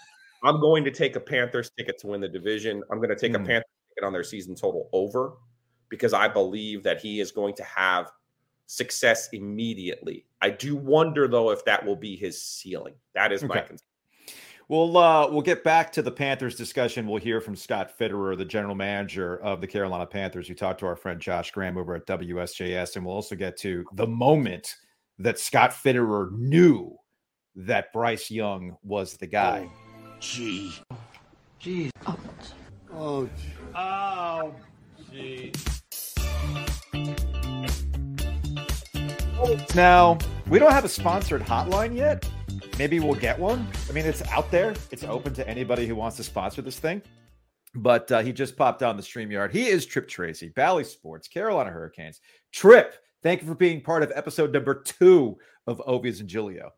I'm 0.44 0.60
going 0.60 0.84
to 0.84 0.90
take 0.90 1.16
a 1.16 1.20
Panthers 1.20 1.70
ticket 1.76 1.98
to 2.00 2.08
win 2.08 2.20
the 2.20 2.28
division. 2.28 2.82
I'm 2.90 2.98
going 2.98 3.10
to 3.10 3.16
take 3.16 3.32
mm-hmm. 3.32 3.44
a 3.44 3.46
Panthers 3.46 3.70
ticket 3.90 4.06
on 4.06 4.12
their 4.12 4.24
season 4.24 4.54
total 4.54 4.88
over 4.92 5.34
because 5.88 6.12
I 6.14 6.28
believe 6.28 6.82
that 6.84 7.00
he 7.00 7.20
is 7.20 7.32
going 7.32 7.54
to 7.56 7.64
have 7.64 8.10
success 8.66 9.28
immediately. 9.32 10.26
I 10.40 10.50
do 10.50 10.76
wonder 10.76 11.28
though 11.28 11.50
if 11.50 11.64
that 11.64 11.84
will 11.84 11.96
be 11.96 12.16
his 12.16 12.40
ceiling. 12.40 12.94
That 13.14 13.32
is 13.32 13.42
okay. 13.42 13.48
my 13.48 13.60
concern. 13.60 13.86
We'll 14.68 14.96
uh, 14.96 15.28
we'll 15.30 15.42
get 15.42 15.64
back 15.64 15.92
to 15.92 16.02
the 16.02 16.10
Panthers 16.10 16.54
discussion. 16.54 17.06
We'll 17.06 17.20
hear 17.20 17.40
from 17.40 17.56
Scott 17.56 17.92
Fitterer, 17.98 18.38
the 18.38 18.44
general 18.44 18.74
manager 18.74 19.36
of 19.42 19.60
the 19.60 19.66
Carolina 19.66 20.06
Panthers, 20.06 20.48
who 20.48 20.54
talked 20.54 20.80
to 20.80 20.86
our 20.86 20.96
friend 20.96 21.20
Josh 21.20 21.50
Graham 21.50 21.76
over 21.76 21.94
at 21.94 22.06
WSJS, 22.06 22.96
and 22.96 23.04
we'll 23.04 23.14
also 23.14 23.34
get 23.36 23.58
to 23.58 23.84
the 23.94 24.06
moment 24.06 24.74
that 25.18 25.38
Scott 25.38 25.72
Fitterer 25.72 26.32
knew 26.32 26.96
that 27.54 27.92
Bryce 27.92 28.30
Young 28.30 28.76
was 28.82 29.16
the 29.18 29.26
guy. 29.26 29.68
Oh, 29.68 30.16
gee, 30.20 30.72
gee, 31.58 31.90
oh, 32.06 32.18
oh, 32.94 33.28
oh, 33.74 34.54
gee. 35.10 35.52
Now 39.74 40.18
we 40.48 40.58
don't 40.58 40.72
have 40.72 40.84
a 40.84 40.88
sponsored 40.88 41.42
hotline 41.42 41.96
yet 41.96 42.28
maybe 42.78 43.00
we'll 43.00 43.14
get 43.14 43.38
one. 43.38 43.66
I 43.88 43.92
mean, 43.92 44.06
it's 44.06 44.22
out 44.28 44.50
there. 44.50 44.74
It's 44.90 45.04
open 45.04 45.34
to 45.34 45.48
anybody 45.48 45.86
who 45.86 45.94
wants 45.94 46.16
to 46.16 46.24
sponsor 46.24 46.62
this 46.62 46.78
thing. 46.78 47.02
But 47.74 48.10
uh, 48.12 48.22
he 48.22 48.32
just 48.32 48.56
popped 48.56 48.82
on 48.82 48.96
the 48.96 49.02
StreamYard. 49.02 49.50
He 49.50 49.68
is 49.68 49.86
Tripp 49.86 50.08
Tracy, 50.08 50.48
Bally 50.48 50.84
Sports, 50.84 51.28
Carolina 51.28 51.70
Hurricanes. 51.70 52.20
Tripp, 52.52 52.96
thank 53.22 53.40
you 53.40 53.46
for 53.46 53.54
being 53.54 53.80
part 53.80 54.02
of 54.02 54.12
episode 54.14 54.52
number 54.52 54.74
two 54.74 55.38
of 55.66 55.80
Ovies 55.86 56.20
and 56.20 56.28
Giglio. 56.28 56.70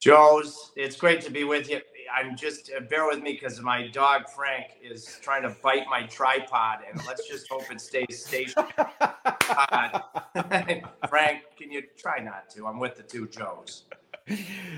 Joe's, 0.00 0.72
it's 0.76 0.96
great 0.96 1.22
to 1.22 1.30
be 1.30 1.44
with 1.44 1.70
you. 1.70 1.80
I'm 2.14 2.36
just 2.36 2.70
uh, 2.76 2.80
bear 2.80 3.06
with 3.06 3.22
me 3.22 3.32
because 3.32 3.60
my 3.60 3.88
dog 3.88 4.28
Frank 4.28 4.66
is 4.82 5.18
trying 5.22 5.42
to 5.42 5.54
bite 5.62 5.86
my 5.88 6.04
tripod, 6.04 6.78
and 6.90 7.00
let's 7.06 7.28
just 7.28 7.48
hope 7.48 7.70
it 7.70 7.80
stays 7.80 8.24
stationary. 8.24 8.72
uh, 9.00 10.00
Frank, 11.08 11.42
can 11.56 11.70
you 11.70 11.82
try 11.96 12.18
not 12.18 12.48
to? 12.50 12.66
I'm 12.66 12.78
with 12.78 12.96
the 12.96 13.02
two 13.02 13.28
Joes 13.28 13.84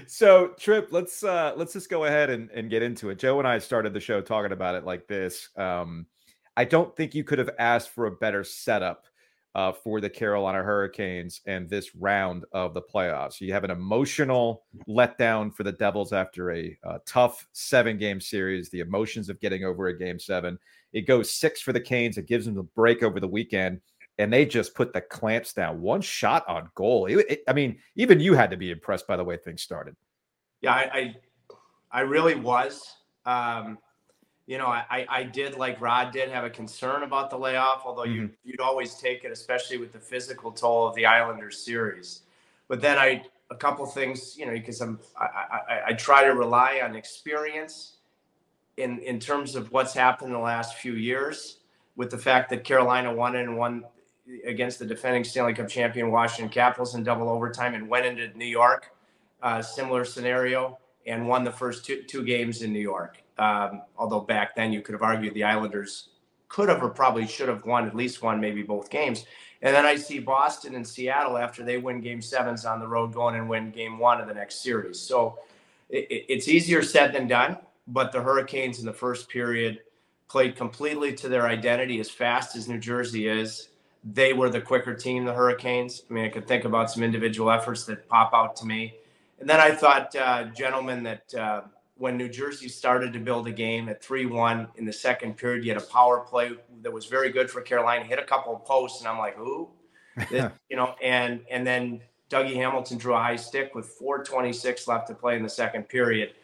so 0.06 0.48
Tripp 0.58 0.92
let's 0.92 1.24
uh 1.24 1.54
let's 1.56 1.72
just 1.72 1.88
go 1.88 2.04
ahead 2.04 2.28
and, 2.28 2.50
and 2.50 2.68
get 2.68 2.82
into 2.82 3.08
it 3.08 3.18
joe 3.18 3.38
and 3.38 3.48
i 3.48 3.58
started 3.58 3.94
the 3.94 4.00
show 4.00 4.20
talking 4.20 4.52
about 4.52 4.74
it 4.74 4.84
like 4.84 5.06
this 5.06 5.48
um 5.56 6.06
i 6.56 6.64
don't 6.64 6.94
think 6.94 7.14
you 7.14 7.24
could 7.24 7.38
have 7.38 7.50
asked 7.58 7.90
for 7.90 8.06
a 8.06 8.10
better 8.10 8.44
setup 8.44 9.06
uh, 9.54 9.72
for 9.72 10.00
the 10.00 10.10
carolina 10.10 10.62
hurricanes 10.62 11.40
and 11.46 11.68
this 11.68 11.94
round 11.94 12.44
of 12.52 12.74
the 12.74 12.82
playoffs 12.82 13.40
you 13.40 13.52
have 13.52 13.64
an 13.64 13.70
emotional 13.70 14.64
letdown 14.88 15.54
for 15.54 15.64
the 15.64 15.72
devils 15.72 16.12
after 16.12 16.52
a 16.52 16.76
uh, 16.84 16.98
tough 17.06 17.46
seven 17.52 17.98
game 17.98 18.20
series 18.20 18.70
the 18.70 18.80
emotions 18.80 19.28
of 19.28 19.40
getting 19.40 19.64
over 19.64 19.88
a 19.88 19.98
game 19.98 20.18
seven 20.18 20.58
it 20.92 21.06
goes 21.06 21.30
six 21.30 21.60
for 21.60 21.72
the 21.72 21.80
canes 21.80 22.18
it 22.18 22.26
gives 22.26 22.44
them 22.46 22.54
the 22.54 22.62
break 22.62 23.02
over 23.02 23.20
the 23.20 23.28
weekend 23.28 23.80
and 24.18 24.32
they 24.32 24.44
just 24.44 24.74
put 24.74 24.92
the 24.92 25.00
clamps 25.00 25.52
down. 25.52 25.80
One 25.80 26.00
shot 26.00 26.46
on 26.48 26.68
goal. 26.74 27.06
It, 27.06 27.26
it, 27.30 27.42
I 27.48 27.52
mean, 27.52 27.78
even 27.94 28.20
you 28.20 28.34
had 28.34 28.50
to 28.50 28.56
be 28.56 28.70
impressed 28.70 29.06
by 29.06 29.16
the 29.16 29.24
way 29.24 29.36
things 29.36 29.62
started. 29.62 29.96
Yeah, 30.60 30.72
I, 30.72 30.90
I, 30.92 31.14
I 31.92 32.00
really 32.00 32.34
was. 32.34 32.82
Um, 33.24 33.78
you 34.48 34.56
know, 34.56 34.66
I, 34.66 35.06
I 35.10 35.22
did 35.24 35.58
like 35.58 35.78
Rod 35.78 36.10
did 36.10 36.30
have 36.30 36.42
a 36.42 36.48
concern 36.48 37.02
about 37.02 37.28
the 37.28 37.38
layoff, 37.38 37.82
although 37.84 38.04
mm-hmm. 38.04 38.14
you 38.14 38.30
you'd 38.44 38.60
always 38.60 38.94
take 38.94 39.24
it, 39.24 39.30
especially 39.30 39.76
with 39.76 39.92
the 39.92 39.98
physical 39.98 40.50
toll 40.50 40.88
of 40.88 40.94
the 40.94 41.04
Islanders 41.04 41.58
series. 41.62 42.22
But 42.66 42.80
then 42.80 42.96
I 42.96 43.24
a 43.50 43.54
couple 43.54 43.84
things, 43.84 44.38
you 44.38 44.46
know, 44.46 44.52
because 44.52 44.80
I'm 44.80 44.98
I, 45.20 45.24
I, 45.24 45.80
I 45.88 45.92
try 45.92 46.24
to 46.24 46.30
rely 46.30 46.80
on 46.82 46.96
experience 46.96 47.98
in 48.78 49.00
in 49.00 49.20
terms 49.20 49.54
of 49.54 49.70
what's 49.70 49.92
happened 49.92 50.28
in 50.28 50.32
the 50.32 50.38
last 50.38 50.76
few 50.76 50.94
years 50.94 51.58
with 51.96 52.10
the 52.10 52.18
fact 52.18 52.48
that 52.48 52.64
Carolina 52.64 53.14
won 53.14 53.36
and 53.36 53.54
won 53.54 53.84
against 54.46 54.78
the 54.78 54.86
defending 54.86 55.24
Stanley 55.24 55.52
Cup 55.52 55.68
champion 55.68 56.10
Washington 56.10 56.48
Capitals 56.48 56.94
in 56.94 57.02
double 57.02 57.28
overtime 57.28 57.74
and 57.74 57.86
went 57.86 58.06
into 58.06 58.34
New 58.38 58.46
York, 58.46 58.94
uh, 59.42 59.60
similar 59.60 60.06
scenario, 60.06 60.78
and 61.06 61.28
won 61.28 61.44
the 61.44 61.52
first 61.52 61.84
two, 61.84 62.02
two 62.04 62.24
games 62.24 62.62
in 62.62 62.72
New 62.72 62.80
York. 62.80 63.22
Um, 63.38 63.82
although 63.96 64.20
back 64.20 64.56
then 64.56 64.72
you 64.72 64.82
could 64.82 64.94
have 64.94 65.02
argued 65.02 65.34
the 65.34 65.44
Islanders 65.44 66.08
could 66.48 66.68
have 66.68 66.82
or 66.82 66.88
probably 66.88 67.26
should 67.26 67.48
have 67.48 67.64
won 67.64 67.86
at 67.86 67.94
least 67.94 68.22
one, 68.22 68.40
maybe 68.40 68.62
both 68.62 68.90
games. 68.90 69.26
And 69.62 69.74
then 69.74 69.84
I 69.84 69.96
see 69.96 70.18
Boston 70.18 70.74
and 70.74 70.86
Seattle 70.86 71.36
after 71.36 71.64
they 71.64 71.78
win 71.78 72.00
game 72.00 72.22
sevens 72.22 72.64
on 72.64 72.78
the 72.78 72.86
road 72.86 73.12
going 73.12 73.34
and 73.34 73.48
win 73.48 73.70
game 73.70 73.98
one 73.98 74.20
of 74.20 74.28
the 74.28 74.34
next 74.34 74.62
series. 74.62 74.98
So 74.98 75.38
it, 75.90 76.06
it's 76.28 76.48
easier 76.48 76.82
said 76.82 77.12
than 77.12 77.28
done, 77.28 77.58
but 77.88 78.12
the 78.12 78.20
Hurricanes 78.20 78.78
in 78.78 78.86
the 78.86 78.92
first 78.92 79.28
period 79.28 79.80
played 80.28 80.56
completely 80.56 81.12
to 81.14 81.28
their 81.28 81.46
identity 81.46 82.00
as 82.00 82.10
fast 82.10 82.54
as 82.54 82.68
New 82.68 82.78
Jersey 82.78 83.28
is 83.28 83.68
they 84.04 84.32
were 84.32 84.48
the 84.48 84.60
quicker 84.60 84.94
team, 84.94 85.24
the 85.24 85.32
Hurricanes. 85.32 86.02
I 86.08 86.12
mean, 86.12 86.24
I 86.24 86.28
could 86.28 86.46
think 86.46 86.64
about 86.64 86.90
some 86.90 87.02
individual 87.02 87.50
efforts 87.50 87.84
that 87.84 88.08
pop 88.08 88.32
out 88.32 88.54
to 88.56 88.66
me. 88.66 88.94
And 89.40 89.48
then 89.48 89.60
I 89.60 89.70
thought, 89.72 90.14
uh, 90.14 90.44
gentlemen, 90.44 91.02
that 91.04 91.34
uh, 91.34 91.62
when 91.98 92.16
New 92.16 92.28
Jersey 92.28 92.68
started 92.68 93.12
to 93.12 93.18
build 93.18 93.46
a 93.48 93.52
game 93.52 93.88
at 93.88 94.02
3 94.02 94.26
1 94.26 94.68
in 94.76 94.84
the 94.84 94.92
second 94.92 95.36
period, 95.36 95.64
you 95.64 95.72
had 95.72 95.82
a 95.82 95.86
power 95.86 96.20
play 96.20 96.52
that 96.82 96.92
was 96.92 97.06
very 97.06 97.30
good 97.30 97.50
for 97.50 97.60
Carolina, 97.60 98.04
hit 98.04 98.18
a 98.18 98.24
couple 98.24 98.54
of 98.54 98.64
posts, 98.64 99.00
and 99.00 99.08
I'm 99.08 99.18
like, 99.18 99.38
ooh, 99.38 99.68
this, 100.30 100.50
you 100.70 100.76
know, 100.76 100.94
and 101.02 101.40
and 101.50 101.66
then 101.66 102.00
Dougie 102.30 102.54
Hamilton 102.54 102.98
drew 102.98 103.14
a 103.14 103.18
high 103.18 103.36
stick 103.36 103.74
with 103.74 103.86
426 103.86 104.86
left 104.86 105.08
to 105.08 105.14
play 105.14 105.36
in 105.36 105.42
the 105.42 105.48
second 105.48 105.88
period. 105.88 106.34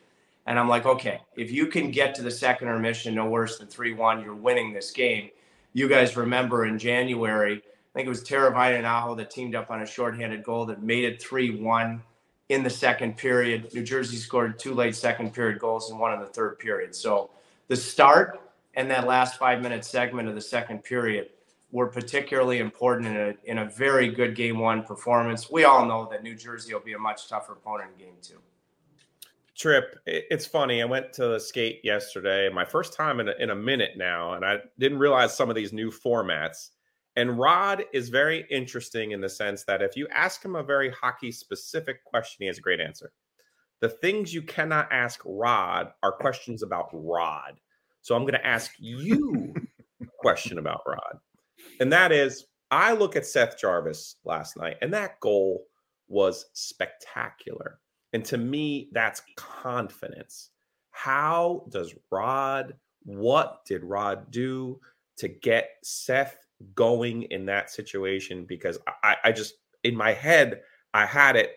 And 0.47 0.59
I'm 0.59 0.69
like, 0.69 0.85
okay, 0.85 1.21
if 1.37 1.51
you 1.51 1.69
can 1.69 1.91
get 1.91 2.15
to 2.17 2.23
the 2.23 2.31
second 2.31 2.69
intermission 2.69 3.15
no 3.15 3.27
worse 3.27 3.59
than 3.59 3.69
3 3.69 3.95
1, 3.95 4.23
you're 4.23 4.35
winning 4.35 4.73
this 4.73 4.91
game. 4.91 5.31
You 5.73 5.89
guys 5.89 6.17
remember 6.17 6.67
in 6.67 6.79
January, 6.79 7.57
I 7.57 7.93
think 7.95 8.07
it 8.07 8.11
was 8.11 8.25
Teravainen 8.25 8.79
and 8.79 8.87
Aho 8.87 9.15
that 9.15 9.31
teamed 9.31 9.55
up 9.55 9.71
on 9.71 9.83
a 9.83 9.87
shorthanded 9.87 10.43
goal 10.43 10.67
that 10.67 10.83
made 10.83 11.05
it 11.05 11.23
3 11.23 11.63
1 11.63 12.03
in 12.49 12.63
the 12.63 12.71
second 12.71 13.17
period. 13.17 13.73
New 13.75 13.83
Jersey 13.83 14.17
scored 14.17 14.59
two 14.59 14.75
late 14.75 14.95
second 14.95 15.33
period 15.33 15.59
goals 15.59 15.91
and 15.91 15.99
one 15.99 16.13
in 16.13 16.21
the 16.21 16.27
third 16.27 16.59
period. 16.59 16.95
So 16.95 17.31
the 17.69 17.77
start 17.77 18.41
and 18.75 18.91
that 18.91 19.07
last 19.07 19.39
five 19.39 19.63
minute 19.63 19.85
segment 19.85 20.29
of 20.29 20.35
the 20.35 20.41
second 20.41 20.85
period 20.85 21.31
were 21.73 21.87
particularly 21.87 22.59
important 22.59 23.09
in 23.09 23.17
a, 23.17 23.35
in 23.45 23.59
a 23.59 23.65
very 23.65 24.09
good 24.09 24.37
game 24.37 24.59
one 24.59 24.83
performance. 24.83 25.51
We 25.51 25.65
all 25.65 25.87
know 25.87 26.09
that 26.11 26.23
New 26.23 26.37
Jersey 26.37 26.73
will 26.73 26.81
be 26.81 26.93
a 26.93 26.99
much 26.99 27.29
tougher 27.29 27.53
opponent 27.55 27.91
in 27.99 28.07
game 28.07 28.15
two 28.23 28.39
Tripp. 29.57 30.01
It's 30.05 30.47
funny. 30.47 30.83
I 30.83 30.85
went 30.85 31.13
to 31.15 31.39
skate 31.39 31.81
yesterday, 31.85 32.49
my 32.49 32.65
first 32.65 32.93
time 32.93 33.21
in 33.21 33.29
a, 33.29 33.35
in 33.39 33.51
a 33.51 33.55
minute 33.55 33.93
now, 33.97 34.35
and 34.35 34.45
I 34.45 34.59
didn't 34.81 34.99
realize 34.99 35.37
some 35.37 35.49
of 35.49 35.55
these 35.55 35.73
new 35.73 35.93
formats. 35.93 36.71
And 37.17 37.39
Rod 37.39 37.85
is 37.93 38.09
very 38.09 38.45
interesting 38.51 39.13
in 39.13 39.21
the 39.21 39.29
sense 39.29 39.65
that 39.65 39.83
if 39.83 39.97
you 39.97 40.09
ask 40.09 40.45
him 40.45 40.57
a 40.57 40.63
very 40.63 40.91
hockey 40.91 41.31
specific 41.31 42.05
question, 42.05 42.39
he 42.41 42.47
has 42.47 42.59
a 42.59 42.63
great 42.63 42.81
answer. 42.81 43.13
The 43.81 43.89
things 43.89 44.35
you 44.35 44.43
cannot 44.43 44.89
ask 44.91 45.21
Rod 45.25 45.93
are 46.03 46.13
questions 46.13 46.63
about 46.63 46.89
Rod. 46.93 47.61
So 48.03 48.15
I'm 48.15 48.23
going 48.23 48.35
to 48.35 48.47
ask 48.47 48.73
you 48.79 49.55
a 50.03 50.07
question 50.19 50.59
about 50.59 50.83
Rod. 50.87 51.19
And 51.81 51.93
that 51.93 52.11
is 52.11 52.47
I 52.71 52.93
look 52.93 53.15
at 53.15 53.27
Seth 53.27 53.59
Jarvis 53.59 54.17
last 54.25 54.57
night, 54.57 54.77
and 54.83 54.93
that 54.93 55.21
goal 55.21 55.67
was 56.09 56.47
spectacular. 56.55 57.79
And 58.13 58.25
to 58.27 58.37
me, 58.37 58.89
that's 58.93 59.23
confidence. 59.37 60.51
How 60.91 61.67
does 61.69 61.95
Rod, 62.11 62.75
what 63.05 63.65
did 63.67 63.85
Rod 63.85 64.31
do 64.31 64.81
to 65.19 65.29
get 65.29 65.71
Seth 65.83 66.37
going 66.75 67.23
in 67.25 67.47
that 67.47 67.71
situation? 67.71 68.45
Because 68.45 68.79
I, 69.03 69.17
I 69.25 69.33
just, 69.33 69.55
in 69.83 69.97
my 69.97 70.13
head, 70.13 70.63
I 70.93 71.07
had 71.07 71.37
it, 71.37 71.53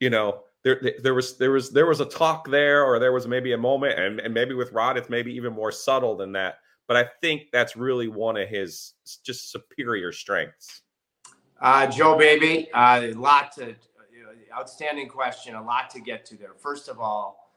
you 0.00 0.10
know, 0.10 0.40
there, 0.62 0.80
there 1.02 1.14
was 1.14 1.36
there 1.36 1.50
was 1.50 1.70
there 1.70 1.84
was 1.84 2.00
a 2.00 2.06
talk 2.06 2.48
there 2.48 2.84
or 2.84 2.98
there 2.98 3.12
was 3.12 3.26
maybe 3.26 3.52
a 3.52 3.58
moment 3.58 3.98
and, 3.98 4.18
and 4.20 4.32
maybe 4.32 4.54
with 4.54 4.72
rod 4.72 4.96
it's 4.96 5.10
maybe 5.10 5.30
even 5.30 5.52
more 5.52 5.70
subtle 5.70 6.16
than 6.16 6.32
that 6.32 6.54
but 6.88 6.96
i 6.96 7.04
think 7.20 7.50
that's 7.52 7.76
really 7.76 8.08
one 8.08 8.34
of 8.38 8.48
his 8.48 8.94
just 9.22 9.52
superior 9.52 10.10
strengths 10.10 10.80
uh, 11.60 11.86
joe 11.86 12.16
baby 12.16 12.66
a 12.74 12.78
uh, 12.78 13.12
lot 13.14 13.52
to 13.52 13.76
outstanding 14.56 15.08
question. 15.08 15.54
A 15.54 15.62
lot 15.62 15.90
to 15.90 16.00
get 16.00 16.24
to 16.26 16.36
there. 16.36 16.54
First 16.54 16.88
of 16.88 17.00
all, 17.00 17.52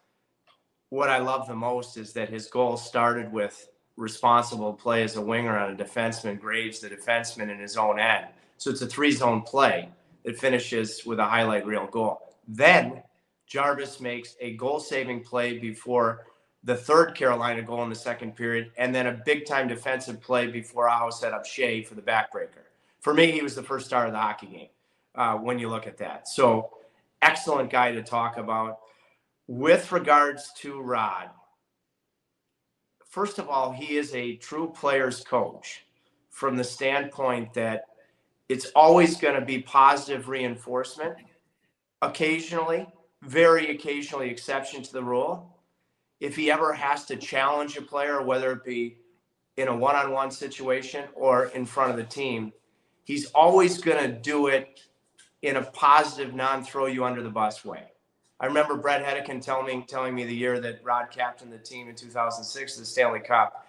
what 0.90 1.10
I 1.10 1.20
love 1.20 1.48
the 1.48 1.56
most 1.56 1.98
is 1.98 2.14
that 2.14 2.30
his 2.30 2.48
goal 2.48 2.78
started 2.78 3.32
with 3.32 3.70
responsible 3.98 4.74
play 4.74 5.04
as 5.04 5.16
a 5.16 5.22
winger 5.22 5.58
on 5.58 5.74
a 5.74 5.76
defenseman, 5.76 6.40
Graves, 6.40 6.80
the 6.80 6.90
defenseman 6.90 7.50
in 7.50 7.60
his 7.60 7.76
own 7.76 8.00
end. 8.00 8.28
So 8.58 8.70
it's 8.70 8.82
a 8.82 8.88
three 8.88 9.12
zone 9.12 9.42
play 9.42 9.90
that 10.24 10.38
finishes 10.38 11.06
with 11.06 11.20
a 11.20 11.26
highlight 11.26 11.66
reel 11.66 11.88
goal. 11.88 12.36
Then 12.48 13.04
Jarvis 13.48 14.00
makes 14.00 14.36
a 14.40 14.56
goal 14.56 14.80
saving 14.80 15.24
play 15.24 15.58
before 15.58 16.26
the 16.64 16.76
third 16.76 17.16
Carolina 17.16 17.62
goal 17.62 17.84
in 17.84 17.90
the 17.90 17.96
second 17.96 18.36
period, 18.36 18.72
and 18.78 18.94
then 18.94 19.08
a 19.08 19.22
big 19.26 19.46
time 19.46 19.68
defensive 19.68 20.22
play 20.22 20.48
before 20.48 20.90
Aho 20.90 21.10
set 21.10 21.34
up 21.34 21.46
Skjei 21.46 21.86
for 21.86 21.96
the 21.96 22.02
backbreaker. 22.02 22.66
For 23.00 23.14
me, 23.14 23.32
he 23.32 23.42
was 23.42 23.56
the 23.56 23.64
first 23.64 23.86
star 23.86 24.06
of 24.06 24.12
the 24.12 24.20
hockey 24.20 24.48
game 24.48 24.68
uh, 25.16 25.36
when 25.36 25.60
you 25.60 25.70
look 25.70 25.88
at 25.88 25.98
that. 26.00 26.28
So, 26.28 26.72
excellent 27.22 27.70
guy 27.70 27.92
to 27.92 28.04
talk 28.04 28.38
about. 28.38 28.80
With 29.48 29.94
regards 29.94 30.52
to 30.58 30.82
Rod, 30.82 31.30
first 33.10 33.40
of 33.40 33.50
all, 33.50 33.72
he 33.72 33.98
is 33.98 34.14
a 34.14 34.36
true 34.38 34.72
player's 34.76 35.24
coach 35.24 35.86
from 36.30 36.56
the 36.56 36.64
standpoint 36.64 37.54
that 37.54 37.86
it's 38.50 38.72
always 38.76 39.18
going 39.18 39.36
to 39.36 39.46
be 39.46 39.60
positive 39.60 40.30
reinforcement 40.30 41.16
occasionally, 42.02 42.88
very 43.24 43.72
occasionally 43.72 44.30
exception 44.30 44.84
to 44.84 44.94
the 44.94 45.04
rule 45.04 45.58
if 46.20 46.36
he 46.36 46.52
ever 46.52 46.74
has 46.74 47.06
to 47.06 47.16
challenge 47.16 47.78
a 47.78 47.82
player, 47.82 48.22
whether 48.22 48.52
it 48.52 48.64
be 48.64 48.98
in 49.58 49.68
a 49.68 49.76
one 49.76 49.96
on 49.96 50.12
one 50.12 50.32
situation 50.32 51.06
or 51.14 51.46
in 51.48 51.66
front 51.66 51.92
of 51.92 51.98
the 51.98 52.04
team, 52.04 52.52
he's 53.04 53.26
always 53.32 53.80
going 53.80 54.04
to 54.04 54.20
do 54.20 54.48
it 54.48 54.82
in 55.44 55.58
a 55.58 55.64
positive, 55.64 56.34
non 56.34 56.64
throw 56.64 56.88
you 56.88 57.04
under 57.04 57.22
the 57.22 57.30
bus 57.30 57.64
way. 57.64 57.84
I 58.40 58.46
remember 58.46 58.76
Bret 58.76 59.04
Hedican 59.04 59.42
telling 59.42 59.66
me, 59.66 59.86
telling 59.88 60.14
me 60.14 60.24
the 60.24 60.36
year 60.36 60.60
that 60.60 60.80
Rod 60.84 61.08
captained 61.12 61.52
the 61.52 61.58
team 61.58 61.90
in 61.90 61.96
2006, 61.96 62.78
the 62.78 62.86
Stanley 62.86 63.20
Cup. 63.20 63.66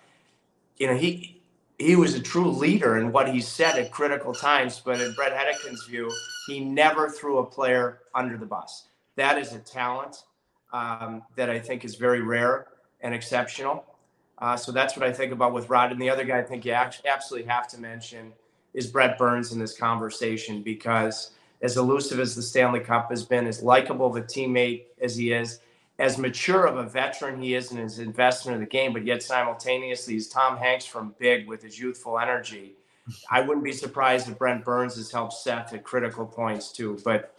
You 0.76 0.88
know, 0.88 0.96
he 0.96 1.40
he 1.78 1.94
was 1.94 2.14
a 2.14 2.20
true 2.20 2.50
leader 2.50 2.98
in 2.98 3.12
what 3.12 3.32
he 3.32 3.40
said 3.40 3.78
at 3.78 3.92
critical 3.92 4.34
times, 4.34 4.82
but 4.84 5.00
in 5.00 5.12
Bret 5.14 5.32
Hedican's 5.32 5.84
view, 5.84 6.10
he 6.48 6.60
never 6.60 7.08
threw 7.08 7.38
a 7.38 7.46
player 7.46 8.00
under 8.14 8.36
the 8.36 8.46
bus. 8.46 8.88
That 9.14 9.38
is 9.38 9.52
a 9.52 9.60
talent 9.60 10.24
um, 10.72 11.22
that 11.36 11.48
I 11.48 11.60
think 11.60 11.84
is 11.84 11.94
very 11.94 12.20
rare 12.20 12.66
and 13.00 13.14
exceptional. 13.14 13.84
Uh, 14.38 14.56
so 14.56 14.72
that's 14.72 14.96
what 14.96 15.06
I 15.06 15.12
think 15.12 15.32
about 15.32 15.52
with 15.52 15.68
Rod. 15.68 15.92
And 15.92 16.00
the 16.00 16.10
other 16.10 16.24
guy 16.24 16.38
I 16.38 16.42
think 16.42 16.64
you 16.64 16.72
absolutely 16.72 17.48
have 17.48 17.68
to 17.68 17.80
mention 17.80 18.32
is 18.74 18.88
Brent 18.88 19.16
Burns 19.16 19.52
in 19.52 19.58
this 19.58 19.76
conversation 19.76 20.62
because 20.62 21.30
as 21.62 21.76
elusive 21.76 22.20
as 22.20 22.34
the 22.34 22.42
Stanley 22.42 22.80
Cup 22.80 23.10
has 23.10 23.24
been, 23.24 23.46
as 23.46 23.62
likable 23.62 24.06
of 24.06 24.16
a 24.16 24.22
teammate 24.22 24.84
as 25.00 25.16
he 25.16 25.32
is, 25.32 25.60
as 25.98 26.16
mature 26.16 26.66
of 26.66 26.76
a 26.76 26.84
veteran 26.84 27.42
he 27.42 27.54
is 27.54 27.72
in 27.72 27.78
his 27.78 27.98
investment 27.98 28.54
in 28.54 28.60
the 28.60 28.68
game, 28.68 28.92
but 28.92 29.04
yet 29.04 29.22
simultaneously 29.22 30.14
he's 30.14 30.28
Tom 30.28 30.56
Hanks 30.56 30.84
from 30.84 31.14
Big 31.18 31.48
with 31.48 31.62
his 31.62 31.78
youthful 31.78 32.18
energy. 32.18 32.76
I 33.30 33.40
wouldn't 33.40 33.64
be 33.64 33.72
surprised 33.72 34.28
if 34.28 34.38
Brent 34.38 34.64
Burns 34.64 34.96
has 34.96 35.10
helped 35.10 35.32
Seth 35.32 35.72
at 35.72 35.82
critical 35.82 36.26
points 36.26 36.70
too. 36.70 36.98
But 37.04 37.34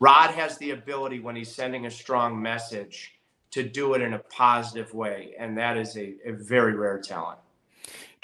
Rod 0.00 0.30
has 0.32 0.58
the 0.58 0.72
ability 0.72 1.20
when 1.20 1.36
he's 1.36 1.54
sending 1.54 1.86
a 1.86 1.90
strong 1.90 2.40
message 2.40 3.12
to 3.52 3.62
do 3.62 3.94
it 3.94 4.02
in 4.02 4.14
a 4.14 4.18
positive 4.18 4.92
way. 4.92 5.34
And 5.38 5.56
that 5.56 5.76
is 5.76 5.96
a, 5.96 6.14
a 6.26 6.32
very 6.32 6.74
rare 6.74 6.98
talent. 6.98 7.38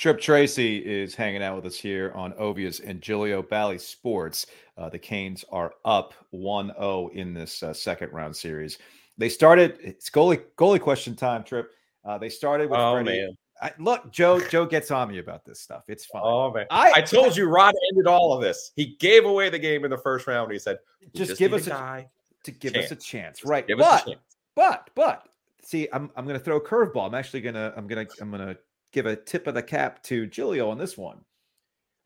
Tripp 0.00 0.18
Tracy 0.18 0.78
is 0.78 1.14
hanging 1.14 1.42
out 1.42 1.56
with 1.56 1.66
us 1.66 1.76
here 1.76 2.10
on 2.14 2.32
Ovies 2.32 2.80
and 2.82 3.02
Giglio 3.02 3.42
Bally 3.42 3.76
Sports. 3.76 4.46
Uh, 4.78 4.88
the 4.88 4.98
Canes 4.98 5.44
are 5.52 5.74
up 5.84 6.14
1 6.30 6.68
0 6.68 7.10
in 7.12 7.34
this 7.34 7.62
uh, 7.62 7.74
second 7.74 8.10
round 8.10 8.34
series. 8.34 8.78
They 9.18 9.28
started, 9.28 9.76
it's 9.82 10.08
goalie, 10.08 10.40
goalie 10.56 10.80
question 10.80 11.14
time, 11.14 11.44
Tripp. 11.44 11.72
Uh, 12.02 12.16
they 12.16 12.30
started 12.30 12.70
with 12.70 12.80
oh, 12.80 12.94
Freddie. 12.94 13.20
Man. 13.20 13.36
I, 13.60 13.72
look, 13.78 14.10
Joe. 14.10 14.40
Joe 14.40 14.64
gets 14.64 14.90
on 14.90 15.08
me 15.08 15.18
about 15.18 15.44
this 15.44 15.60
stuff. 15.60 15.82
It's 15.86 16.06
fine. 16.06 16.22
Oh 16.24 16.50
man, 16.50 16.64
I, 16.70 16.92
I 16.96 17.00
told 17.02 17.36
you 17.36 17.44
Rod 17.44 17.74
ended 17.92 18.06
all 18.06 18.32
of 18.32 18.40
this. 18.40 18.72
He 18.76 18.96
gave 19.00 19.26
away 19.26 19.50
the 19.50 19.58
game 19.58 19.84
in 19.84 19.90
the 19.90 19.98
first 19.98 20.26
round. 20.26 20.50
He 20.50 20.58
said, 20.58 20.78
"Just, 21.14 21.32
just 21.32 21.38
give 21.38 21.52
us 21.52 21.66
a 21.66 21.70
guy 21.70 22.08
to 22.44 22.52
give 22.52 22.72
chance. 22.72 22.86
us 22.86 22.92
a 22.92 22.96
chance." 22.96 23.44
Right, 23.44 23.66
but, 23.76 24.06
chance. 24.06 24.18
but 24.56 24.88
but 24.94 25.28
see, 25.62 25.88
I'm 25.92 26.10
I'm 26.16 26.24
going 26.24 26.38
to 26.38 26.42
throw 26.42 26.56
a 26.56 26.60
curveball. 26.62 27.06
I'm 27.06 27.14
actually 27.14 27.42
gonna 27.42 27.74
I'm 27.76 27.86
gonna 27.86 28.06
I'm 28.18 28.30
gonna 28.30 28.56
give 28.92 29.06
a 29.06 29.16
tip 29.16 29.46
of 29.46 29.54
the 29.54 29.62
cap 29.62 30.02
to 30.04 30.26
Giglio 30.26 30.70
on 30.70 30.78
this 30.78 30.96
one 30.96 31.24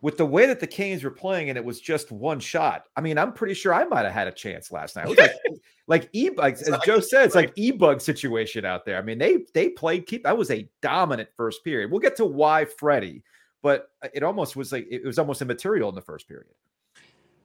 with 0.04 0.18
the 0.18 0.26
way 0.26 0.44
that 0.44 0.60
the 0.60 0.66
Canes 0.66 1.02
were 1.02 1.10
playing 1.10 1.48
and 1.48 1.56
it 1.56 1.64
was 1.64 1.80
just 1.80 2.12
one 2.12 2.38
shot. 2.38 2.84
I 2.94 3.00
mean, 3.00 3.16
I'm 3.16 3.32
pretty 3.32 3.54
sure 3.54 3.72
I 3.72 3.84
might 3.84 4.04
have 4.04 4.12
had 4.12 4.28
a 4.28 4.32
chance 4.32 4.70
last 4.70 4.96
night. 4.96 5.08
Like 5.16 5.32
like 5.86 6.10
e-bugs, 6.12 6.60
as 6.60 6.78
Joe 6.84 7.00
said, 7.00 7.24
it's 7.24 7.34
like 7.34 7.54
e-bug 7.56 8.02
situation 8.02 8.66
out 8.66 8.84
there. 8.84 8.98
I 8.98 9.02
mean, 9.02 9.16
they 9.16 9.46
they 9.54 9.70
played 9.70 10.06
keep 10.06 10.24
that 10.24 10.36
was 10.36 10.50
a 10.50 10.68
dominant 10.82 11.30
first 11.38 11.64
period. 11.64 11.90
We'll 11.90 12.00
get 12.00 12.16
to 12.16 12.26
why 12.26 12.66
Freddie, 12.66 13.22
but 13.62 13.88
it 14.12 14.22
almost 14.22 14.56
was 14.56 14.72
like 14.72 14.86
it 14.90 15.02
was 15.02 15.18
almost 15.18 15.40
immaterial 15.40 15.88
in 15.88 15.94
the 15.94 16.02
first 16.02 16.28
period. 16.28 16.52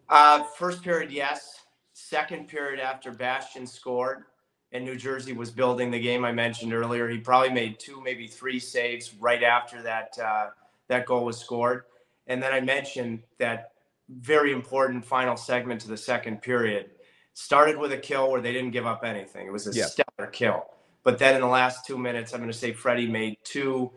Uh 0.09 0.43
first 0.43 0.83
period, 0.83 1.11
yes. 1.13 1.61
Second 1.93 2.49
period 2.49 2.81
after 2.81 3.13
Bastian 3.13 3.67
scored 3.67 4.25
and 4.71 4.85
New 4.85 4.95
Jersey 4.95 5.33
was 5.33 5.51
building 5.51 5.91
the 5.91 5.99
game 5.99 6.23
I 6.23 6.31
mentioned 6.31 6.73
earlier. 6.73 7.09
He 7.09 7.17
probably 7.17 7.49
made 7.49 7.79
two, 7.79 8.01
maybe 8.01 8.27
three 8.27 8.59
saves 8.59 9.13
right 9.15 9.43
after 9.43 9.81
that 9.83 10.17
uh, 10.23 10.47
that 10.87 11.05
goal 11.05 11.25
was 11.25 11.37
scored 11.37 11.83
and 12.29 12.41
then 12.41 12.53
I 12.53 12.61
mentioned 12.61 13.23
that 13.39 13.71
very 14.07 14.53
important 14.53 15.03
final 15.03 15.35
segment 15.35 15.81
to 15.81 15.87
the 15.89 15.97
second 15.97 16.41
period 16.41 16.91
started 17.33 17.77
with 17.77 17.91
a 17.91 17.97
kill 17.97 18.31
where 18.31 18.39
they 18.39 18.53
didn't 18.53 18.71
give 18.71 18.85
up 18.85 19.03
anything. 19.03 19.47
It 19.47 19.51
was 19.51 19.67
a 19.67 19.77
yeah. 19.77 19.85
stellar 19.85 20.29
kill. 20.31 20.65
But 21.03 21.17
then 21.17 21.35
in 21.35 21.41
the 21.41 21.47
last 21.47 21.85
two 21.85 21.97
minutes, 21.97 22.33
I'm 22.33 22.39
going 22.39 22.51
to 22.51 22.57
say 22.57 22.71
Freddie 22.71 23.07
made 23.07 23.37
two 23.43 23.91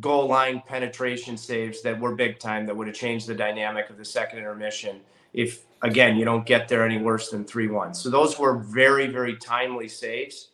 goal 0.00 0.28
line 0.28 0.62
penetration 0.66 1.36
saves 1.36 1.82
that 1.82 1.98
were 1.98 2.14
big 2.14 2.38
time 2.38 2.66
that 2.66 2.76
would 2.76 2.86
have 2.86 2.96
changed 2.96 3.26
the 3.26 3.34
dynamic 3.34 3.90
of 3.90 3.98
the 3.98 4.04
second 4.04 4.38
intermission 4.38 5.00
if 5.32 5.64
again 5.82 6.16
you 6.16 6.24
don't 6.24 6.46
get 6.46 6.68
there 6.68 6.84
any 6.84 6.98
worse 6.98 7.30
than 7.30 7.44
3-1 7.44 7.94
so 7.94 8.10
those 8.10 8.38
were 8.38 8.58
very 8.58 9.06
very 9.06 9.36
timely 9.36 9.88
saves 9.88 10.48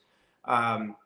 um, 0.45 0.97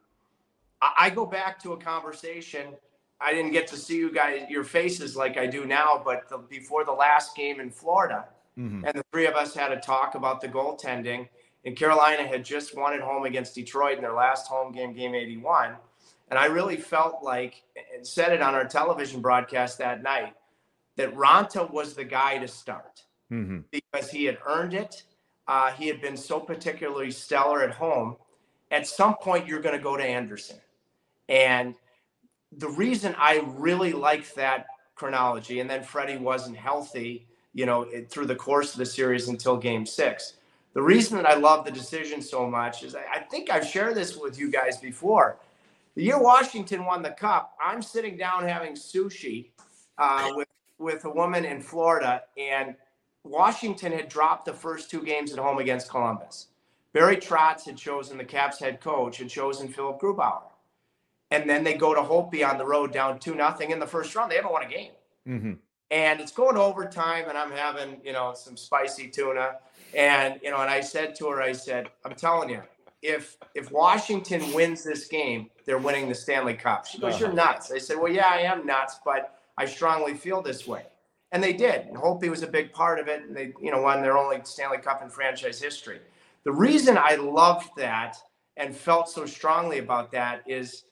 I, 0.80 0.92
I 1.00 1.10
go 1.10 1.26
back 1.26 1.60
to 1.62 1.72
a 1.72 1.76
conversation 1.76 2.74
I 3.22 3.32
didn't 3.32 3.52
get 3.52 3.68
to 3.68 3.76
see 3.76 3.96
you 3.96 4.12
guys 4.12 4.42
your 4.48 4.64
faces 4.64 5.16
like 5.16 5.38
I 5.38 5.46
do 5.46 5.64
now, 5.64 6.02
but 6.04 6.28
the, 6.28 6.38
before 6.38 6.84
the 6.84 6.92
last 6.92 7.36
game 7.36 7.60
in 7.60 7.70
Florida, 7.70 8.26
mm-hmm. 8.58 8.84
and 8.84 8.94
the 8.94 9.04
three 9.12 9.26
of 9.26 9.34
us 9.34 9.54
had 9.54 9.70
a 9.70 9.76
talk 9.76 10.16
about 10.16 10.40
the 10.40 10.48
goaltending. 10.48 11.28
And 11.64 11.76
Carolina 11.76 12.26
had 12.26 12.44
just 12.44 12.76
won 12.76 12.92
at 12.92 13.00
home 13.00 13.24
against 13.24 13.54
Detroit 13.54 13.96
in 13.96 14.02
their 14.02 14.14
last 14.14 14.48
home 14.48 14.72
game, 14.72 14.92
game 14.92 15.14
81. 15.14 15.76
And 16.30 16.38
I 16.38 16.46
really 16.46 16.76
felt 16.76 17.22
like, 17.22 17.62
and 17.94 18.04
said 18.04 18.32
it 18.32 18.42
on 18.42 18.54
our 18.56 18.64
television 18.64 19.20
broadcast 19.20 19.78
that 19.78 20.02
night, 20.02 20.34
that 20.96 21.14
Raanta 21.14 21.70
was 21.70 21.94
the 21.94 22.02
guy 22.02 22.38
to 22.38 22.48
start 22.48 23.04
mm-hmm. 23.32 23.58
because 23.70 24.10
he 24.10 24.24
had 24.24 24.38
earned 24.46 24.74
it. 24.74 25.02
Uh, 25.48 25.72
he 25.72 25.88
had 25.88 26.00
been 26.00 26.16
so 26.16 26.38
particularly 26.38 27.10
stellar 27.10 27.62
at 27.62 27.74
home. 27.74 28.16
At 28.70 28.86
some 28.86 29.16
point, 29.16 29.46
you're 29.46 29.60
going 29.60 29.76
to 29.76 29.82
go 29.82 29.96
to 29.96 30.04
Andersen. 30.04 30.58
And 31.28 31.74
the 32.52 32.68
reason 32.68 33.14
I 33.18 33.42
really 33.56 33.92
like 33.92 34.32
that 34.34 34.66
chronology, 34.94 35.60
and 35.60 35.68
then 35.68 35.82
Freddie 35.82 36.18
wasn't 36.18 36.56
healthy, 36.56 37.26
you 37.54 37.66
know, 37.66 37.86
through 38.08 38.26
the 38.26 38.36
course 38.36 38.72
of 38.72 38.78
the 38.78 38.86
series 38.86 39.28
until 39.28 39.56
game 39.56 39.86
six. 39.86 40.34
The 40.74 40.82
reason 40.82 41.16
that 41.16 41.26
I 41.26 41.34
love 41.34 41.64
the 41.64 41.70
decision 41.70 42.22
so 42.22 42.48
much 42.48 42.82
is 42.82 42.94
I, 42.94 43.04
I 43.14 43.18
think 43.20 43.50
I've 43.50 43.66
shared 43.66 43.94
this 43.94 44.16
with 44.16 44.38
you 44.38 44.50
guys 44.50 44.78
before. 44.78 45.38
The 45.94 46.04
year 46.04 46.22
Washington 46.22 46.86
won 46.86 47.02
the 47.02 47.10
cup, 47.10 47.54
I'm 47.62 47.82
sitting 47.82 48.16
down 48.16 48.48
having 48.48 48.74
sushi 48.74 49.50
uh, 49.98 50.30
with 50.34 50.48
with 50.78 51.04
a 51.04 51.10
woman 51.10 51.44
in 51.44 51.60
Florida, 51.60 52.22
and 52.36 52.74
Washington 53.24 53.92
had 53.92 54.08
dropped 54.08 54.46
the 54.46 54.52
first 54.52 54.90
two 54.90 55.02
games 55.02 55.32
at 55.32 55.38
home 55.38 55.58
against 55.58 55.90
Columbus. 55.90 56.48
Barry 56.92 57.16
Trotz 57.16 57.64
had 57.64 57.76
chosen 57.76 58.18
the 58.18 58.24
Caps 58.24 58.58
head 58.58 58.80
coach, 58.80 59.18
had 59.18 59.28
chosen 59.28 59.68
Philipp 59.68 60.00
Grubauer 60.00 60.52
and 61.32 61.48
then 61.48 61.64
they 61.64 61.74
go 61.74 61.94
to 61.94 62.00
Holtby 62.02 62.46
on 62.46 62.58
the 62.58 62.66
road 62.66 62.92
down 62.92 63.18
two 63.18 63.34
nothing 63.34 63.70
in 63.70 63.80
the 63.80 63.86
first 63.86 64.14
round. 64.14 64.30
They 64.30 64.36
haven't 64.36 64.52
won 64.52 64.62
a 64.62 64.68
game, 64.68 64.90
mm-hmm. 65.26 65.52
and 65.90 66.20
it's 66.20 66.30
going 66.30 66.58
overtime. 66.58 67.24
And 67.28 67.38
I'm 67.38 67.50
having 67.50 67.96
you 68.04 68.12
know 68.12 68.34
some 68.34 68.56
spicy 68.56 69.08
tuna, 69.08 69.56
and 69.96 70.38
you 70.42 70.50
know, 70.50 70.58
and 70.58 70.70
I 70.70 70.82
said 70.82 71.14
to 71.16 71.28
her, 71.28 71.40
I 71.40 71.52
said, 71.52 71.88
I'm 72.04 72.14
telling 72.14 72.50
you, 72.50 72.62
if 73.00 73.38
if 73.54 73.72
Washington 73.72 74.52
wins 74.52 74.84
this 74.84 75.08
game, 75.08 75.48
they're 75.64 75.78
winning 75.78 76.08
the 76.08 76.14
Stanley 76.14 76.54
Cup. 76.54 76.86
She 76.86 76.98
goes, 76.98 77.14
uh-huh. 77.14 77.24
You're 77.24 77.32
nuts. 77.32 77.72
I 77.72 77.78
said, 77.78 77.96
Well, 77.98 78.12
yeah, 78.12 78.28
I 78.28 78.40
am 78.40 78.66
nuts, 78.66 79.00
but 79.02 79.38
I 79.56 79.64
strongly 79.64 80.12
feel 80.14 80.42
this 80.42 80.66
way. 80.66 80.84
And 81.32 81.42
they 81.42 81.52
did. 81.52 81.86
And 81.86 81.96
Holtby 81.96 82.28
was 82.28 82.42
a 82.42 82.46
big 82.46 82.72
part 82.72 83.00
of 83.00 83.08
it. 83.08 83.22
And 83.22 83.34
they, 83.34 83.52
you 83.60 83.70
know, 83.70 83.82
won 83.82 84.02
their 84.02 84.16
only 84.16 84.40
Stanley 84.44 84.78
Cup 84.78 85.02
in 85.02 85.08
franchise 85.08 85.60
history. 85.60 86.00
The 86.44 86.52
reason 86.52 86.98
I 86.98 87.16
loved 87.16 87.70
that 87.76 88.16
and 88.56 88.76
felt 88.76 89.08
so 89.08 89.26
strongly 89.26 89.78
about 89.78 90.12
that 90.12 90.42
is 90.46 90.84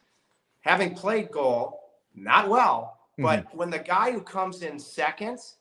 having 0.61 0.95
played 0.95 1.31
goal, 1.31 1.81
not 2.15 2.49
well, 2.49 2.99
but 3.19 3.47
mm-hmm. 3.47 3.59
when 3.59 3.71
the 3.71 3.79
guy 3.79 4.13
who 4.13 4.21
comes 4.21 4.63
in 4.63 4.79
seconds, 4.79 5.57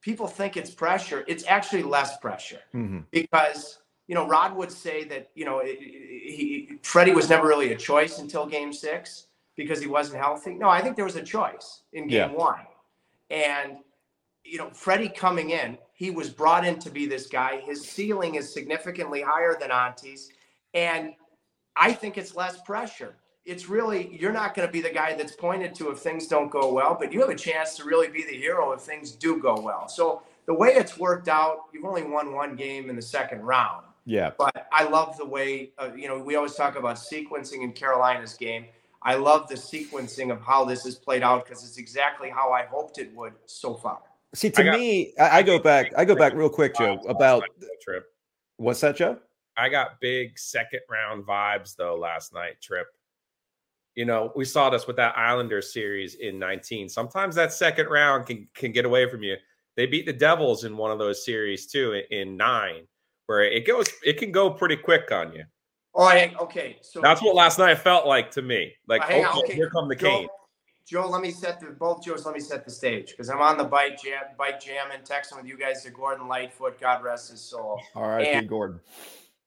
people 0.00 0.26
think 0.26 0.56
it's 0.56 0.70
pressure. 0.70 1.24
It's 1.26 1.44
actually 1.46 1.82
less 1.82 2.18
pressure 2.18 2.60
mm-hmm. 2.74 3.00
because 3.10 3.78
you 4.06 4.14
know 4.14 4.26
Rod 4.26 4.54
would 4.56 4.70
say 4.70 5.04
that 5.04 5.30
you 5.34 5.44
know 5.44 5.60
he, 5.64 6.78
Freddie 6.82 7.14
was 7.14 7.28
never 7.28 7.46
really 7.46 7.72
a 7.72 7.76
choice 7.76 8.18
until 8.18 8.46
Game 8.46 8.72
Six 8.72 9.26
because 9.56 9.80
he 9.80 9.86
wasn't 9.86 10.18
healthy. 10.22 10.54
No, 10.54 10.68
I 10.68 10.80
think 10.80 10.96
there 10.96 11.04
was 11.04 11.16
a 11.16 11.22
choice 11.22 11.82
in 11.92 12.06
Game 12.06 12.30
yeah. 12.30 12.36
One, 12.36 12.66
and 13.30 13.78
you 14.50 14.58
know 14.58 14.70
Freddie 14.70 15.08
coming 15.08 15.50
in, 15.50 15.78
he 15.92 16.10
was 16.10 16.28
brought 16.28 16.66
in 16.66 16.78
to 16.80 16.90
be 16.90 17.06
this 17.06 17.26
guy. 17.26 17.60
His 17.60 17.86
ceiling 17.86 18.34
is 18.34 18.52
significantly 18.52 19.22
higher 19.22 19.56
than 19.58 19.70
Antti's. 19.70 20.30
And 20.74 21.12
I 21.76 21.92
think 21.92 22.18
it's 22.18 22.34
less 22.34 22.60
pressure. 22.62 23.16
It's 23.44 23.68
really, 23.68 24.16
you're 24.18 24.32
not 24.32 24.54
going 24.54 24.66
to 24.66 24.72
be 24.72 24.80
the 24.80 24.90
guy 24.90 25.14
that's 25.14 25.34
pointed 25.36 25.74
to 25.76 25.90
if 25.90 25.98
things 25.98 26.26
don't 26.26 26.50
go 26.50 26.72
well, 26.72 26.96
but 26.98 27.12
you 27.12 27.20
have 27.20 27.30
a 27.30 27.34
chance 27.34 27.76
to 27.76 27.84
really 27.84 28.08
be 28.08 28.24
the 28.24 28.36
hero 28.36 28.72
if 28.72 28.80
things 28.80 29.12
do 29.12 29.40
go 29.40 29.60
well. 29.60 29.88
So 29.88 30.22
the 30.46 30.54
way 30.54 30.70
it's 30.70 30.98
worked 30.98 31.28
out, 31.28 31.66
you've 31.72 31.84
only 31.84 32.02
won 32.02 32.34
one 32.34 32.56
game 32.56 32.90
in 32.90 32.96
the 32.96 33.02
second 33.02 33.42
round. 33.42 33.86
Yeah. 34.04 34.30
But 34.36 34.68
I 34.72 34.84
love 34.84 35.16
the 35.16 35.26
way, 35.26 35.70
uh, 35.78 35.90
you 35.94 36.08
know, 36.08 36.18
we 36.18 36.36
always 36.36 36.54
talk 36.54 36.76
about 36.76 36.96
sequencing 36.96 37.62
in 37.62 37.72
Carolina's 37.72 38.34
game. 38.34 38.66
I 39.02 39.14
love 39.14 39.48
the 39.48 39.54
sequencing 39.54 40.30
of 40.30 40.42
how 40.42 40.64
this 40.64 40.84
has 40.84 40.94
played 40.94 41.22
out 41.22 41.46
because 41.46 41.64
it's 41.64 41.78
exactly 41.78 42.28
how 42.28 42.52
I 42.52 42.64
hoped 42.64 42.98
it 42.98 43.14
would 43.14 43.32
so 43.46 43.74
far. 43.74 44.00
See, 44.34 44.50
to 44.50 44.60
I 44.60 44.64
got, 44.64 44.78
me, 44.78 45.12
I, 45.18 45.38
I, 45.38 45.42
go 45.42 45.58
back, 45.58 45.92
I 45.96 46.04
go 46.04 46.14
back 46.14 46.34
real 46.34 46.48
quick, 46.48 46.76
Joe, 46.76 47.00
about 47.08 47.42
Tripp. 47.82 48.04
What's 48.58 48.80
that, 48.80 48.96
Joe? 48.96 49.18
I 49.56 49.68
got 49.68 50.00
big 50.00 50.38
second 50.38 50.80
round 50.88 51.26
vibes 51.26 51.74
though 51.76 51.96
last 51.96 52.32
night, 52.32 52.60
Tripp. 52.62 52.86
You 53.96 54.04
know, 54.04 54.32
we 54.36 54.44
saw 54.44 54.70
this 54.70 54.86
with 54.86 54.96
that 54.96 55.18
Islander 55.18 55.60
series 55.60 56.14
in 56.14 56.38
19. 56.38 56.88
Sometimes 56.88 57.34
that 57.34 57.52
second 57.52 57.88
round 57.88 58.26
can 58.26 58.48
can 58.54 58.72
get 58.72 58.84
away 58.84 59.10
from 59.10 59.22
you. 59.22 59.36
They 59.76 59.86
beat 59.86 60.06
the 60.06 60.12
Devils 60.12 60.64
in 60.64 60.76
one 60.76 60.90
of 60.90 60.98
those 60.98 61.24
series 61.24 61.66
too 61.66 61.92
in, 61.92 62.04
in 62.10 62.36
nine, 62.36 62.86
where 63.26 63.42
it 63.42 63.66
goes, 63.66 63.88
it 64.04 64.18
can 64.18 64.30
go 64.30 64.50
pretty 64.50 64.76
quick 64.76 65.10
on 65.10 65.32
you. 65.32 65.44
Oh, 65.94 66.04
I, 66.04 66.32
okay. 66.40 66.78
So 66.82 67.00
that's 67.00 67.20
what 67.20 67.34
last 67.34 67.58
night 67.58 67.78
felt 67.78 68.06
like 68.06 68.30
to 68.32 68.42
me. 68.42 68.72
Like, 68.86 69.02
okay, 69.02 69.26
okay, 69.26 69.54
here 69.54 69.70
come 69.70 69.88
the 69.88 69.96
Joe, 69.96 70.28
Joe, 70.90 71.08
let 71.08 71.22
me 71.22 71.30
set 71.30 71.60
the 71.60 71.66
both 71.66 72.02
Joes. 72.02 72.26
Let 72.26 72.34
me 72.34 72.40
set 72.40 72.64
the 72.64 72.70
stage 72.72 73.10
because 73.10 73.30
I'm 73.30 73.40
on 73.40 73.56
the 73.56 73.62
bike 73.62 74.02
jam, 74.02 74.22
bike 74.36 74.60
jam, 74.60 74.88
and 74.92 75.04
texting 75.04 75.36
with 75.36 75.46
you 75.46 75.56
guys 75.56 75.84
to 75.84 75.90
Gordon 75.90 76.26
Lightfoot. 76.26 76.80
God 76.80 77.04
rest 77.04 77.30
his 77.30 77.40
soul. 77.40 77.80
All 77.94 78.08
right, 78.08 78.44
Gordon. 78.48 78.80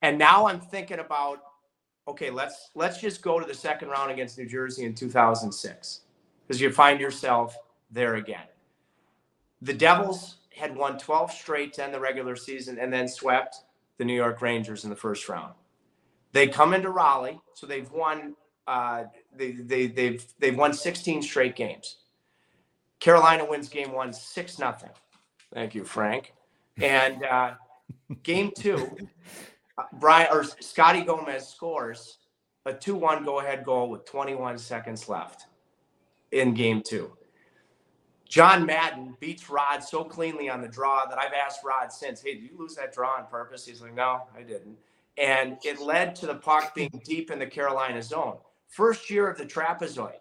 And 0.02 0.18
now 0.18 0.48
I'm 0.48 0.62
thinking 0.62 1.00
about, 1.00 1.40
okay, 2.08 2.30
let's 2.30 2.70
let's 2.76 3.02
just 3.02 3.22
go 3.22 3.42
to 3.42 3.46
the 3.46 3.54
second 3.54 3.90
round 3.90 4.10
against 4.10 4.38
New 4.38 4.46
Jersey 4.46 4.86
in 4.86 4.96
2006 4.96 6.02
because 6.48 6.62
you 6.62 6.72
find 6.72 7.02
yourself 7.02 7.58
there 7.92 8.16
again. 8.16 8.48
The 9.62 9.74
Devils 9.74 10.38
had 10.56 10.74
won 10.74 10.98
12 10.98 11.30
straight 11.30 11.74
to 11.74 11.84
end 11.84 11.94
the 11.94 12.00
regular 12.00 12.38
season 12.38 12.80
and 12.80 12.94
then 12.94 13.06
swept 13.06 13.66
the 13.98 14.06
New 14.06 14.16
York 14.16 14.42
Rangers 14.42 14.86
in 14.86 14.90
the 14.90 14.96
first 14.96 15.28
round. 15.28 15.54
They 16.32 16.48
come 16.48 16.74
into 16.74 16.90
Raleigh, 16.90 17.42
so 17.54 17.68
they've 17.68 17.92
won. 17.92 18.38
Uh, 18.68 19.06
they, 19.36 19.52
they, 19.52 19.88
they've 19.88 20.26
they've 20.40 20.58
won 20.58 20.74
16 20.74 21.22
straight 21.22 21.56
games. 21.56 21.98
Carolina 23.00 23.46
wins 23.46 23.68
game 23.68 23.92
one, 23.92 24.14
six 24.14 24.60
nothing. 24.60 24.90
Thank 25.54 25.76
you, 25.76 25.84
Frank. 25.84 26.34
And 26.82 27.24
uh, 27.26 27.56
game 28.24 28.52
two, 28.58 28.96
Brian 29.94 30.28
or 30.32 30.44
Scotty 30.44 31.02
Gomez 31.02 31.48
scores 31.48 32.20
a 32.66 32.72
2-1 32.72 33.26
go-ahead 33.26 33.66
goal 33.66 33.90
with 33.90 34.06
21 34.06 34.58
seconds 34.58 35.10
left 35.10 35.48
in 36.32 36.54
game 36.54 36.82
two. 36.82 37.12
John 38.30 38.66
Madden 38.66 39.16
beats 39.20 39.50
Rod 39.50 39.84
so 39.84 40.06
cleanly 40.06 40.50
on 40.50 40.62
the 40.62 40.68
draw 40.70 41.06
that 41.06 41.20
I've 41.20 41.34
asked 41.34 41.60
Rod 41.64 41.92
since, 41.92 42.22
hey, 42.24 42.36
did 42.36 42.44
you 42.44 42.58
lose 42.58 42.76
that 42.76 42.94
draw 42.94 43.18
on 43.18 43.28
purpose? 43.28 43.66
He's 43.66 43.82
like, 43.82 43.94
no, 43.94 44.22
I 44.36 44.42
didn't 44.42 44.78
and 45.18 45.58
it 45.64 45.80
led 45.80 46.16
to 46.18 46.26
the 46.26 46.36
puck 46.36 46.74
being 46.74 47.02
deep 47.04 47.32
in 47.32 47.40
the 47.40 47.46
Carolina 47.46 48.02
zone. 48.02 48.38
First 48.74 49.10
year 49.10 49.30
of 49.30 49.38
the 49.38 49.46
trapezoid. 49.46 50.16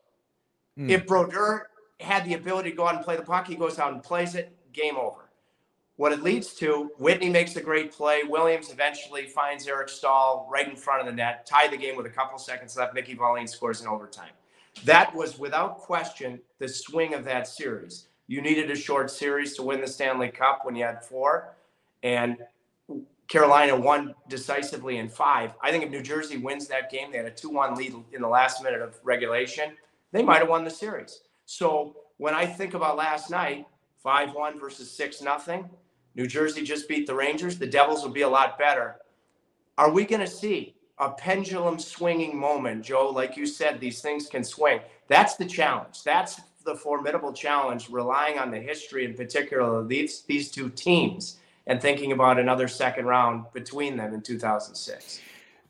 Mm. 0.78 0.90
If 0.90 1.06
Brodeur 1.06 1.68
had 2.00 2.24
the 2.26 2.34
ability 2.34 2.70
to 2.70 2.76
go 2.76 2.86
out 2.86 2.96
and 2.96 3.04
play 3.04 3.16
the 3.16 3.22
puck, 3.22 3.46
he 3.46 3.54
goes 3.54 3.78
out 3.78 3.92
and 3.92 4.02
plays 4.02 4.34
it, 4.34 4.54
game 4.72 4.96
over. 4.96 5.30
What 5.96 6.12
it 6.12 6.22
leads 6.22 6.52
to, 6.54 6.90
Whitney 6.98 7.30
makes 7.30 7.56
a 7.56 7.62
great 7.62 7.92
play. 7.92 8.22
Williams 8.24 8.70
eventually 8.70 9.24
finds 9.24 9.66
Eric 9.66 9.88
Staal 9.88 10.48
right 10.50 10.68
in 10.68 10.76
front 10.76 11.00
of 11.00 11.06
the 11.06 11.12
net, 11.12 11.46
tie 11.46 11.68
the 11.68 11.76
game 11.76 11.96
with 11.96 12.06
a 12.06 12.10
couple 12.10 12.38
seconds 12.38 12.76
left. 12.76 12.94
Mickey 12.94 13.14
Wallin 13.14 13.46
scores 13.46 13.80
in 13.80 13.86
overtime. 13.86 14.32
That 14.84 15.14
was 15.14 15.38
without 15.38 15.78
question 15.78 16.40
the 16.58 16.68
swing 16.68 17.14
of 17.14 17.24
that 17.24 17.46
series. 17.46 18.08
You 18.26 18.42
needed 18.42 18.70
a 18.70 18.76
short 18.76 19.10
series 19.10 19.54
to 19.56 19.62
win 19.62 19.80
the 19.80 19.86
Stanley 19.86 20.28
Cup 20.28 20.64
when 20.64 20.74
you 20.74 20.84
had 20.84 21.04
four. 21.04 21.54
And 22.02 22.38
Carolina 23.32 23.74
won 23.74 24.14
decisively 24.28 24.98
in 24.98 25.08
five. 25.08 25.52
I 25.62 25.70
think 25.70 25.82
if 25.82 25.90
New 25.90 26.02
Jersey 26.02 26.36
wins 26.36 26.68
that 26.68 26.90
game, 26.90 27.10
they 27.10 27.16
had 27.16 27.24
a 27.24 27.30
2 27.30 27.48
1 27.48 27.76
lead 27.76 27.94
in 28.12 28.20
the 28.20 28.28
last 28.28 28.62
minute 28.62 28.82
of 28.82 29.00
regulation, 29.02 29.72
they 30.10 30.22
might 30.22 30.40
have 30.40 30.50
won 30.50 30.64
the 30.64 30.70
series. 30.70 31.22
So 31.46 31.96
when 32.18 32.34
I 32.34 32.44
think 32.44 32.74
about 32.74 32.98
last 32.98 33.30
night, 33.30 33.66
5 34.02 34.34
1 34.34 34.60
versus 34.60 34.90
6 34.90 35.20
0, 35.20 35.70
New 36.14 36.26
Jersey 36.26 36.62
just 36.62 36.86
beat 36.90 37.06
the 37.06 37.14
Rangers. 37.14 37.58
The 37.58 37.66
Devils 37.66 38.02
will 38.02 38.12
be 38.12 38.20
a 38.20 38.28
lot 38.28 38.58
better. 38.58 38.96
Are 39.78 39.90
we 39.90 40.04
going 40.04 40.20
to 40.20 40.26
see 40.26 40.76
a 40.98 41.08
pendulum 41.12 41.78
swinging 41.78 42.36
moment, 42.36 42.84
Joe? 42.84 43.08
Like 43.08 43.38
you 43.38 43.46
said, 43.46 43.80
these 43.80 44.02
things 44.02 44.26
can 44.26 44.44
swing. 44.44 44.80
That's 45.08 45.36
the 45.36 45.46
challenge. 45.46 46.02
That's 46.04 46.38
the 46.66 46.74
formidable 46.74 47.32
challenge, 47.32 47.88
relying 47.88 48.38
on 48.38 48.50
the 48.50 48.60
history 48.60 49.06
in 49.06 49.14
particular 49.14 49.78
of 49.78 49.88
these, 49.88 50.20
these 50.28 50.50
two 50.50 50.68
teams 50.68 51.38
and 51.66 51.80
thinking 51.80 52.12
about 52.12 52.38
another 52.38 52.68
second 52.68 53.06
round 53.06 53.44
between 53.52 53.96
them 53.96 54.14
in 54.14 54.22
2006. 54.22 55.20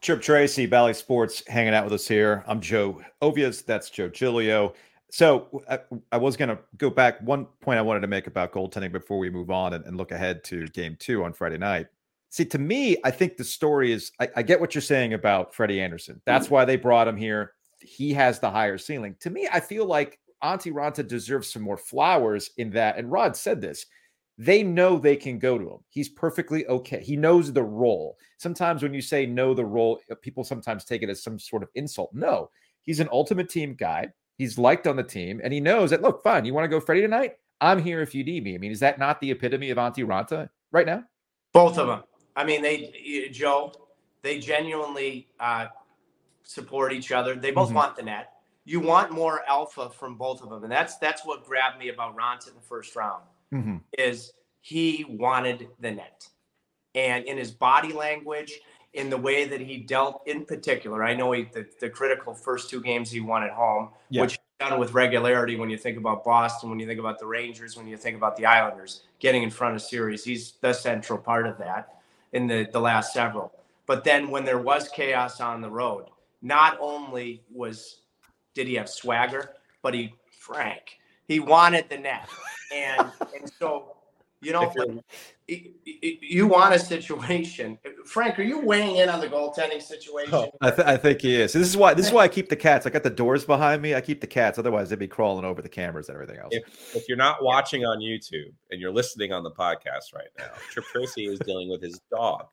Tripp 0.00 0.20
Tracy, 0.20 0.66
Bally 0.66 0.94
Sports, 0.94 1.42
hanging 1.46 1.74
out 1.74 1.84
with 1.84 1.92
us 1.92 2.08
here. 2.08 2.42
I'm 2.46 2.60
Joe 2.60 3.00
Ovies. 3.20 3.64
That's 3.64 3.88
Joe 3.88 4.08
Giglio. 4.08 4.74
So 5.10 5.62
I, 5.68 5.78
I 6.10 6.16
was 6.16 6.36
going 6.36 6.48
to 6.48 6.58
go 6.76 6.90
back. 6.90 7.20
One 7.20 7.46
point 7.60 7.78
I 7.78 7.82
wanted 7.82 8.00
to 8.00 8.06
make 8.06 8.26
about 8.26 8.52
goaltending 8.52 8.90
before 8.90 9.18
we 9.18 9.30
move 9.30 9.50
on 9.50 9.74
and, 9.74 9.84
and, 9.84 9.96
look 9.96 10.10
ahead 10.10 10.42
to 10.44 10.66
game 10.68 10.96
two 10.98 11.22
on 11.22 11.34
Friday 11.34 11.58
night. 11.58 11.86
See, 12.30 12.46
to 12.46 12.58
me, 12.58 12.96
I 13.04 13.10
think 13.10 13.36
the 13.36 13.44
story 13.44 13.92
is 13.92 14.10
I, 14.18 14.28
I 14.36 14.42
get 14.42 14.58
what 14.58 14.74
you're 14.74 14.82
saying 14.82 15.12
about 15.12 15.54
Freddie 15.54 15.82
Andersen. 15.82 16.20
That's 16.24 16.48
why 16.48 16.64
they 16.64 16.76
brought 16.76 17.06
him 17.06 17.16
here. 17.16 17.52
He 17.78 18.14
has 18.14 18.40
the 18.40 18.50
higher 18.50 18.78
ceiling. 18.78 19.16
To 19.20 19.28
me, 19.28 19.46
I 19.52 19.60
feel 19.60 19.84
like 19.84 20.18
Antti 20.42 20.72
Raanta 20.72 21.06
deserves 21.06 21.52
some 21.52 21.62
more 21.62 21.76
flowers 21.76 22.50
in 22.56 22.70
that. 22.70 22.96
And 22.96 23.12
Rod 23.12 23.36
said 23.36 23.60
this 23.60 23.84
they 24.38 24.62
know 24.62 24.98
they 24.98 25.16
can 25.16 25.38
go 25.38 25.58
to 25.58 25.64
him. 25.64 25.78
He's 25.88 26.08
perfectly 26.08 26.66
okay. 26.66 27.02
He 27.02 27.16
knows 27.16 27.52
the 27.52 27.62
role. 27.62 28.16
Sometimes 28.38 28.82
when 28.82 28.94
you 28.94 29.02
say 29.02 29.26
know 29.26 29.54
the 29.54 29.64
role, 29.64 30.00
uh, 30.10 30.14
people 30.16 30.42
sometimes 30.42 30.84
take 30.84 31.02
it 31.02 31.10
as 31.10 31.22
some 31.22 31.38
sort 31.38 31.62
of 31.62 31.68
insult. 31.74 32.10
No, 32.14 32.50
he's 32.82 33.00
an 33.00 33.08
ultimate 33.12 33.48
team 33.48 33.74
guy. 33.74 34.08
He's 34.38 34.58
liked 34.58 34.86
on 34.86 34.96
the 34.96 35.02
team, 35.02 35.40
and 35.44 35.52
he 35.52 35.60
knows 35.60 35.90
that. 35.90 36.02
Look, 36.02 36.22
fine. 36.22 36.44
You 36.44 36.54
want 36.54 36.64
to 36.64 36.68
go 36.68 36.80
Freddie 36.80 37.02
tonight? 37.02 37.36
I'm 37.60 37.82
here 37.82 38.00
if 38.00 38.14
you 38.14 38.24
need 38.24 38.42
me. 38.42 38.54
I 38.54 38.58
mean, 38.58 38.72
is 38.72 38.80
that 38.80 38.98
not 38.98 39.20
the 39.20 39.30
epitome 39.30 39.70
of 39.70 39.78
Antti 39.78 40.04
Raanta 40.04 40.48
right 40.72 40.86
now? 40.86 41.04
Both 41.52 41.78
of 41.78 41.86
them. 41.86 42.02
I 42.34 42.44
mean, 42.44 42.62
they 42.62 43.28
Joe, 43.30 43.72
they 44.22 44.38
genuinely 44.38 45.28
uh, 45.38 45.66
support 46.42 46.92
each 46.92 47.12
other. 47.12 47.36
They 47.36 47.50
both 47.50 47.68
mm-hmm. 47.68 47.76
want 47.76 47.96
the 47.96 48.02
net. 48.02 48.30
You 48.64 48.80
want 48.80 49.10
more 49.10 49.42
alpha 49.48 49.90
from 49.90 50.16
both 50.16 50.42
of 50.42 50.48
them, 50.48 50.62
and 50.62 50.72
that's 50.72 50.96
that's 50.96 51.26
what 51.26 51.44
grabbed 51.44 51.78
me 51.78 51.90
about 51.90 52.16
Raanta 52.16 52.48
in 52.48 52.54
the 52.54 52.60
first 52.60 52.96
round 52.96 53.22
mm-hmm. 53.52 53.76
is 53.98 54.32
he 54.60 55.04
wanted 55.08 55.68
the 55.80 55.90
net. 55.90 56.26
And 56.94 57.24
in 57.24 57.36
his 57.36 57.50
body 57.50 57.92
language, 57.92 58.52
in 58.94 59.08
the 59.08 59.16
way 59.16 59.46
that 59.46 59.60
he 59.60 59.78
dealt 59.78 60.22
in 60.26 60.44
particular, 60.44 61.02
I 61.02 61.14
know 61.14 61.32
he, 61.32 61.44
the, 61.44 61.66
the 61.80 61.88
critical 61.88 62.34
first 62.34 62.68
two 62.68 62.80
games 62.80 63.10
he 63.10 63.20
won 63.20 63.42
at 63.42 63.50
home, 63.50 63.90
yeah. 64.10 64.22
which 64.22 64.38
done 64.60 64.78
with 64.78 64.92
regularity 64.92 65.56
when 65.56 65.70
you 65.70 65.76
think 65.76 65.98
about 65.98 66.24
Boston, 66.24 66.70
when 66.70 66.78
you 66.78 66.86
think 66.86 67.00
about 67.00 67.18
the 67.18 67.26
Rangers, 67.26 67.76
when 67.76 67.86
you 67.86 67.96
think 67.96 68.16
about 68.16 68.36
the 68.36 68.46
Islanders, 68.46 69.02
getting 69.18 69.42
in 69.42 69.50
front 69.50 69.74
of 69.74 69.82
series. 69.82 70.24
He's 70.24 70.52
the 70.60 70.72
central 70.72 71.18
part 71.18 71.46
of 71.46 71.58
that 71.58 72.02
in 72.32 72.46
the, 72.46 72.68
the 72.72 72.80
last 72.80 73.12
several. 73.12 73.52
But 73.86 74.04
then 74.04 74.30
when 74.30 74.44
there 74.44 74.58
was 74.58 74.88
chaos 74.88 75.40
on 75.40 75.60
the 75.60 75.70
road, 75.70 76.06
not 76.40 76.78
only 76.80 77.42
was 77.52 78.02
did 78.54 78.66
he 78.66 78.74
have 78.74 78.88
swagger, 78.88 79.54
but 79.82 79.94
he 79.94 80.14
Frank, 80.30 80.98
he 81.32 81.40
wanted 81.40 81.88
the 81.88 81.98
net. 81.98 82.28
And 82.72 83.10
and 83.38 83.50
so 83.58 83.96
you 84.40 84.52
know 84.52 84.72
you 85.46 86.46
want 86.46 86.74
a 86.74 86.78
situation. 86.78 87.78
Frank 88.04 88.38
are 88.38 88.42
you 88.42 88.60
weighing 88.60 88.96
in 88.96 89.08
on 89.08 89.20
the 89.20 89.28
goaltending 89.28 89.80
situation? 89.80 90.34
Oh, 90.34 90.50
I, 90.60 90.70
th- 90.70 90.86
I, 90.86 90.96
think 90.96 91.20
he 91.20 91.40
is. 91.40 91.52
This 91.52 91.68
is 91.68 91.76
why 91.76 91.94
this 91.94 92.06
is 92.06 92.12
why 92.12 92.24
i 92.24 92.28
keep 92.28 92.48
the 92.48 92.56
cats. 92.56 92.86
I 92.86 92.90
got 92.90 93.02
the 93.02 93.10
doors 93.10 93.44
behind 93.44 93.82
me. 93.82 93.94
I 93.94 94.00
keep 94.00 94.20
the 94.20 94.26
cats. 94.26 94.58
Otherwise 94.58 94.90
they'd 94.90 94.98
be 94.98 95.08
crawling 95.08 95.44
over 95.44 95.62
the 95.62 95.68
cameras 95.68 96.08
and 96.08 96.16
everything 96.16 96.38
else. 96.38 96.50
If, 96.52 96.96
if 96.96 97.08
you're 97.08 97.16
not 97.16 97.42
watching 97.42 97.84
on 97.84 97.98
youtube 97.98 98.52
and 98.70 98.80
you're 98.80 98.92
listening 98.92 99.32
on 99.32 99.42
the 99.42 99.52
podcast 99.52 100.14
right 100.14 100.28
now 100.38 100.50
Tripp 100.70 100.86
Tracy 100.86 101.26
is 101.26 101.38
dealing 101.40 101.70
with 101.70 101.82
his 101.82 102.00
dog. 102.10 102.46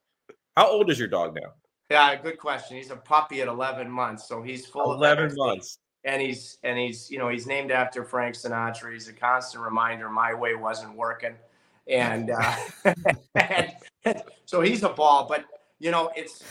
How 0.55 0.69
old 0.69 0.89
is 0.89 0.99
your 0.99 1.07
dog 1.07 1.35
now? 1.35 1.53
Yeah 1.89 2.15
good 2.21 2.37
question. 2.37 2.77
He's 2.77 2.91
a 2.91 2.97
puppy 2.97 3.41
at 3.41 3.47
11 3.47 3.89
months 3.89 4.27
so 4.27 4.41
he's 4.41 4.65
full 4.65 4.93
11 4.93 5.33
months 5.35 5.79
and 6.05 6.21
he's 6.21 6.57
and 6.63 6.77
he's 6.77 7.09
you 7.11 7.17
know 7.17 7.29
he's 7.29 7.47
named 7.47 7.71
after 7.71 8.03
Frank 8.03 8.35
Sinatra. 8.35 8.93
He's 8.93 9.07
a 9.07 9.13
constant 9.13 9.63
reminder 9.63 10.09
my 10.09 10.33
way 10.33 10.55
wasn't 10.55 10.95
working, 10.95 11.33
and, 11.87 12.31
uh, 12.31 12.55
and 13.35 13.71
so 14.45 14.61
he's 14.61 14.83
a 14.83 14.89
ball. 14.89 15.27
But 15.27 15.45
you 15.79 15.91
know 15.91 16.11
it's 16.15 16.43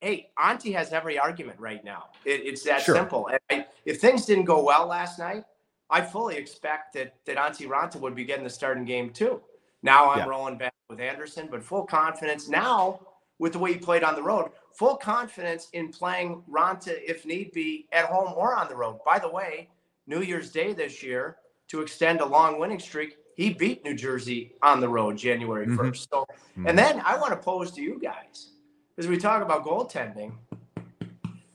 hey, 0.00 0.30
Antti 0.38 0.72
has 0.74 0.92
every 0.92 1.18
argument 1.18 1.58
right 1.58 1.84
now. 1.84 2.06
It, 2.24 2.42
it's 2.44 2.62
that 2.64 2.82
sure. 2.82 2.94
simple. 2.94 3.28
And 3.28 3.40
I, 3.50 3.66
if 3.84 4.00
things 4.00 4.26
didn't 4.26 4.44
go 4.44 4.62
well 4.62 4.86
last 4.86 5.18
night, 5.18 5.44
I 5.90 6.00
fully 6.02 6.36
expect 6.36 6.94
that 6.94 7.14
that 7.26 7.36
Antti 7.36 7.66
Raanta 7.66 7.96
would 7.96 8.14
be 8.14 8.24
getting 8.24 8.44
the 8.44 8.50
starting 8.50 8.84
game 8.84 9.10
too. 9.10 9.40
Now 9.82 10.10
I'm 10.10 10.18
yeah. 10.18 10.26
rolling 10.26 10.58
back 10.58 10.74
with 10.90 11.00
Andersen, 11.00 11.48
but 11.50 11.62
full 11.62 11.84
confidence. 11.84 12.48
Now 12.48 13.00
with 13.38 13.52
the 13.52 13.58
way 13.58 13.72
he 13.72 13.78
played 13.78 14.02
on 14.02 14.14
the 14.14 14.22
road. 14.22 14.50
Full 14.74 14.96
confidence 14.96 15.68
in 15.72 15.88
playing 15.90 16.42
Raanta 16.50 16.94
if 17.06 17.24
need 17.26 17.52
be 17.52 17.86
at 17.92 18.06
home 18.06 18.32
or 18.36 18.54
on 18.54 18.68
the 18.68 18.76
road. 18.76 19.00
By 19.04 19.18
the 19.18 19.30
way, 19.30 19.68
New 20.06 20.22
Year's 20.22 20.50
Day 20.50 20.72
this 20.72 21.02
year 21.02 21.36
to 21.68 21.80
extend 21.80 22.20
a 22.20 22.26
long 22.26 22.58
winning 22.58 22.80
streak, 22.80 23.18
he 23.36 23.52
beat 23.52 23.84
New 23.84 23.94
Jersey 23.94 24.52
on 24.62 24.80
the 24.80 24.88
road 24.88 25.16
January 25.16 25.66
1st. 25.66 25.76
Mm-hmm. 25.76 25.94
So, 25.94 26.26
mm-hmm. 26.30 26.66
and 26.66 26.78
then 26.78 27.02
I 27.04 27.16
want 27.16 27.32
to 27.32 27.36
pose 27.36 27.70
to 27.72 27.82
you 27.82 28.00
guys 28.00 28.50
as 28.96 29.06
we 29.06 29.16
talk 29.16 29.42
about 29.42 29.64
goaltending. 29.64 30.32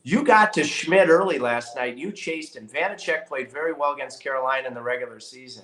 You 0.06 0.24
got 0.24 0.52
to 0.54 0.64
Schmid 0.66 1.10
early 1.10 1.40
last 1.40 1.78
night. 1.78 1.98
You 1.98 2.12
chased 2.12 2.58
him. 2.58 2.68
Vanecek 2.68 3.26
played 3.26 3.52
very 3.52 3.72
well 3.72 3.94
against 3.94 4.22
Carolina 4.22 4.68
in 4.68 4.74
the 4.74 4.82
regular 4.82 5.20
season. 5.20 5.64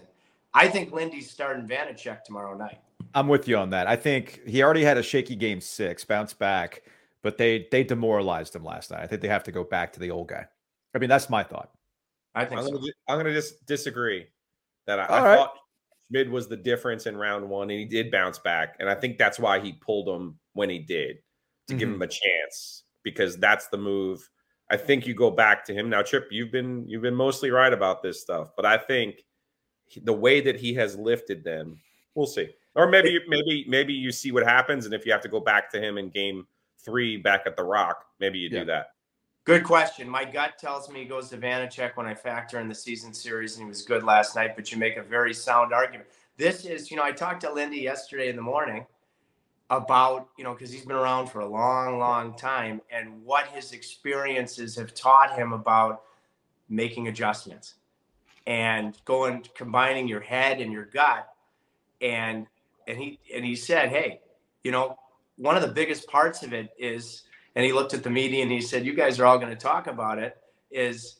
I 0.54 0.68
think 0.68 0.94
Lindy's 0.94 1.30
starting 1.30 1.68
Vanecek 1.68 2.24
tomorrow 2.24 2.58
night. 2.58 2.80
I'm 3.14 3.28
with 3.28 3.48
you 3.48 3.58
on 3.58 3.72
that. 3.72 3.88
I 3.88 3.96
think 3.96 4.42
he 4.48 4.64
already 4.64 4.84
had 4.84 4.98
a 4.98 5.04
shaky 5.04 5.36
game 5.36 5.62
six, 5.62 6.06
bounce 6.06 6.34
back, 6.34 6.84
but 7.24 7.38
they 7.38 7.68
they 7.72 7.84
demoralized 7.84 8.56
him 8.56 8.64
last 8.64 8.92
night. 8.92 9.02
I 9.02 9.08
think 9.08 9.22
they 9.22 9.28
have 9.28 9.44
to 9.46 9.52
go 9.52 9.64
back 9.64 9.94
to 9.94 10.00
the 10.00 10.12
old 10.12 10.28
guy. 10.28 10.46
I 10.94 11.00
mean, 11.00 11.10
that's 11.10 11.30
my 11.30 11.44
thought. 11.44 11.72
I 12.36 12.46
think 12.46 12.62
I'm, 12.62 12.68
so. 12.68 12.74
gonna, 12.74 12.92
I'm 13.08 13.18
gonna 13.18 13.34
just 13.34 13.66
disagree. 13.66 14.28
That 14.88 15.00
I, 15.00 15.04
I 15.06 15.24
right. 15.24 15.38
thought 15.38 15.54
Schmid 16.08 16.30
was 16.30 16.48
the 16.48 16.58
difference 16.58 17.06
in 17.06 17.18
round 17.18 17.48
one, 17.50 17.70
and 17.70 17.80
he 17.80 17.86
did 17.86 18.12
bounce 18.12 18.40
back, 18.40 18.76
and 18.80 18.90
I 18.90 18.96
think 18.96 19.18
that's 19.18 19.40
why 19.40 19.60
he 19.60 19.74
pulled 19.74 20.08
him 20.08 20.40
when 20.54 20.70
he 20.70 20.80
did 20.80 21.18
to 21.68 21.74
mm-hmm. 21.74 21.80
give 21.80 21.90
him 21.90 22.02
a 22.02 22.08
chance 22.08 22.84
because 23.04 23.38
that's 23.38 23.68
the 23.68 23.78
move. 23.78 24.28
I 24.72 24.78
think 24.78 25.08
you 25.08 25.16
go 25.16 25.32
back 25.32 25.66
to 25.66 25.74
him 25.74 25.90
now, 25.90 26.04
Tripp. 26.04 26.28
You've 26.32 26.52
been 26.52 26.88
you've 26.88 27.02
been 27.02 27.16
mostly 27.16 27.50
right 27.50 27.74
about 27.74 28.04
this 28.04 28.22
stuff, 28.22 28.50
but 28.56 28.66
I 28.66 28.78
think 28.78 29.24
the 30.04 30.14
way 30.14 30.42
that 30.42 30.60
he 30.60 30.74
has 30.76 30.96
lifted 30.96 31.44
them, 31.44 31.80
we'll 32.14 32.28
see. 32.28 32.50
Or 32.76 32.88
maybe 32.88 33.20
maybe 33.28 33.66
maybe 33.68 33.94
you 33.94 34.12
see 34.12 34.32
what 34.32 34.44
happens, 34.44 34.86
and 34.86 34.94
if 34.94 35.06
you 35.06 35.12
have 35.12 35.22
to 35.22 35.28
go 35.28 35.40
back 35.40 35.72
to 35.72 35.82
him 35.82 35.98
in 35.98 36.10
game 36.10 36.48
three 36.78 37.18
back 37.18 37.44
at 37.46 37.56
the 37.56 37.64
Rock, 37.64 38.06
maybe 38.20 38.40
you 38.40 38.50
yeah. 38.50 38.60
do 38.60 38.66
that. 38.66 38.92
Good 39.44 39.64
question. 39.64 40.08
My 40.08 40.26
gut 40.26 40.60
tells 40.60 40.90
me 40.90 41.00
he 41.00 41.06
goes 41.06 41.30
to 41.30 41.38
Vanecek 41.38 41.98
when 41.98 42.06
I 42.06 42.14
factor 42.14 42.60
in 42.60 42.68
the 42.68 42.76
season 42.76 43.14
series, 43.14 43.56
and 43.56 43.66
he 43.66 43.70
was 43.70 43.82
good 43.82 44.04
last 44.04 44.36
night. 44.36 44.56
But 44.56 44.72
you 44.72 44.78
make 44.78 44.98
a 44.98 45.02
very 45.02 45.34
sound 45.34 45.74
argument. 45.74 46.08
This 46.38 46.66
is, 46.66 46.92
you 46.92 46.98
know, 46.98 47.04
I 47.04 47.12
talked 47.12 47.42
to 47.42 47.52
Lindy 47.52 47.80
yesterday 47.80 48.30
in 48.30 48.36
the 48.36 48.42
morning 48.42 48.86
about, 49.72 50.30
you 50.38 50.44
know, 50.44 50.54
because 50.54 50.72
he's 50.72 50.86
been 50.86 50.96
around 50.96 51.28
for 51.28 51.40
a 51.40 51.48
long, 51.48 52.00
long 52.00 52.36
time, 52.38 52.82
and 52.92 53.24
what 53.24 53.48
his 53.48 53.72
experiences 53.72 54.76
have 54.76 54.94
taught 54.94 55.36
him 55.36 55.52
about 55.52 56.04
making 56.70 57.08
adjustments 57.08 57.76
and 58.46 58.98
going 59.06 59.44
combining 59.56 60.08
your 60.08 60.22
head 60.22 60.62
and 60.62 60.72
your 60.72 60.86
gut 60.86 61.28
and 62.02 62.48
and 62.90 62.98
he 62.98 63.20
and 63.34 63.46
he 63.46 63.56
said, 63.56 63.90
"Hey, 63.90 64.22
you 64.64 64.72
know, 64.72 64.98
one 65.38 65.56
of 65.56 65.62
the 65.62 65.70
biggest 65.70 66.08
parts 66.08 66.44
of 66.44 66.54
it 66.54 66.72
is." 66.78 67.24
And 67.56 67.66
he 67.66 67.74
looked 67.74 67.94
at 67.94 68.04
the 68.04 68.10
media 68.10 68.44
and 68.44 68.52
he 68.52 68.62
said, 68.62 68.86
"You 68.86 68.94
guys 68.94 69.20
are 69.20 69.26
all 69.26 69.38
going 69.38 69.50
to 69.50 69.56
talk 69.56 69.88
about 69.88 70.18
it. 70.20 70.38
Is 70.72 71.18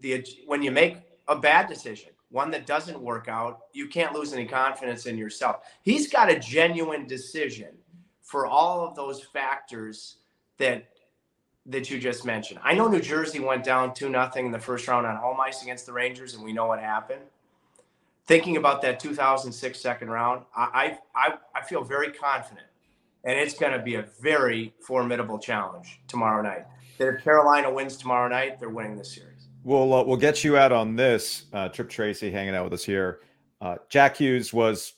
the 0.00 0.24
when 0.46 0.62
you 0.62 0.70
make 0.70 0.98
a 1.28 1.36
bad 1.36 1.68
decision, 1.68 2.10
one 2.30 2.50
that 2.50 2.66
doesn't 2.66 3.00
work 3.00 3.28
out, 3.28 3.60
you 3.72 3.88
can't 3.88 4.12
lose 4.12 4.32
any 4.32 4.46
confidence 4.46 5.06
in 5.06 5.16
yourself. 5.16 5.64
He's 5.82 6.10
got 6.10 6.30
a 6.30 6.38
genuine 6.38 7.06
decision 7.06 7.76
for 8.22 8.46
all 8.46 8.86
of 8.86 8.96
those 8.96 9.22
factors 9.22 10.16
that 10.58 10.88
that 11.66 11.90
you 11.90 11.98
just 11.98 12.24
mentioned. 12.24 12.58
I 12.62 12.74
know 12.74 12.88
New 12.88 13.00
Jersey 13.00 13.38
went 13.38 13.62
down 13.62 13.94
2 13.94 14.08
nothing 14.08 14.46
in 14.46 14.52
the 14.52 14.58
first 14.58 14.88
round 14.88 15.06
on 15.06 15.16
home 15.16 15.40
ice 15.40 15.62
against 15.62 15.86
the 15.86 15.92
Rangers 15.92 16.34
and 16.34 16.42
we 16.42 16.52
know 16.52 16.66
what 16.66 16.80
happened 16.80 17.22
thinking 18.32 18.56
about 18.56 18.80
that 18.80 18.98
2006 18.98 19.78
second 19.78 20.08
round, 20.08 20.42
I, 20.56 20.96
I, 21.14 21.34
I 21.54 21.62
feel 21.62 21.84
very 21.84 22.10
confident. 22.10 22.66
And 23.24 23.38
it's 23.38 23.52
going 23.54 23.72
to 23.72 23.78
be 23.78 23.96
a 23.96 24.06
very 24.22 24.72
formidable 24.80 25.38
challenge 25.38 26.00
tomorrow 26.08 26.42
night. 26.42 26.64
That 26.96 27.08
if 27.08 27.22
Carolina 27.22 27.70
wins 27.70 27.98
tomorrow 27.98 28.28
night, 28.28 28.58
they're 28.58 28.70
winning 28.70 28.96
the 28.96 29.04
series. 29.04 29.48
We'll, 29.64 29.92
uh, 29.92 30.02
we'll 30.02 30.16
get 30.16 30.42
you 30.44 30.56
out 30.56 30.72
on 30.72 30.96
this. 30.96 31.44
Uh, 31.52 31.68
Tripp 31.68 31.90
Tracy 31.90 32.30
hanging 32.30 32.54
out 32.54 32.64
with 32.64 32.72
us 32.72 32.84
here. 32.84 33.20
Uh, 33.60 33.76
Jack 33.90 34.16
Hughes 34.16 34.50
was, 34.52 34.94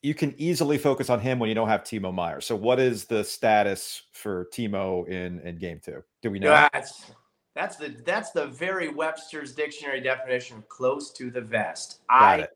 you 0.00 0.14
can 0.14 0.32
easily 0.38 0.78
focus 0.78 1.10
on 1.10 1.18
him 1.18 1.40
when 1.40 1.48
you 1.48 1.56
don't 1.56 1.68
have 1.68 1.82
Timo 1.82 2.14
Meier. 2.14 2.40
So, 2.40 2.54
what 2.54 2.78
is 2.78 3.04
the 3.04 3.24
status 3.24 4.02
for 4.12 4.46
Timo 4.54 5.06
in, 5.08 5.40
in 5.40 5.58
game 5.58 5.80
two? 5.84 6.02
Do 6.22 6.30
we 6.30 6.38
know? 6.38 6.50
That's, 6.72 7.10
that's 7.54 7.76
the 7.76 7.94
that's 8.06 8.30
the 8.30 8.46
very 8.46 8.88
Webster's 8.88 9.52
dictionary 9.52 10.00
definition 10.00 10.62
close 10.68 11.12
to 11.14 11.30
the 11.30 11.40
vest. 11.40 11.98
Got 12.08 12.22
I 12.22 12.36
it. 12.44 12.50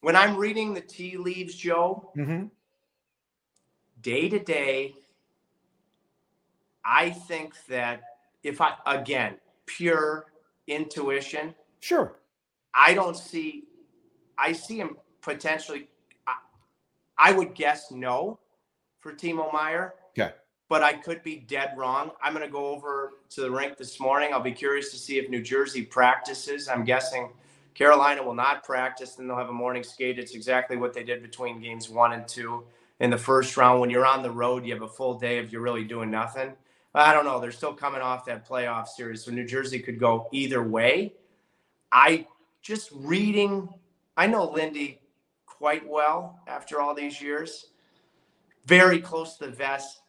When 0.00 0.16
I'm 0.16 0.36
reading 0.36 0.72
the 0.72 0.80
tea 0.80 1.16
leaves, 1.16 1.54
Joe, 1.54 2.10
mm-hmm. 2.16 2.46
day 4.00 4.28
to 4.28 4.38
day, 4.38 4.94
I 6.84 7.10
think 7.10 7.54
that 7.68 8.02
if 8.42 8.60
I 8.60 8.74
again 8.86 9.36
pure 9.66 10.26
intuition, 10.66 11.54
sure, 11.80 12.16
I 12.74 12.94
don't 12.94 13.16
see. 13.16 13.64
I 14.38 14.52
see 14.52 14.78
him 14.78 14.96
potentially. 15.20 15.88
I, 16.26 16.34
I 17.18 17.32
would 17.32 17.54
guess 17.54 17.90
no 17.90 18.38
for 19.00 19.12
Timo 19.12 19.52
Meier. 19.52 19.94
Okay 20.18 20.32
but 20.70 20.84
I 20.84 20.92
could 20.92 21.24
be 21.24 21.34
dead 21.36 21.72
wrong. 21.76 22.12
I'm 22.22 22.32
going 22.32 22.46
to 22.46 22.50
go 22.50 22.66
over 22.68 23.14
to 23.30 23.40
the 23.40 23.50
rink 23.50 23.76
this 23.76 23.98
morning. 23.98 24.32
I'll 24.32 24.40
be 24.40 24.52
curious 24.52 24.92
to 24.92 24.96
see 24.96 25.18
if 25.18 25.28
New 25.28 25.42
Jersey 25.42 25.82
practices. 25.82 26.68
I'm 26.68 26.84
guessing 26.84 27.30
Carolina 27.74 28.22
will 28.22 28.34
not 28.34 28.64
practice, 28.64 29.18
and 29.18 29.28
they'll 29.28 29.36
have 29.36 29.48
a 29.48 29.52
morning 29.52 29.82
skate. 29.82 30.18
It's 30.18 30.34
exactly 30.34 30.76
what 30.76 30.92
they 30.92 31.04
did 31.04 31.22
between 31.22 31.60
games 31.60 31.88
one 31.88 32.12
and 32.12 32.26
two 32.26 32.64
in 33.00 33.10
the 33.10 33.18
first 33.18 33.56
round. 33.56 33.80
When 33.80 33.90
you're 33.90 34.06
on 34.06 34.22
the 34.22 34.30
road, 34.30 34.64
you 34.64 34.72
have 34.72 34.82
a 34.82 34.88
full 34.88 35.18
day 35.18 35.38
if 35.38 35.52
you're 35.52 35.62
really 35.62 35.84
doing 35.84 36.10
nothing. 36.10 36.52
I 36.94 37.12
don't 37.12 37.24
know. 37.24 37.38
They're 37.38 37.52
still 37.52 37.72
coming 37.72 38.00
off 38.00 38.24
that 38.26 38.48
playoff 38.48 38.88
series, 38.88 39.24
so 39.24 39.30
New 39.30 39.46
Jersey 39.46 39.78
could 39.78 39.98
go 39.98 40.28
either 40.32 40.62
way. 40.62 41.14
I 41.92 42.26
just 42.62 42.90
reading, 42.92 43.68
I 44.16 44.26
know 44.26 44.50
Lindy 44.50 45.00
quite 45.46 45.88
well 45.88 46.40
after 46.46 46.80
all 46.80 46.94
these 46.94 47.20
years. 47.20 47.66
Very 48.66 49.00
close 49.00 49.36
to 49.36 49.46
the 49.46 49.52
vest 49.52 50.00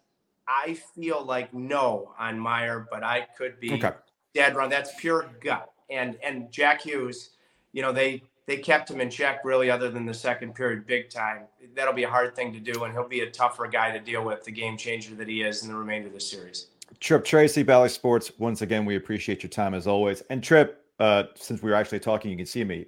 I 0.51 0.73
feel 0.95 1.23
like 1.23 1.53
no 1.53 2.13
on 2.19 2.37
Meier, 2.37 2.87
but 2.91 3.03
I 3.03 3.27
could 3.37 3.59
be 3.59 3.73
okay. 3.73 3.91
dead 4.33 4.55
wrong. 4.55 4.69
That's 4.69 4.91
pure 4.99 5.29
gut. 5.41 5.71
And 5.89 6.17
and 6.23 6.51
Jack 6.51 6.81
Hughes, 6.81 7.31
you 7.73 7.81
know, 7.81 7.91
they 7.91 8.23
they 8.47 8.57
kept 8.57 8.89
him 8.89 8.99
in 8.99 9.09
check 9.09 9.45
really 9.45 9.69
other 9.69 9.89
than 9.89 10.05
the 10.05 10.13
second 10.13 10.55
period 10.55 10.85
big 10.85 11.09
time. 11.09 11.43
That'll 11.75 11.93
be 11.93 12.03
a 12.03 12.09
hard 12.09 12.35
thing 12.35 12.51
to 12.53 12.59
do, 12.59 12.83
and 12.83 12.93
he'll 12.93 13.07
be 13.07 13.21
a 13.21 13.29
tougher 13.29 13.67
guy 13.67 13.91
to 13.91 13.99
deal 13.99 14.23
with, 14.23 14.43
the 14.43 14.51
game 14.51 14.77
changer 14.77 15.15
that 15.15 15.27
he 15.27 15.41
is 15.41 15.63
in 15.63 15.69
the 15.69 15.75
remainder 15.75 16.07
of 16.07 16.13
the 16.13 16.19
series. 16.19 16.67
Tripp 16.99 17.23
Tracy, 17.23 17.63
Bally 17.63 17.89
Sports. 17.89 18.31
Once 18.37 18.61
again, 18.61 18.85
we 18.85 18.95
appreciate 18.95 19.43
your 19.43 19.49
time 19.49 19.73
as 19.73 19.87
always. 19.87 20.21
And 20.29 20.43
Tripp, 20.43 20.83
uh, 20.99 21.23
since 21.35 21.61
we 21.61 21.69
were 21.69 21.75
actually 21.75 21.99
talking, 21.99 22.31
you 22.31 22.37
can 22.37 22.45
see 22.45 22.63
me 22.63 22.85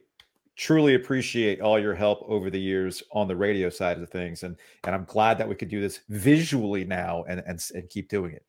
truly 0.56 0.96
appreciate 0.96 1.62
all 1.62 1.80
your 1.80 1.96
help 1.96 2.24
over 2.28 2.50
the 2.50 2.60
years 2.60 3.02
on 3.12 3.28
the 3.28 3.36
radio 3.36 3.70
side 3.70 4.00
of 4.00 4.10
things 4.10 4.44
and 4.44 4.56
and 4.84 4.94
i'm 4.94 5.06
glad 5.06 5.38
that 5.38 5.48
we 5.48 5.56
could 5.56 5.68
do 5.68 5.82
this 5.82 6.02
visually 6.10 6.86
now 6.86 7.24
and 7.28 7.42
and, 7.48 7.60
and 7.74 7.90
keep 7.90 8.08
doing 8.08 8.34
it 8.34 8.46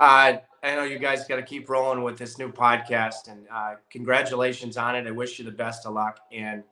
uh, 0.00 0.34
i 0.62 0.74
know 0.74 0.84
you 0.84 0.98
guys 0.98 1.26
got 1.26 1.36
to 1.36 1.42
keep 1.42 1.68
rolling 1.68 2.02
with 2.02 2.16
this 2.18 2.38
new 2.38 2.50
podcast 2.50 3.28
and 3.28 3.46
uh, 3.52 3.74
congratulations 3.90 4.76
on 4.76 4.94
it 4.94 5.06
i 5.06 5.10
wish 5.10 5.38
you 5.38 5.44
the 5.44 5.50
best 5.50 5.86
of 5.86 5.94
luck 5.94 6.20
and 6.32 6.62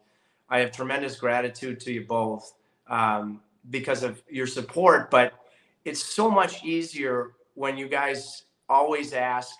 i 0.49 0.59
have 0.59 0.70
tremendous 0.73 1.16
gratitude 1.16 1.81
to 1.81 1.93
you 1.93 2.05
both 2.07 2.55
um, 2.89 3.41
because 3.70 4.03
of 4.03 4.23
your 4.29 4.47
support 4.47 5.11
but 5.11 5.35
it's 5.85 6.03
so 6.03 6.31
much 6.31 6.64
easier 6.64 7.33
when 7.55 7.77
you 7.77 7.89
guys 7.89 8.45
always 8.68 9.12
ask 9.12 9.57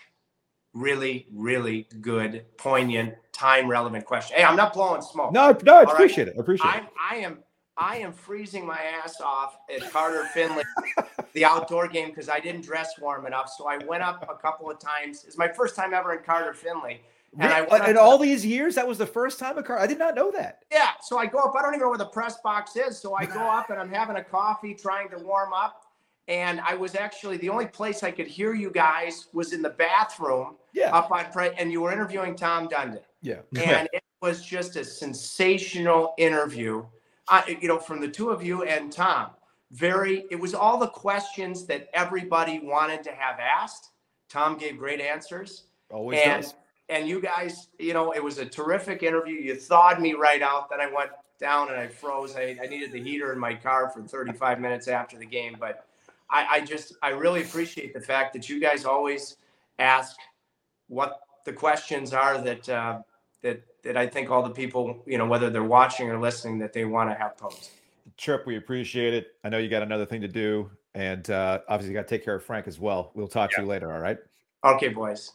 really, 0.75 1.27
really 1.33 1.87
good, 2.01 2.45
poignant, 2.57 3.15
time 3.33 3.69
relevant 3.69 4.05
question. 4.05 4.37
Hey, 4.37 4.45
I'm 4.45 4.57
not 4.57 4.73
blowing 4.73 5.03
smoke. 5.03 5.33
No, 5.33 5.57
no, 5.65 5.79
I 5.79 5.83
appreciate 5.83 6.25
right? 6.25 6.35
it. 6.35 6.39
I 6.39 6.41
appreciate 6.41 6.75
I'm, 6.75 6.85
it. 6.85 6.91
I 7.11 7.17
am 7.17 7.39
I 7.77 7.97
am 7.99 8.13
freezing 8.13 8.67
my 8.67 8.81
ass 9.03 9.21
off 9.21 9.57
at 9.75 9.91
Carter 9.91 10.25
Finley, 10.35 10.65
the 11.33 11.45
outdoor 11.45 11.89
game, 11.89 12.09
because 12.09 12.29
I 12.29 12.39
didn't 12.39 12.65
dress 12.65 12.99
warm 13.01 13.27
enough. 13.27 13.51
So 13.57 13.67
I 13.67 13.79
went 13.79 14.03
up 14.03 14.29
a 14.29 14.41
couple 14.41 14.71
of 14.71 14.79
times. 14.79 15.25
It's 15.27 15.39
my 15.39 15.49
first 15.49 15.75
time 15.75 15.95
ever 15.95 16.15
in 16.15 16.23
Carter 16.23 16.53
Finley. 16.53 17.01
And 17.39 17.51
I 17.51 17.63
went 17.63 17.85
uh, 17.85 17.89
in 17.89 17.97
all 17.97 18.19
these 18.19 18.45
years, 18.45 18.75
that 18.75 18.87
was 18.87 18.99
the 18.99 19.07
first 19.07 19.39
time 19.39 19.57
a 19.57 19.63
car. 19.63 19.79
I 19.79 19.87
did 19.87 19.99
not 19.99 20.15
know 20.15 20.31
that. 20.33 20.65
Yeah. 20.71 20.91
So 21.01 21.19
I 21.19 21.25
go 21.25 21.39
up. 21.39 21.55
I 21.59 21.63
don't 21.63 21.73
even 21.73 21.81
know 21.81 21.89
where 21.89 21.97
the 21.97 22.05
press 22.05 22.39
box 22.43 22.77
is. 22.77 22.99
So 22.99 23.15
I 23.15 23.25
go 23.25 23.41
up 23.41 23.71
and 23.71 23.81
I'm 23.81 23.91
having 23.91 24.17
a 24.17 24.25
coffee, 24.25 24.75
trying 24.75 25.09
to 25.09 25.17
warm 25.19 25.55
up 25.55 25.83
and 26.29 26.61
I 26.61 26.75
was 26.75 26.95
actually 26.95 27.37
the 27.39 27.49
only 27.49 27.67
place 27.67 28.03
I 28.03 28.11
could 28.11 28.27
hear 28.27 28.55
you 28.55 28.71
guys 28.71 29.29
was 29.33 29.53
in 29.53 29.63
the 29.63 29.71
bathroom. 29.71 30.57
Yeah. 30.73 30.97
Up 30.97 31.11
on 31.11 31.27
pre- 31.33 31.55
and 31.59 31.73
you 31.73 31.81
were 31.83 31.93
interviewing 31.93 32.37
Tom 32.37 32.69
Dundon. 32.69 33.01
Yeah. 33.23 33.41
and 33.61 33.89
it 33.93 34.03
was 34.21 34.45
just 34.45 34.77
a 34.77 34.85
sensational 34.85 36.15
interview. 36.19 36.85
Uh, 37.29 37.43
you 37.61 37.69
know, 37.69 37.79
from 37.79 38.01
the 38.01 38.09
two 38.09 38.31
of 38.31 38.43
you 38.43 38.65
and 38.65 38.93
Tom. 38.93 39.31
Very. 39.71 40.27
It 40.31 40.39
was 40.39 40.55
all 40.55 40.79
the 40.79 40.89
questions 40.89 41.65
that 41.67 41.89
everybody 41.95 42.61
wanted 42.63 43.03
to 43.05 43.13
have 43.13 43.39
asked. 43.39 43.91
Tom 44.29 44.59
gave 44.59 44.79
great 44.79 45.01
answers. 45.01 45.65
Always 45.91 46.21
and, 46.21 46.43
does. 46.43 46.55
And 46.89 47.09
you 47.09 47.21
guys, 47.21 47.69
you 47.79 47.95
know, 47.95 48.13
it 48.13 48.23
was 48.23 48.39
a 48.39 48.45
terrific 48.45 49.03
interview. 49.03 49.35
You 49.35 49.55
thawed 49.55 50.01
me 50.01 50.15
right 50.15 50.43
out. 50.43 50.69
Then 50.69 50.81
I 50.81 50.93
went 50.93 51.11
down 51.41 51.69
and 51.69 51.77
I 51.77 51.89
froze. 51.89 52.37
I, 52.37 52.57
I 52.63 52.67
needed 52.67 52.93
the 52.93 53.03
heater 53.03 53.33
in 53.33 53.39
my 53.39 53.55
car 53.55 53.91
for 53.91 54.03
35 54.03 54.61
minutes 54.61 54.89
after 54.89 55.19
the 55.19 55.27
game, 55.27 55.57
but 55.59 55.87
I, 56.31 56.47
I 56.51 56.61
just 56.61 56.95
I 57.03 57.11
really 57.11 57.43
appreciate 57.43 57.93
the 57.93 58.01
fact 58.01 58.33
that 58.33 58.49
you 58.49 58.61
guys 58.61 58.85
always 58.85 59.37
ask 59.79 60.17
what 60.89 61.21
the 61.45 61.53
questions 61.53 62.13
are 62.13 62.39
that 62.39 62.69
uh, 62.69 63.01
that 63.43 63.63
that 63.83 63.97
I 63.97 64.07
think 64.07 64.31
all 64.31 64.43
the 64.43 64.51
people, 64.51 65.03
you 65.07 65.19
know, 65.19 65.27
whether 65.27 65.51
they're 65.51 65.65
watching 65.65 66.09
or 66.09 66.19
listening, 66.19 66.59
that 66.61 66.73
they 66.73 66.85
want 66.85 67.11
to 67.11 67.15
have 67.15 67.37
posed. 67.37 67.71
Tripp, 68.17 68.47
we 68.47 68.57
appreciate 68.57 69.15
it. 69.15 69.35
I 69.45 69.49
know 69.49 69.59
you 69.59 69.69
got 69.69 69.83
another 69.83 70.07
thing 70.07 70.21
to 70.21 70.29
do, 70.29 70.71
and 70.95 71.29
uh, 71.31 71.61
obviously 71.69 71.93
you 71.93 71.99
got 71.99 72.09
to 72.09 72.15
take 72.17 72.25
care 72.25 72.35
of 72.35 72.45
Frank 72.45 72.69
as 72.69 72.79
well. 72.79 73.11
We'll 73.15 73.29
talk 73.29 73.51
yeah. 73.53 73.57
to 73.57 73.63
you 73.63 73.69
later. 73.69 73.93
All 73.93 74.01
right. 74.01 74.19
Okay, 74.65 74.89
boys. 74.89 75.33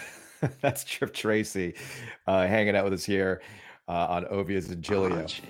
That's 0.60 0.84
Tripp 0.84 1.14
Tracy 1.14 1.74
uh, 2.26 2.46
hanging 2.46 2.76
out 2.76 2.84
with 2.84 2.92
us 2.92 3.04
here 3.04 3.40
uh, 3.88 4.06
on 4.08 4.24
Ovies 4.26 4.70
and 4.70 4.82
Giglio. 4.82 5.22
Oh, 5.22 5.26
gee. 5.26 5.42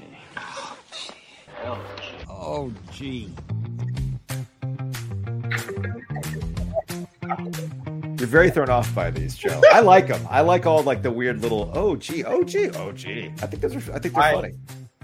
Oh, 1.65 1.81
gee. 2.93 3.31
Oh, 7.27 7.51
gee. 7.57 7.64
You're 8.25 8.31
very 8.31 8.51
thrown 8.51 8.71
off 8.71 8.95
by 8.95 9.11
these, 9.11 9.37
Joe. 9.37 9.61
I 9.71 9.81
like 9.81 10.07
them. 10.07 10.27
I 10.31 10.41
like 10.41 10.65
all 10.65 10.83
like 10.83 11.03
the 11.03 11.11
weird 11.11 11.43
little 11.43 11.71
oh 11.75 11.95
gee, 11.95 12.25
oh 12.25 12.43
gee, 12.43 12.71
oh 12.71 12.91
gee. 12.91 13.31
I 13.43 13.47
think 13.47 13.61
those 13.61 13.77
are. 13.77 13.93
I 13.93 13.99
think 13.99 14.15
they're 14.15 14.23
I, 14.23 14.33
funny. 14.33 14.55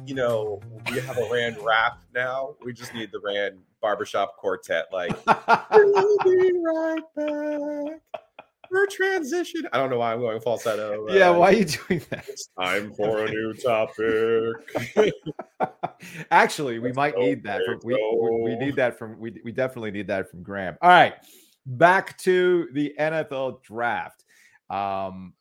You 0.07 0.15
know, 0.15 0.63
we 0.91 1.01
have 1.01 1.19
a 1.19 1.29
Rand 1.31 1.59
rap 1.63 2.01
now. 2.15 2.55
We 2.65 2.73
just 2.73 2.95
need 2.95 3.13
the 3.13 3.21
Rand 3.21 3.59
barbershop 3.83 4.39
quartet. 4.39 4.87
Like, 4.91 5.11
we'll 5.71 6.19
be 6.25 6.53
right 6.65 7.03
back. 7.15 8.23
We're 8.71 8.87
transition. 8.87 9.69
I 9.71 9.77
don't 9.77 9.91
know 9.91 9.99
why 9.99 10.15
I'm 10.15 10.21
going 10.21 10.41
falsetto. 10.41 11.07
Yeah, 11.11 11.29
why 11.29 11.49
are 11.51 11.53
you 11.53 11.67
doing 11.67 12.01
that? 12.09 12.27
It's 12.27 12.49
time 12.59 12.95
for 12.95 13.27
a 13.27 13.31
new 13.31 13.53
topic. 13.53 15.13
Actually, 16.31 16.79
we 16.79 16.93
might 16.93 17.19
need 17.19 17.43
that. 17.43 17.61
From, 17.67 17.81
we, 17.85 17.93
we, 17.93 18.45
we 18.45 18.57
need 18.57 18.77
that 18.77 18.99
from. 18.99 19.21
We, 19.21 19.39
we 19.45 19.53
definitely 19.53 19.91
need 19.91 20.07
that 20.07 20.31
from 20.31 20.43
Graham. 20.43 20.79
All 20.81 20.89
right 20.89 21.13
back 21.71 22.19
to 22.19 22.69
the 22.73 22.95
NFL 22.99 23.63
draft. 23.63 24.25
Um, 24.69 25.35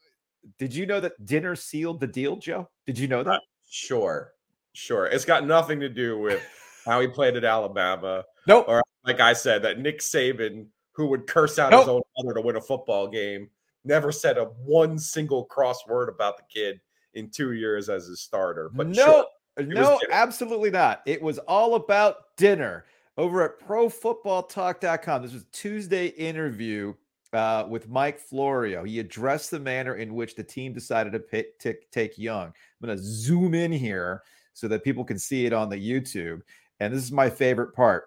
did 0.58 0.74
you 0.74 0.86
know 0.86 1.00
that 1.00 1.26
dinner 1.26 1.56
sealed 1.56 2.00
the 2.00 2.08
deal, 2.08 2.38
Joe? 2.38 2.70
Did 2.86 2.98
you 2.98 3.08
know 3.08 3.24
that? 3.24 3.32
Uh, 3.32 3.40
sure, 3.70 4.34
sure. 4.74 5.08
It's 5.08 5.26
got 5.26 5.46
nothing 5.46 5.80
to 5.82 5.90
do 5.90 6.18
with 6.18 6.42
how 6.86 7.02
he 7.02 7.08
played 7.08 7.36
at 7.36 7.44
Alabama. 7.44 8.24
Nope. 8.48 8.66
Or 8.68 8.82
like 9.06 9.20
I 9.20 9.34
said, 9.34 9.64
that 9.64 9.80
Nick 9.80 10.00
Saban, 10.00 10.68
who 10.94 11.08
would 11.08 11.28
curse 11.28 11.60
out 11.60 11.72
nope. 11.72 11.82
his 11.82 11.90
own 11.90 12.02
mother 12.18 12.36
to 12.36 12.42
win 12.42 12.56
a 12.56 12.62
football 12.62 13.08
game, 13.08 13.50
never 13.84 14.12
said 14.12 14.38
a 14.38 14.46
one 14.46 14.98
single 14.98 15.46
cross 15.46 15.86
word 15.88 16.10
about 16.10 16.38
the 16.38 16.44
kid 16.50 16.80
in 17.14 17.30
two 17.30 17.54
years 17.54 17.90
as 17.90 18.08
his 18.08 18.22
starter. 18.22 18.70
But 18.74 18.88
no, 18.88 19.26
sure, 19.58 19.66
no, 19.66 20.00
absolutely 20.12 20.72
not. 20.72 21.02
It 21.06 21.22
was 21.22 21.38
all 21.40 21.76
about 21.76 22.36
dinner 22.38 22.86
over 23.20 23.44
at 23.44 23.60
profootballtalk.com. 23.60 25.22
This 25.22 25.34
was 25.34 25.46
Tuesday 25.52 26.08
interview 26.08 26.94
uh, 27.34 27.66
with 27.68 27.90
Mike 27.90 28.18
Florio. 28.18 28.86
He 28.86 29.00
addressed 29.00 29.52
the 29.52 29.60
manner 29.60 29.96
in 29.96 30.16
which 30.16 30.36
the 30.36 30.44
team 30.44 30.72
decided 30.72 31.12
to 31.12 31.20
pick, 31.20 31.60
take 31.60 32.18
Young. 32.18 32.48
I'm 32.48 32.88
going 32.88 32.98
to 32.98 33.04
zoom 33.04 33.54
in 33.54 33.74
here 33.74 34.24
so 34.54 34.70
that 34.70 34.86
people 34.86 35.04
can 35.04 35.20
see 35.20 35.46
it 35.46 35.52
on 35.52 35.68
the 35.68 35.76
YouTube. 35.76 36.44
And 36.80 36.94
this 36.94 37.04
is 37.04 37.12
my 37.12 37.30
favorite 37.30 37.76
part. 37.76 38.06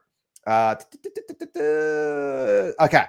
Okay, 2.81 3.05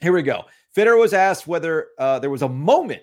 here 0.00 0.12
we 0.12 0.22
go. 0.22 0.44
Fitter 0.72 0.96
was 0.96 1.12
asked 1.12 1.46
whether 1.46 1.88
there 1.98 2.30
was 2.30 2.40
a 2.40 2.48
moment 2.48 3.02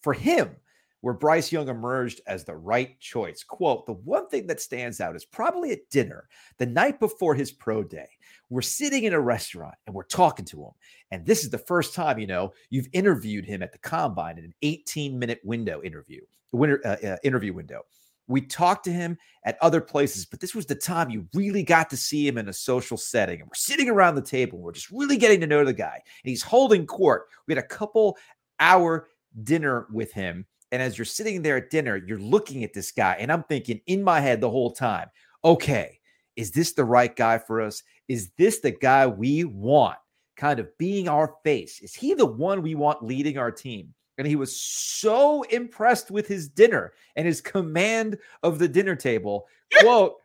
for 0.00 0.14
him 0.14 0.56
where 1.02 1.14
Bryce 1.14 1.52
Young 1.52 1.68
emerged 1.68 2.20
as 2.26 2.44
the 2.44 2.54
right 2.54 2.98
choice. 3.00 3.42
Quote, 3.42 3.86
the 3.86 3.92
one 3.92 4.28
thing 4.28 4.46
that 4.46 4.60
stands 4.60 5.00
out 5.00 5.16
is 5.16 5.24
probably 5.24 5.72
at 5.72 5.90
dinner 5.90 6.28
the 6.58 6.66
night 6.66 6.98
before 6.98 7.34
his 7.34 7.50
pro 7.50 7.82
day. 7.82 8.08
We're 8.48 8.62
sitting 8.62 9.04
in 9.04 9.12
a 9.12 9.20
restaurant 9.20 9.74
and 9.86 9.94
we're 9.94 10.04
talking 10.04 10.44
to 10.46 10.62
him. 10.62 10.70
And 11.10 11.26
this 11.26 11.42
is 11.42 11.50
the 11.50 11.58
first 11.58 11.92
time, 11.92 12.18
you 12.18 12.28
know, 12.28 12.52
you've 12.70 12.88
interviewed 12.92 13.44
him 13.44 13.62
at 13.62 13.72
the 13.72 13.78
combine 13.78 14.38
in 14.38 14.44
an 14.44 14.54
18 14.62 15.18
minute 15.18 15.40
window 15.44 15.82
interview, 15.82 16.20
winter, 16.52 16.80
uh, 16.84 16.96
uh, 17.04 17.16
interview 17.24 17.52
window. 17.52 17.82
We 18.28 18.40
talked 18.40 18.84
to 18.84 18.92
him 18.92 19.18
at 19.44 19.58
other 19.60 19.80
places, 19.80 20.24
but 20.24 20.38
this 20.38 20.54
was 20.54 20.66
the 20.66 20.76
time 20.76 21.10
you 21.10 21.26
really 21.34 21.64
got 21.64 21.90
to 21.90 21.96
see 21.96 22.26
him 22.26 22.38
in 22.38 22.48
a 22.48 22.52
social 22.52 22.96
setting. 22.96 23.40
And 23.40 23.48
we're 23.48 23.54
sitting 23.54 23.90
around 23.90 24.14
the 24.14 24.22
table. 24.22 24.58
And 24.58 24.64
we're 24.64 24.72
just 24.72 24.92
really 24.92 25.16
getting 25.16 25.40
to 25.40 25.48
know 25.48 25.64
the 25.64 25.72
guy. 25.72 25.94
And 25.94 26.30
he's 26.30 26.42
holding 26.42 26.86
court. 26.86 27.26
We 27.48 27.54
had 27.54 27.64
a 27.64 27.66
couple 27.66 28.16
hour 28.60 29.08
dinner 29.42 29.88
with 29.90 30.12
him 30.12 30.46
and 30.72 30.82
as 30.82 30.96
you're 30.96 31.04
sitting 31.04 31.42
there 31.42 31.58
at 31.58 31.70
dinner, 31.70 31.96
you're 31.96 32.18
looking 32.18 32.64
at 32.64 32.72
this 32.72 32.90
guy, 32.90 33.14
and 33.20 33.30
I'm 33.30 33.44
thinking 33.44 33.80
in 33.86 34.02
my 34.02 34.20
head 34.20 34.40
the 34.40 34.50
whole 34.50 34.72
time, 34.72 35.10
okay, 35.44 36.00
is 36.34 36.50
this 36.50 36.72
the 36.72 36.84
right 36.84 37.14
guy 37.14 37.38
for 37.38 37.60
us? 37.60 37.82
Is 38.08 38.30
this 38.38 38.60
the 38.60 38.70
guy 38.70 39.06
we 39.06 39.44
want 39.44 39.98
kind 40.36 40.58
of 40.58 40.76
being 40.78 41.08
our 41.08 41.36
face? 41.44 41.80
Is 41.80 41.94
he 41.94 42.14
the 42.14 42.26
one 42.26 42.62
we 42.62 42.74
want 42.74 43.04
leading 43.04 43.36
our 43.36 43.50
team? 43.50 43.92
And 44.16 44.26
he 44.26 44.36
was 44.36 44.58
so 44.58 45.42
impressed 45.42 46.10
with 46.10 46.26
his 46.26 46.48
dinner 46.48 46.92
and 47.16 47.26
his 47.26 47.40
command 47.40 48.18
of 48.42 48.58
the 48.58 48.68
dinner 48.68 48.96
table. 48.96 49.46
Quote, 49.80 50.16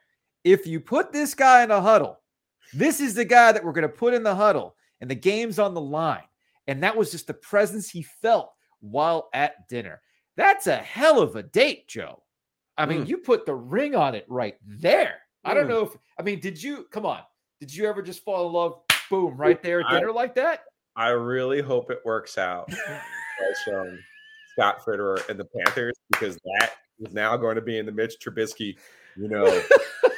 if 0.43 0.65
you 0.65 0.79
put 0.79 1.11
this 1.11 1.33
guy 1.33 1.63
in 1.63 1.71
a 1.71 1.81
huddle, 1.81 2.19
this 2.73 3.01
is 3.01 3.13
the 3.13 3.25
guy 3.25 3.51
that 3.51 3.63
we're 3.63 3.73
going 3.73 3.83
to 3.83 3.89
put 3.89 4.13
in 4.13 4.23
the 4.23 4.35
huddle, 4.35 4.75
and 5.01 5.09
the 5.09 5.15
game's 5.15 5.59
on 5.59 5.73
the 5.73 5.81
line. 5.81 6.23
And 6.67 6.83
that 6.83 6.95
was 6.95 7.11
just 7.11 7.27
the 7.27 7.33
presence 7.33 7.89
he 7.89 8.01
felt 8.01 8.51
while 8.79 9.29
at 9.33 9.67
dinner. 9.67 10.01
That's 10.37 10.67
a 10.67 10.77
hell 10.77 11.19
of 11.19 11.35
a 11.35 11.43
date, 11.43 11.87
Joe. 11.87 12.23
I 12.77 12.85
mean, 12.85 13.05
mm. 13.05 13.07
you 13.07 13.17
put 13.17 13.45
the 13.45 13.55
ring 13.55 13.95
on 13.95 14.13
it 14.13 14.25
right 14.29 14.55
there. 14.65 15.21
Mm. 15.45 15.51
I 15.51 15.53
don't 15.55 15.65
mm. 15.65 15.69
know 15.69 15.81
if 15.81 15.97
I 16.17 16.21
mean, 16.21 16.39
did 16.39 16.61
you 16.61 16.85
come 16.91 17.05
on? 17.05 17.21
Did 17.59 17.73
you 17.73 17.87
ever 17.87 18.01
just 18.03 18.23
fall 18.23 18.47
in 18.47 18.53
love? 18.53 18.79
Boom, 19.09 19.35
right 19.35 19.61
there 19.63 19.81
at 19.81 19.89
dinner 19.89 20.09
I, 20.09 20.13
like 20.13 20.35
that? 20.35 20.61
I 20.95 21.09
really 21.09 21.61
hope 21.61 21.89
it 21.89 21.99
works 22.05 22.37
out. 22.37 22.71
um, 23.73 23.99
Scott 24.51 24.81
Fitterer 24.85 25.27
and 25.29 25.39
the 25.39 25.45
Panthers 25.45 25.95
because 26.11 26.35
that 26.35 26.73
is 26.99 27.13
now 27.13 27.35
going 27.37 27.55
to 27.55 27.61
be 27.61 27.79
in 27.79 27.85
the 27.85 27.91
Mitch 27.91 28.15
Trubisky, 28.19 28.75
you 29.15 29.27
know, 29.27 29.61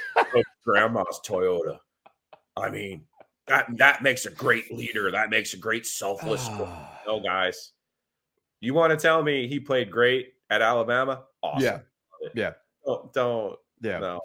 grandma's 0.65 1.21
Toyota. 1.25 1.77
I 2.57 2.69
mean, 2.69 3.03
that 3.47 3.67
that 3.77 4.03
makes 4.03 4.25
a 4.25 4.31
great 4.31 4.71
leader. 4.71 5.11
That 5.11 5.29
makes 5.29 5.53
a 5.53 5.57
great 5.57 5.85
selfless. 5.85 6.49
no, 6.49 7.21
guys, 7.23 7.71
you 8.61 8.73
want 8.73 8.91
to 8.91 8.97
tell 8.97 9.23
me 9.23 9.47
he 9.47 9.59
played 9.59 9.91
great 9.91 10.33
at 10.49 10.61
Alabama? 10.61 11.23
Awesome. 11.41 11.63
Yeah. 11.63 12.29
Yeah. 12.35 12.51
Don't, 12.85 13.13
don't 13.13 13.59
yeah. 13.81 13.99
No. 13.99 14.21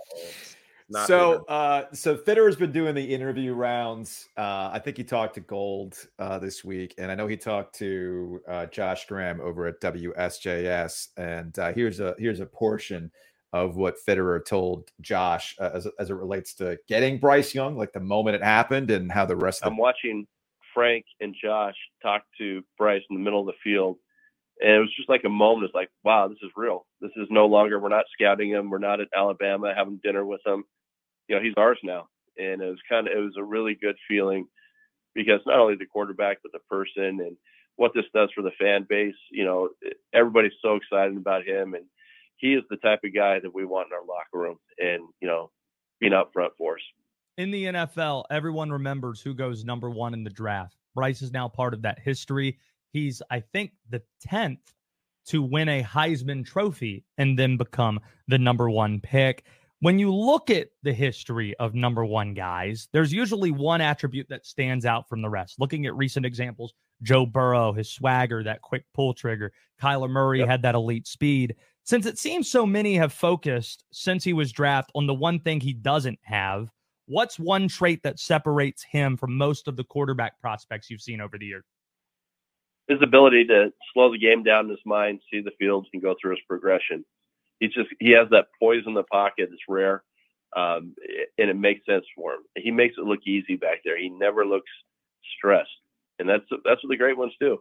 so 1.07 1.45
uh 1.47 1.85
so 1.93 2.17
Fitter 2.17 2.47
has 2.47 2.57
been 2.57 2.73
doing 2.73 2.95
the 2.95 3.05
interview 3.05 3.55
rounds. 3.55 4.29
Uh 4.37 4.71
I 4.73 4.81
think 4.83 4.97
he 4.97 5.05
talked 5.05 5.35
to 5.35 5.41
Gold 5.41 5.97
uh 6.19 6.39
this 6.39 6.65
week, 6.65 6.95
and 6.99 7.11
I 7.11 7.15
know 7.15 7.27
he 7.27 7.37
talked 7.37 7.75
to 7.77 8.41
uh 8.49 8.67
Josh 8.67 9.07
Graham 9.07 9.41
over 9.41 9.67
at 9.67 9.81
WSJS. 9.81 11.09
And 11.17 11.59
uh 11.59 11.73
here's 11.73 12.01
a 12.01 12.15
here's 12.19 12.41
a 12.41 12.47
portion 12.47 13.11
of 13.55 13.77
what 13.77 13.95
Fitterer 14.05 14.45
told 14.45 14.91
Josh 15.01 15.55
uh, 15.61 15.71
as, 15.73 15.87
as 16.01 16.11
it 16.11 16.15
relates 16.15 16.55
to 16.55 16.77
getting 16.89 17.19
Bryce 17.19 17.55
Young, 17.55 17.77
like 17.77 17.93
the 17.93 18.01
moment 18.01 18.35
it 18.35 18.43
happened, 18.43 18.91
and 18.91 19.11
how 19.13 19.25
the 19.25 19.37
rest. 19.37 19.61
I'm 19.65 19.77
watching 19.77 20.27
Frank 20.75 21.05
and 21.21 21.37
Josh 21.41 21.77
talk 22.03 22.25
to 22.39 22.65
Bryce 22.77 23.03
in 23.09 23.17
the 23.17 23.23
middle 23.23 23.41
of 23.41 23.47
the 23.47 23.53
field, 23.63 23.97
and 24.61 24.71
it 24.71 24.81
was 24.81 24.95
just 24.97 25.09
like 25.09 25.23
a 25.25 25.29
moment. 25.29 25.67
It's 25.67 25.75
like, 25.75 25.91
wow, 26.05 26.29
this 26.29 26.39
is 26.43 26.51
real. 26.57 26.87
This 27.01 27.11
is 27.17 27.27
no 27.31 27.47
longer. 27.47 27.79
We're 27.81 27.89
not 27.89 28.05
scouting 28.13 28.51
him. 28.51 28.71
We're 28.71 28.79
not 28.79 29.01
at 29.01 29.09
Alabama 29.17 29.73
having 29.77 30.01
dinner 30.03 30.25
with 30.25 30.41
him. 30.47 30.65
You 31.29 31.37
know, 31.37 31.43
he's 31.43 31.55
ours 31.57 31.79
now. 31.83 32.09
And 32.37 32.63
it 32.63 32.69
was 32.69 32.79
kind 32.89 33.07
of 33.07 33.17
it 33.17 33.21
was 33.21 33.37
a 33.39 33.45
really 33.45 33.77
good 33.81 33.97
feeling 34.09 34.47
because 35.15 35.41
not 35.47 35.59
only 35.59 35.77
the 35.77 35.87
quarterback 35.87 36.39
but 36.43 36.53
the 36.53 36.59
person 36.69 37.21
and 37.21 37.37
what 37.77 37.93
this 37.95 38.05
does 38.15 38.31
for 38.35 38.43
the 38.43 38.51
fan 38.61 38.87
base. 38.89 39.15
You 39.31 39.45
know, 39.45 39.71
everybody's 40.13 40.53
so 40.63 40.77
excited 40.77 41.17
about 41.17 41.47
him, 41.47 41.75
and 41.75 41.85
he 42.37 42.55
is 42.55 42.63
the 42.71 42.77
type 42.77 43.01
of 43.05 43.15
guy 43.15 43.41
that 43.41 43.55
we 43.55 43.65
want 43.65 43.89
in 43.89 43.95
our 43.95 44.07
locker 44.07 44.39
room, 44.39 44.59
and 44.79 45.03
you 45.21 45.29
know, 45.29 45.51
being 46.01 46.13
up 46.13 46.31
front 46.33 46.53
for 46.59 46.75
us. 46.75 46.83
In 47.37 47.51
the 47.51 47.65
NFL, 47.65 48.25
everyone 48.31 48.71
remembers 48.71 49.21
who 49.21 49.35
goes 49.35 49.65
number 49.65 49.91
one 49.91 50.15
in 50.15 50.23
the 50.23 50.31
draft. 50.31 50.77
Bryce 50.95 51.23
is 51.23 51.33
now 51.33 51.49
part 51.49 51.75
of 51.75 51.83
that 51.83 51.99
history. 51.99 52.59
He's, 52.95 53.21
I 53.29 53.41
think, 53.41 53.73
the 53.91 54.01
10th 54.25 54.61
to 55.27 55.43
win 55.43 55.69
a 55.69 55.83
Heisman 55.83 56.47
Trophy 56.47 57.05
and 57.19 57.37
then 57.37 57.57
become 57.57 57.99
the 58.29 58.39
number 58.39 58.71
one 58.71 59.01
pick. 59.01 59.45
When 59.81 59.99
you 59.99 60.15
look 60.15 60.49
at 60.49 60.69
the 60.85 60.93
history 60.93 61.57
of 61.59 61.75
number 61.75 62.05
one 62.05 62.35
guys, 62.35 62.89
there's 62.93 63.13
usually 63.13 63.51
one 63.51 63.81
attribute 63.81 64.29
that 64.29 64.47
stands 64.47 64.87
out 64.87 65.09
from 65.09 65.23
the 65.23 65.29
rest. 65.29 65.57
Looking 65.59 65.87
at 65.87 65.97
recent 65.97 66.25
examples, 66.25 66.73
Joe 67.03 67.27
Burrow, 67.27 67.73
his 67.73 67.91
swagger, 67.91 68.45
that 68.45 68.63
quick 68.63 68.85
pull 68.95 69.13
trigger. 69.13 69.53
Kyler 69.83 70.09
Murray 70.09 70.39
yep. 70.39 70.49
had 70.49 70.63
that 70.63 70.77
elite 70.77 71.09
speed. 71.09 71.57
Since 71.83 72.07
it 72.07 72.17
seems 72.17 72.49
so 72.49 72.65
many 72.65 72.95
have 72.95 73.13
focused 73.13 73.83
since 73.93 74.23
he 74.23 74.33
was 74.33 74.53
drafted 74.53 74.93
on 74.95 75.09
the 75.09 75.15
one 75.15 75.41
thing 75.41 75.61
he 75.61 75.73
doesn't 75.73 76.21
have, 76.23 76.71
what's 77.07 77.41
one 77.41 77.67
trait 77.67 78.05
that 78.05 78.21
separates 78.21 78.85
him 78.85 79.17
from 79.17 79.37
most 79.37 79.67
of 79.67 79.77
the 79.77 79.85
quarterback 79.85 80.41
prospects 80.41 80.89
you've 80.89 81.03
seen 81.03 81.21
over 81.21 81.37
the 81.37 81.47
years? 81.47 81.65
His 82.89 82.99
ability 83.03 83.47
to 83.47 83.73
slow 83.93 84.13
the 84.13 84.19
game 84.19 84.43
down 84.43 84.67
in 84.67 84.71
his 84.71 84.85
mind, 84.85 85.21
see 85.31 85.41
the 85.41 85.53
fields, 85.59 85.89
and 85.93 86.03
go 86.03 86.15
through 86.21 86.33
his 86.33 86.45
progression. 86.49 87.05
He's 87.61 87.73
just 87.73 87.89
he 87.99 88.11
has 88.11 88.29
that 88.31 88.49
poise 88.61 88.83
in 88.87 88.95
the 88.95 89.05
pocket. 89.05 89.49
It's 89.53 89.63
rare. 89.69 90.03
um, 90.57 90.95
and 91.39 91.51
it 91.51 91.57
makes 91.57 91.85
sense 91.87 92.05
for 92.15 92.35
him. 92.35 92.41
He 92.57 92.71
makes 92.71 92.95
it 92.97 93.05
look 93.05 93.21
easy 93.27 93.57
back 93.57 93.79
there. 93.85 93.99
He 93.99 94.09
never 94.09 94.45
looks 94.47 94.71
stressed, 95.37 95.69
and 96.19 96.29
that's 96.29 96.45
that's 96.65 96.83
what 96.83 96.91
the 96.91 96.97
great 96.97 97.19
ones 97.19 97.33
do. 97.41 97.59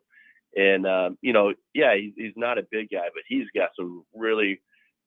And 0.55 0.85
um, 0.85 1.17
you 1.21 1.33
know, 1.33 1.53
yeah, 1.73 1.95
he's, 1.95 2.13
he's 2.15 2.33
not 2.35 2.57
a 2.57 2.67
big 2.69 2.89
guy, 2.91 3.07
but 3.13 3.23
he's 3.27 3.47
got 3.55 3.69
some 3.75 4.05
really 4.13 4.61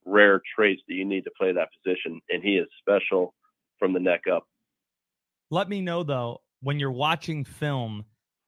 rare 0.04 0.42
traits 0.56 0.82
that 0.88 0.94
you 0.94 1.04
need 1.04 1.24
to 1.24 1.30
play 1.38 1.52
that 1.52 1.68
position, 1.82 2.20
and 2.28 2.42
he 2.42 2.56
is 2.56 2.66
special 2.80 3.34
from 3.78 3.92
the 3.92 4.00
neck 4.00 4.22
up. 4.32 4.46
Let 5.50 5.68
me 5.68 5.80
know 5.80 6.02
though 6.02 6.40
when 6.60 6.80
you're 6.80 6.90
watching 6.90 7.44
film, 7.44 8.04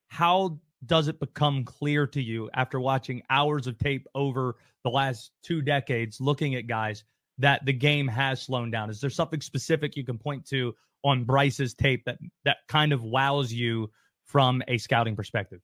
how 0.09 0.59
does 0.87 1.09
it 1.09 1.21
become 1.21 1.65
clear 1.65 2.07
to 2.07 2.23
you 2.23 2.51
after 2.55 2.81
watching 2.81 3.23
hours 3.31 3.67
of 3.67 3.79
tape 3.79 4.07
over 4.15 4.57
the 4.85 4.91
last 4.91 5.33
two 5.43 5.63
decades, 5.63 6.21
looking 6.21 6.55
at 6.55 6.67
guys 6.67 7.05
that 7.39 7.65
the 7.65 7.73
game 7.73 8.07
has 8.09 8.43
slowed 8.43 8.73
down? 8.73 8.91
Is 8.91 9.01
there 9.01 9.11
something 9.11 9.41
specific 9.41 9.97
you 9.97 10.05
can 10.05 10.19
point 10.19 10.47
to 10.47 10.75
on 11.05 11.25
Bryce's 11.25 11.75
tape 11.75 12.05
that 12.05 12.19
that 12.45 12.59
kind 12.69 12.93
of 12.93 13.03
wows 13.03 13.53
you 13.53 13.91
from 14.25 14.63
a 14.69 14.79
scouting 14.79 15.17
perspective? 15.17 15.61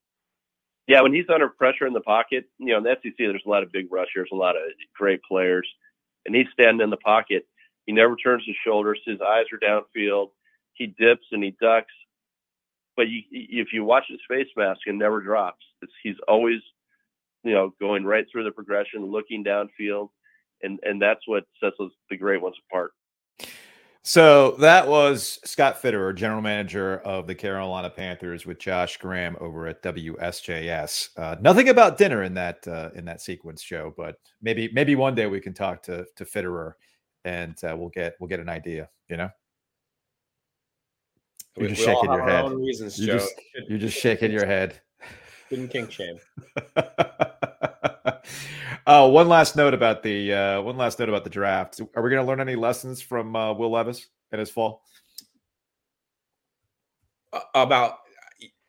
Yeah, 0.87 1.01
when 1.01 1.15
he's 1.15 1.25
under 1.33 1.49
pressure 1.49 1.87
in 1.87 1.95
the 1.95 2.01
pocket, 2.01 2.45
you 2.59 2.67
know, 2.67 2.79
in 2.79 2.85
the 2.85 2.97
SEC, 3.03 3.15
there's 3.19 3.43
a 3.47 3.49
lot 3.49 3.63
of 3.63 3.73
big 3.73 3.91
rushers, 3.91 4.29
a 4.33 4.37
lot 4.37 4.57
of 4.57 4.63
great 4.95 5.21
players, 5.23 5.67
and 6.27 6.35
he's 6.35 6.47
standing 6.53 6.85
in 6.85 6.91
the 6.91 6.99
pocket. 6.99 7.47
He 7.87 7.93
never 7.93 8.17
turns 8.17 8.45
his 8.47 8.57
shoulders. 8.65 9.01
His 9.07 9.21
eyes 9.21 9.47
are 9.53 9.59
downfield. 9.59 10.31
He 10.75 10.87
dips 10.87 11.27
and 11.33 11.43
he 11.43 11.57
ducks, 11.61 11.93
but 12.97 13.09
you, 13.09 13.23
if 13.31 13.69
you 13.73 13.85
watch 13.85 14.05
his 14.09 14.21
face 14.29 14.49
mask, 14.57 14.81
it 14.87 14.95
never 14.95 15.21
drops. 15.21 15.65
It's, 15.83 15.93
he's 16.03 16.17
always, 16.29 16.61
you 17.43 17.53
know, 17.53 17.75
going 17.81 18.05
right 18.05 18.27
through 18.31 18.45
the 18.45 18.51
progression, 18.51 19.07
looking 19.07 19.45
downfield, 19.45 20.09
and 20.63 20.79
and 20.83 21.01
that's 21.01 21.27
what 21.27 21.45
sets 21.61 21.77
the 22.11 22.17
great 22.17 22.41
ones 22.41 22.57
apart. 22.69 22.93
So 24.07 24.51
that 24.59 24.87
was 24.87 25.41
Scott 25.47 25.81
Fitterer, 25.81 26.15
general 26.15 26.43
manager 26.43 26.99
of 27.07 27.27
the 27.27 27.35
Carolina 27.35 27.89
Panthers, 27.89 28.45
with 28.45 28.59
Josh 28.59 28.99
Graham 28.99 29.35
over 29.41 29.67
at 29.67 29.83
WSJS. 29.83 31.09
Uh, 31.17 31.37
nothing 31.41 31.71
about 31.71 31.97
dinner 31.97 32.23
in 32.23 32.35
that 32.35 32.69
uh, 32.69 32.91
in 32.95 33.07
that 33.07 33.23
sequence, 33.23 33.63
Joe, 33.63 33.95
but 33.97 34.17
maybe 34.43 34.71
maybe 34.75 34.95
one 34.95 35.15
day 35.15 35.27
we 35.27 35.41
can 35.41 35.55
talk 35.55 35.83
to 35.85 36.05
to 36.17 36.25
Fitterer, 36.27 36.75
and 37.25 37.57
uh, 37.65 37.75
we'll 37.79 37.89
get 37.89 38.15
we'll 38.21 38.29
get 38.29 38.41
an 38.41 38.51
idea. 38.51 38.91
You 39.09 39.17
know, 39.17 39.31
you're 41.57 41.69
just 41.69 41.83
shaking 41.83 42.13
your 42.13 42.25
head. 42.25 42.53
Reasons, 42.53 42.99
you're, 42.99 43.19
just, 43.19 43.35
you're 43.69 43.79
just 43.79 43.97
shaking 43.97 44.33
your 44.33 44.47
head. 44.47 44.81
Didn't 45.51 45.69
kink 45.69 45.91
shame. 45.91 46.19
Oh, 48.87 49.09
one 49.11 49.29
last 49.29 49.57
note 49.57 49.75
about 49.75 50.03
the 50.03 50.33
uh, 50.33 50.63
one 50.63 50.77
last 50.77 50.99
note 50.99 51.09
about 51.09 51.25
the 51.25 51.31
draft. 51.31 51.81
Are 51.95 52.03
we 52.03 52.11
going 52.11 52.23
to 52.23 52.27
learn 52.27 52.41
any 52.41 52.57
lessons 52.57 53.01
from 53.01 53.37
uh, 53.37 53.53
Will 53.53 53.71
Levis 53.71 54.07
in 54.33 54.39
his 54.39 54.51
fall? 54.51 54.83
Uh, 57.33 57.41
about 57.55 57.99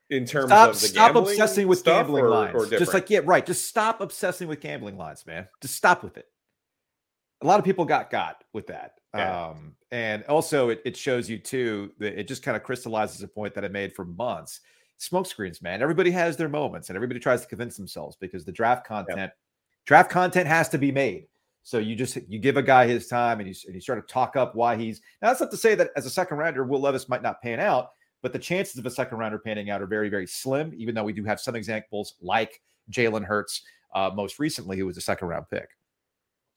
in 0.10 0.26
terms 0.26 0.50
stop, 0.50 0.70
of 0.70 0.80
the 0.80 0.88
stop 0.88 1.16
obsessing 1.16 1.68
with 1.68 1.84
gambling 1.84 2.26
or, 2.26 2.30
lines. 2.30 2.56
Or 2.56 2.66
just 2.68 2.94
like 2.94 3.10
yeah, 3.10 3.22
right. 3.24 3.46
Just 3.46 3.68
stop 3.68 4.02
obsessing 4.02 4.48
with 4.48 4.62
gambling 4.62 4.98
lines, 4.98 5.26
man. 5.26 5.48
Just 5.62 5.76
stop 5.76 6.04
with 6.04 6.18
it. 6.18 6.26
A 7.42 7.48
lot 7.48 7.60
of 7.60 7.66
people 7.66 7.86
got 7.86 8.10
got 8.10 8.44
with 8.54 8.68
that. 8.68 8.94
Yeah. 9.16 9.48
Um, 9.48 9.76
and 9.92 10.24
also 10.26 10.70
it, 10.70 10.82
it 10.86 10.98
shows 10.98 11.30
you 11.30 11.38
too 11.38 11.92
that 12.00 12.20
it 12.20 12.28
just 12.28 12.44
kind 12.44 12.58
of 12.58 12.64
crystallizes 12.64 13.22
a 13.24 13.28
point 13.28 13.54
that 13.56 13.64
I 13.64 13.70
made 13.70 13.94
for 13.94 14.06
months. 14.06 14.62
Smoke 14.98 15.26
screens, 15.26 15.62
man. 15.62 15.82
Everybody 15.82 16.12
has 16.12 16.38
their 16.38 16.50
moments 16.50 16.90
and 16.90 16.96
everybody 16.96 17.20
tries 17.20 17.42
to 17.42 17.48
convince 17.48 17.78
themselves 17.78 18.18
because 18.20 18.46
the 18.46 18.52
draft 18.52 18.86
content 18.86 19.32
draft 19.86 20.10
content 20.10 20.48
has 20.48 20.70
to 20.70 20.78
be 20.78 20.92
made. 20.92 21.28
So 21.64 21.80
you 21.80 21.96
just 21.96 22.18
you 22.28 22.40
give 22.40 22.58
a 22.58 22.64
guy 22.64 22.88
his 22.88 23.08
time 23.08 23.40
and 23.40 23.50
you 23.50 23.56
and 23.66 23.76
you 23.76 23.82
sort 23.82 23.98
of 23.98 24.08
talk 24.08 24.36
up 24.36 24.56
why 24.56 24.76
he's 24.76 25.02
now 25.22 25.30
that's 25.30 25.42
not 25.42 25.52
to 25.52 25.58
say 25.58 25.76
that 25.76 25.90
as 25.96 26.06
a 26.06 26.10
second 26.10 26.38
rounder, 26.38 26.64
Will 26.64 26.80
Levis 26.80 27.10
might 27.10 27.24
not 27.24 27.42
pan 27.42 27.60
out, 27.60 27.92
but 28.22 28.34
the 28.34 28.40
chances 28.40 28.78
of 28.78 28.86
a 28.86 28.92
second 28.92 29.18
rounder 29.18 29.40
panning 29.40 29.70
out 29.70 29.82
are 29.82 29.88
very, 29.88 30.10
very 30.10 30.28
slim, 30.28 30.74
even 30.76 30.96
though 30.96 31.04
we 31.04 31.14
do 31.14 31.24
have 31.24 31.40
some 31.40 31.56
examples 31.56 32.16
like 32.22 32.62
Jalen 32.92 33.24
Hurts 33.24 33.64
uh, 33.94 34.12
most 34.14 34.40
recently, 34.40 34.78
who 34.78 34.86
was 34.86 34.98
a 34.98 35.02
second 35.02 35.28
round 35.28 35.46
pick. 35.50 35.70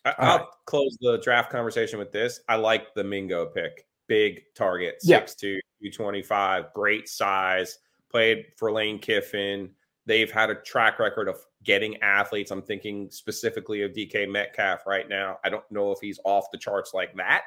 I, 0.05 0.15
will 0.19 0.39
right. 0.39 0.47
close 0.67 0.97
the 1.01 1.19
draft 1.19 1.51
conversation 1.51 1.99
with 1.99 2.13
this. 2.13 2.41
I 2.49 2.57
like 2.57 2.95
the 2.95 3.05
Mingo 3.05 3.47
pick. 3.47 3.87
Big 4.07 4.43
target, 4.55 4.97
Yeah. 5.03 5.21
6'2, 5.23 5.59
225, 5.83 6.73
great 6.75 7.09
size, 7.09 7.79
played 8.11 8.47
for 8.57 8.73
Lane 8.73 8.99
Kiffin. 8.99 9.71
They've 10.07 10.31
had 10.31 10.49
a 10.49 10.55
track 10.55 10.99
record 10.99 11.29
of 11.29 11.39
getting 11.63 12.01
athletes. 12.03 12.51
I'm 12.51 12.63
thinking 12.63 13.11
specifically 13.11 13.83
of 13.83 13.93
DK 13.93 14.31
Metcalf 14.31 14.87
right 14.87 15.09
now. 15.09 15.39
I 15.45 15.51
don't 15.51 15.71
know 15.71 15.93
if 15.93 15.99
he's 16.01 16.19
off 16.25 16.47
the 16.51 16.59
charts 16.59 16.95
like 16.95 17.15
that, 17.17 17.43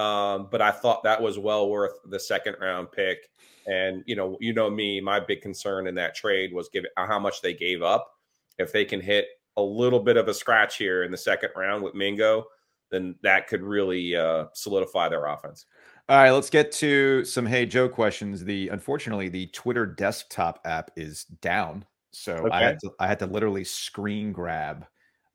um, 0.00 0.48
but 0.50 0.62
I 0.62 0.70
thought 0.70 1.02
that 1.02 1.20
was 1.20 1.38
well 1.38 1.68
worth 1.68 1.94
the 2.08 2.20
second 2.20 2.56
round 2.60 2.92
pick. 2.92 3.28
And 3.66 4.04
you 4.06 4.14
know, 4.14 4.36
you 4.40 4.52
know 4.52 4.70
me, 4.70 5.00
my 5.00 5.18
big 5.18 5.40
concern 5.40 5.88
in 5.88 5.96
that 5.96 6.14
trade 6.14 6.52
was 6.52 6.68
give 6.68 6.84
how 6.96 7.18
much 7.18 7.42
they 7.42 7.54
gave 7.54 7.82
up. 7.82 8.12
If 8.58 8.72
they 8.72 8.84
can 8.84 9.00
hit 9.00 9.26
a 9.56 9.62
little 9.62 10.00
bit 10.00 10.16
of 10.16 10.28
a 10.28 10.34
scratch 10.34 10.76
here 10.76 11.02
in 11.02 11.10
the 11.10 11.16
second 11.16 11.50
round 11.56 11.82
with 11.82 11.94
Mingo, 11.94 12.44
then 12.90 13.14
that 13.22 13.48
could 13.48 13.62
really 13.62 14.14
uh, 14.14 14.46
solidify 14.52 15.08
their 15.08 15.26
offense. 15.26 15.66
All 16.08 16.16
right, 16.16 16.30
let's 16.30 16.50
get 16.50 16.70
to 16.72 17.24
some 17.24 17.44
Hey 17.46 17.66
Joe 17.66 17.88
questions. 17.88 18.44
The 18.44 18.68
unfortunately, 18.68 19.28
the 19.28 19.48
Twitter 19.48 19.86
desktop 19.86 20.60
app 20.64 20.90
is 20.96 21.24
down, 21.24 21.84
so 22.12 22.48
I 22.52 22.62
had 22.62 22.78
to 22.80 22.90
I 23.00 23.08
had 23.08 23.18
to 23.20 23.26
literally 23.26 23.64
screen 23.64 24.32
grab 24.32 24.86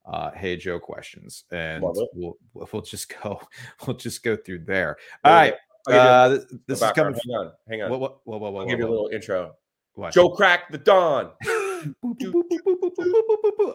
uh, 0.05 0.32
Hey 0.32 0.55
Joe 0.55 0.80
questions, 0.80 1.43
and 1.51 1.84
we'll 1.84 2.38
we'll 2.53 2.82
just 2.84 3.13
go 3.22 3.41
we'll 3.86 3.97
just 3.97 4.24
go 4.24 4.38
through 4.38 4.59
there. 4.59 4.95
All 5.26 5.34
right, 5.34 5.55
give 5.88 5.95
you 5.95 5.99
a- 5.99 6.03
uh, 6.03 6.30
th- 6.30 6.41
a 6.41 6.55
this 6.67 6.82
is 6.82 6.91
coming. 6.93 7.15
Hang 7.15 7.36
on, 7.36 7.51
hang 7.69 7.82
on. 7.82 7.89
Whoa, 7.91 7.97
whoa, 7.97 8.22
whoa, 8.24 8.38
whoa, 8.38 8.51
whoa, 8.51 8.59
I'll 8.61 8.67
give 8.67 8.80
you 8.80 8.88
a 8.88 8.89
little 8.89 9.09
intro. 9.11 9.55
What? 9.95 10.13
Joe 10.13 10.30
cracked 10.30 10.72
the 10.72 10.78
dawn. 10.78 11.32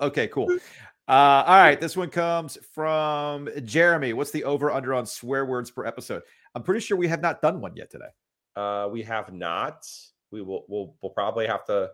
okay, 0.01 0.29
cool. 0.29 0.51
Uh, 1.09 1.45
all 1.47 1.59
right, 1.59 1.81
this 1.81 1.97
one 1.97 2.11
comes 2.11 2.59
from 2.73 3.49
Jeremy. 3.65 4.13
What's 4.13 4.33
the 4.33 4.45
over 4.45 4.73
under 4.73 4.93
on 4.93 5.07
swear 5.07 5.47
words 5.47 5.71
per 5.71 5.87
episode? 5.87 6.23
I'm 6.55 6.63
pretty 6.63 6.81
sure 6.81 6.97
we 6.97 7.07
have 7.09 7.23
not 7.23 7.41
done 7.41 7.61
one 7.61 7.77
yet 7.77 7.91
today. 7.91 8.09
Uh, 8.57 8.89
we 8.91 9.03
have 9.03 9.33
not. 9.33 9.87
We 10.33 10.43
will. 10.43 10.65
We'll, 10.69 10.97
we'll 11.03 11.13
probably 11.13 11.47
have 11.47 11.65
to. 11.67 11.91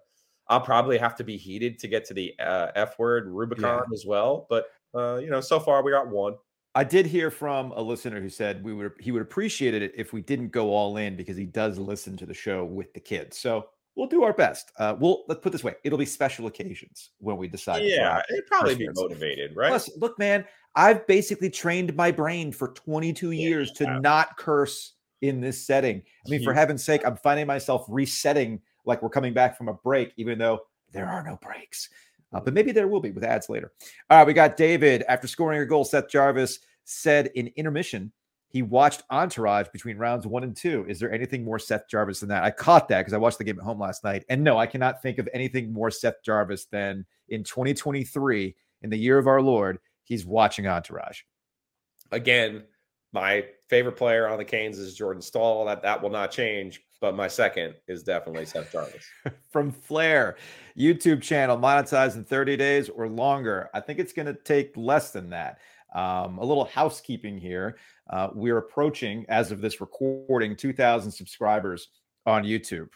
I'll 0.49 0.61
probably 0.61 0.99
have 0.99 1.15
to 1.17 1.25
be 1.25 1.37
heated 1.37 1.79
to 1.81 1.89
get 1.89 2.05
to 2.07 2.15
the 2.15 2.33
uh, 2.41 2.69
F 2.75 2.99
word 2.99 3.29
Rubicon 3.29 3.83
yeah. 3.87 3.95
as 3.95 4.05
well. 4.07 4.47
But 4.49 4.67
uh, 4.95 5.17
you 5.17 5.31
know, 5.31 5.41
so 5.41 5.61
far 5.61 5.83
we 5.83 5.91
got 5.91 6.09
one. 6.09 6.35
I 6.75 6.85
did 6.85 7.05
hear 7.05 7.31
from 7.31 7.73
a 7.73 7.83
listener 7.83 8.21
who 8.21 8.31
said 8.31 8.65
we 8.65 8.73
would 8.73 8.93
he 8.99 9.13
would 9.13 9.23
appreciate 9.23 9.75
it 9.75 9.93
if 9.95 10.13
we 10.15 10.23
didn't 10.23 10.49
go 10.49 10.71
all 10.71 10.97
in 10.97 11.17
because 11.17 11.37
he 11.37 11.45
does 11.45 11.79
listen 11.79 12.17
to 12.17 12.25
the 12.25 12.35
show 12.35 12.65
with 12.65 12.95
the 12.95 13.01
kids. 13.01 13.37
So 13.37 13.67
we'll 13.97 14.09
do 14.09 14.23
our 14.23 14.33
best. 14.33 14.73
Uh, 14.79 14.95
we'll 14.99 15.25
let's 15.29 15.41
put 15.41 15.53
this 15.53 15.65
way: 15.65 15.75
it'll 15.85 15.99
be 15.99 16.07
special 16.07 16.47
occasions 16.47 17.11
when 17.19 17.37
we 17.37 17.49
decide. 17.49 17.83
Yeah, 17.85 18.23
it'd 18.31 18.47
probably 18.47 18.75
be 18.75 18.89
motivated, 18.95 19.55
right? 19.57 19.69
Plus, 19.69 19.91
look, 19.97 20.19
man, 20.19 20.45
I've 20.75 21.07
basically 21.07 21.51
trained 21.51 21.95
my 21.95 22.11
brain 22.11 22.53
for 22.53 22.69
22 22.69 23.33
years 23.33 23.73
to 23.73 23.87
have. 23.87 24.03
not 24.03 24.37
curse 24.37 24.95
in 25.21 25.41
this 25.41 25.65
setting. 25.65 26.03
I 26.27 26.31
mean, 26.31 26.43
for 26.43 26.53
heaven's 26.53 26.85
sake, 26.85 27.03
I'm 27.07 27.17
finding 27.17 27.47
myself 27.47 27.87
resetting 27.89 28.61
like 28.85 29.03
we're 29.03 29.11
coming 29.11 29.33
back 29.33 29.57
from 29.57 29.69
a 29.69 29.75
break, 29.75 30.13
even 30.17 30.39
though 30.39 30.61
there 30.91 31.07
are 31.07 31.23
no 31.23 31.39
breaks. 31.41 31.89
Uh, 32.33 32.41
but 32.41 32.55
maybe 32.55 32.73
there 32.73 32.89
will 32.89 33.01
be 33.01 33.11
with 33.11 33.25
ads 33.25 33.49
later. 33.49 33.73
All 34.11 34.19
right, 34.19 34.27
we 34.27 34.33
got 34.33 34.57
David. 34.57 35.05
After 35.09 35.29
scoring 35.29 35.61
a 35.61 35.67
goal, 35.67 35.85
Seth 35.85 36.09
Jarvis 36.09 36.61
said 36.85 37.31
in 37.35 37.53
intermission 37.57 38.11
he 38.53 38.61
watched 38.61 39.03
Entourage 39.11 39.69
between 39.73 39.97
rounds 39.97 40.27
one 40.27 40.45
and 40.45 40.55
two. 40.55 40.85
Is 40.87 41.01
there 41.01 41.11
anything 41.11 41.43
more 41.43 41.59
Seth 41.59 41.89
Jarvis 41.89 42.21
than 42.21 42.29
that? 42.29 42.45
I 42.45 42.51
caught 42.51 42.87
that 42.89 42.99
because 43.01 43.15
I 43.15 43.19
watched 43.19 43.39
the 43.39 43.45
game 43.45 43.59
at 43.59 43.65
home 43.65 43.81
last 43.81 44.05
night. 44.05 44.25
And 44.29 44.45
no, 44.45 44.59
I 44.59 44.67
cannot 44.67 45.01
think 45.01 45.19
of 45.19 45.27
anything 45.33 45.73
more 45.73 45.91
Seth 45.91 46.23
Jarvis 46.23 46.67
than 46.67 47.07
in 47.31 47.45
2023, 47.45 48.55
in 48.83 48.91
the 48.91 48.97
year 48.97 49.17
of 49.17 49.27
our 49.27 49.41
Lord, 49.41 49.79
he's 50.05 50.27
watching 50.27 50.67
Entourage. 50.67 51.23
Again, 52.11 52.65
my 53.13 53.47
favorite 53.71 53.97
player 53.97 54.29
on 54.29 54.37
the 54.37 54.45
Canes 54.45 54.79
is 54.79 54.95
Jordan 54.95 55.23
Staal. 55.23 55.65
That 55.65 55.83
that 55.83 56.03
will 56.03 56.11
not 56.11 56.31
change. 56.31 56.83
But 57.01 57.17
my 57.17 57.29
second 57.29 57.75
is 57.89 58.03
definitely 58.03 58.45
Seth 58.45 58.71
Jarvis. 58.71 59.05
From 59.51 59.73
Flair, 59.73 60.37
YouTube 60.79 61.21
channel 61.21 61.57
monetized 61.57 62.17
in 62.17 62.25
30 62.25 62.57
days 62.57 62.89
or 62.89 63.09
longer. 63.09 63.71
I 63.75 63.81
think 63.81 63.99
it's 63.99 64.13
going 64.13 64.27
to 64.27 64.35
take 64.35 64.77
less 64.77 65.11
than 65.11 65.31
that. 65.31 65.59
Um, 65.95 66.39
a 66.39 66.45
little 66.45 66.65
housekeeping 66.65 67.39
here. 67.39 67.77
Uh, 68.09 68.29
we're 68.35 68.59
approaching, 68.59 69.27
as 69.29 69.53
of 69.53 69.61
this 69.61 69.81
recording, 69.81 70.57
2,000 70.57 71.11
subscribers 71.11 71.89
on 72.27 72.45
YouTube. 72.45 72.89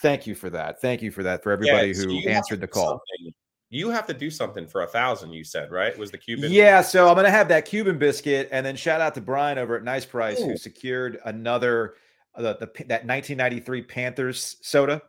Thank 0.00 0.26
you 0.26 0.34
for 0.34 0.50
that. 0.50 0.80
Thank 0.80 1.00
you 1.00 1.10
for 1.10 1.22
that 1.22 1.42
for 1.42 1.52
everybody 1.52 1.88
Yeah, 1.88 1.94
who 1.94 2.28
answered 2.28 2.60
the 2.60 2.66
call. 2.66 3.00
something. 3.18 3.34
You 3.70 3.88
have 3.88 4.06
to 4.08 4.14
do 4.14 4.30
something 4.30 4.66
for 4.66 4.82
a 4.82 4.86
thousand. 4.86 5.32
You 5.32 5.44
said 5.44 5.70
right? 5.70 5.96
Was 5.96 6.10
the 6.10 6.18
Cuban? 6.18 6.52
Yeah, 6.52 6.82
so 6.82 7.08
I'm 7.08 7.14
gonna 7.14 7.30
have 7.30 7.48
that 7.48 7.64
Cuban 7.64 7.96
biscuit, 7.96 8.48
and 8.52 8.66
then 8.66 8.76
shout 8.76 9.00
out 9.00 9.14
to 9.14 9.22
Brian 9.22 9.56
over 9.56 9.76
at 9.76 9.82
Nice 9.82 10.04
Price 10.04 10.40
Ooh. 10.40 10.48
who 10.48 10.56
secured 10.58 11.20
another 11.24 11.94
uh, 12.34 12.42
the, 12.42 12.52
the 12.54 12.66
that 12.84 13.06
1993 13.06 13.82
Panthers 13.82 14.56
soda. 14.60 15.00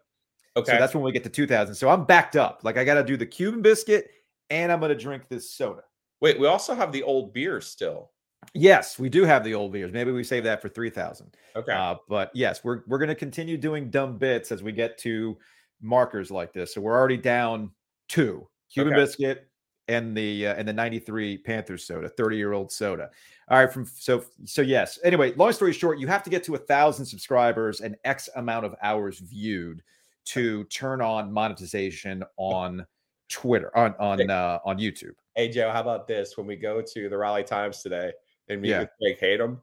Okay. 0.56 0.72
So 0.72 0.78
that's 0.78 0.94
when 0.94 1.04
we 1.04 1.12
get 1.12 1.24
to 1.24 1.30
2000. 1.30 1.76
So 1.76 1.90
I'm 1.90 2.06
backed 2.06 2.38
up. 2.38 2.62
Like 2.64 2.78
I 2.78 2.86
got 2.86 2.94
to 2.94 3.04
do 3.04 3.18
the 3.18 3.26
Cuban 3.26 3.62
biscuit, 3.62 4.12
and 4.50 4.72
I'm 4.72 4.80
gonna 4.80 4.96
drink 4.96 5.28
this 5.28 5.50
soda. 5.52 5.84
Wait, 6.24 6.40
we 6.40 6.48
also 6.48 6.74
have 6.74 6.94
the 6.94 7.04
old 7.04 7.34
beer 7.34 7.60
still. 7.60 8.10
Yes, 8.54 8.98
we 8.98 9.10
do 9.10 9.26
have 9.26 9.44
the 9.44 9.54
old 9.54 9.74
beers. 9.74 9.92
Maybe 9.92 10.14
we 10.14 10.24
save 10.24 10.46
that 10.46 10.62
for 10.62 10.70
three 10.70 10.90
thousand. 10.90 11.36
Okay. 11.54 11.74
Uh, 11.74 11.96
but 12.08 12.32
yes, 12.34 12.64
we're 12.64 12.84
we're 12.88 12.98
going 12.98 13.10
to 13.10 13.16
continue 13.16 13.58
doing 13.58 13.90
dumb 13.90 14.18
bits 14.18 14.50
as 14.50 14.64
we 14.64 14.72
get 14.72 14.98
to 15.00 15.38
markers 15.82 16.32
like 16.32 16.54
this. 16.54 16.74
So 16.74 16.80
we're 16.80 16.98
already 16.98 17.18
down 17.18 17.72
two 18.08 18.48
Cuban 18.74 18.94
Okay. 18.94 19.02
biscuit 19.02 19.50
and 19.90 20.16
the 20.16 20.48
uh, 20.48 20.56
and 20.56 20.66
the 20.66 20.72
93 20.72 21.40
Panthers 21.40 21.86
soda, 21.86 22.08
30 22.08 22.38
year 22.38 22.54
old 22.54 22.72
soda. 22.72 23.10
All 23.50 23.60
right, 23.60 23.72
from 23.72 23.86
so 23.86 24.24
so 24.46 24.62
yes. 24.62 25.00
Anyway, 25.04 25.34
long 25.36 25.52
story 25.52 25.74
short, 25.74 26.00
you 26.00 26.08
have 26.08 26.24
to 26.24 26.30
get 26.30 26.42
to 26.46 26.56
a 26.56 26.60
thousand 26.60 27.06
subscribers 27.06 27.82
and 27.82 27.98
X 28.06 28.30
amount 28.38 28.66
of 28.66 28.76
hours 28.82 29.20
viewed 29.20 29.84
to 30.26 30.64
turn 30.66 31.02
on 31.02 31.34
monetization 31.34 32.24
on 32.38 32.86
Twitter 33.28 33.76
on 33.78 33.94
on 34.00 34.30
uh, 34.30 34.60
on 34.64 34.78
YouTube. 34.78 35.16
Hey 35.36 35.50
Joe, 35.50 35.72
how 35.72 35.82
about 35.82 36.08
this? 36.08 36.38
When 36.38 36.46
we 36.46 36.56
go 36.56 36.82
to 36.82 37.10
the 37.10 37.18
Raleigh 37.18 37.44
Times 37.44 37.82
today 37.82 38.12
and 38.50 38.62
meet 38.62 38.70
Yeah. 38.70 38.80
with 38.82 38.90
Greg 39.02 39.20
Hatem, 39.40 39.60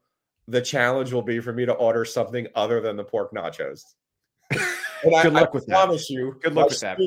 the 0.48 0.60
challenge 0.60 1.12
will 1.12 1.22
be 1.22 1.38
for 1.38 1.52
me 1.52 1.64
to 1.66 1.72
order 1.74 2.04
something 2.04 2.48
other 2.56 2.80
than 2.80 2.96
the 2.96 3.04
pork 3.04 3.32
nachos. 3.32 3.82
And 5.02 5.14
Good 5.22 5.32
luck 5.32 5.54
with 5.54 5.64
that. 5.64 5.72
promise 5.72 6.10
you, 6.10 6.38
Good 6.42 6.52
luck 6.54 6.68
with 6.68 6.80
that. 6.80 6.98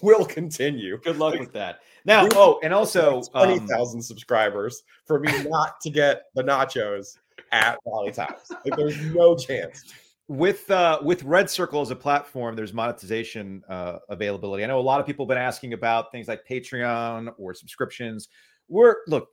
Will 0.00 0.24
continue. 0.24 0.96
Good 0.96 1.18
luck 1.18 1.38
with 1.38 1.52
that. 1.52 1.80
Now, 2.06 2.26
oh, 2.32 2.58
and 2.62 2.72
also 2.72 3.20
twenty 3.24 3.58
um, 3.74 4.00
subscribers 4.00 4.82
for 5.04 5.20
me 5.20 5.42
not 5.42 5.78
to 5.82 5.90
get 5.90 6.22
the 6.34 6.42
nachos 6.42 7.18
at 7.52 7.78
Raleigh 7.84 8.12
Times. 8.12 8.40
Like, 8.64 8.74
there's 8.78 8.98
no 9.14 9.36
chance. 9.36 9.84
With 10.28 10.68
uh 10.70 10.98
with 11.02 11.22
red 11.22 11.48
circle 11.48 11.80
as 11.80 11.90
a 11.90 11.96
platform 11.96 12.56
there's 12.56 12.72
monetization 12.72 13.62
uh 13.68 13.98
availability. 14.08 14.64
I 14.64 14.66
know 14.66 14.80
a 14.80 14.82
lot 14.82 15.00
of 15.00 15.06
people 15.06 15.24
have 15.24 15.28
been 15.28 15.38
asking 15.38 15.72
about 15.72 16.10
things 16.10 16.26
like 16.26 16.44
patreon 16.48 17.32
or 17.38 17.54
subscriptions. 17.54 18.28
We're 18.68 18.96
look 19.06 19.28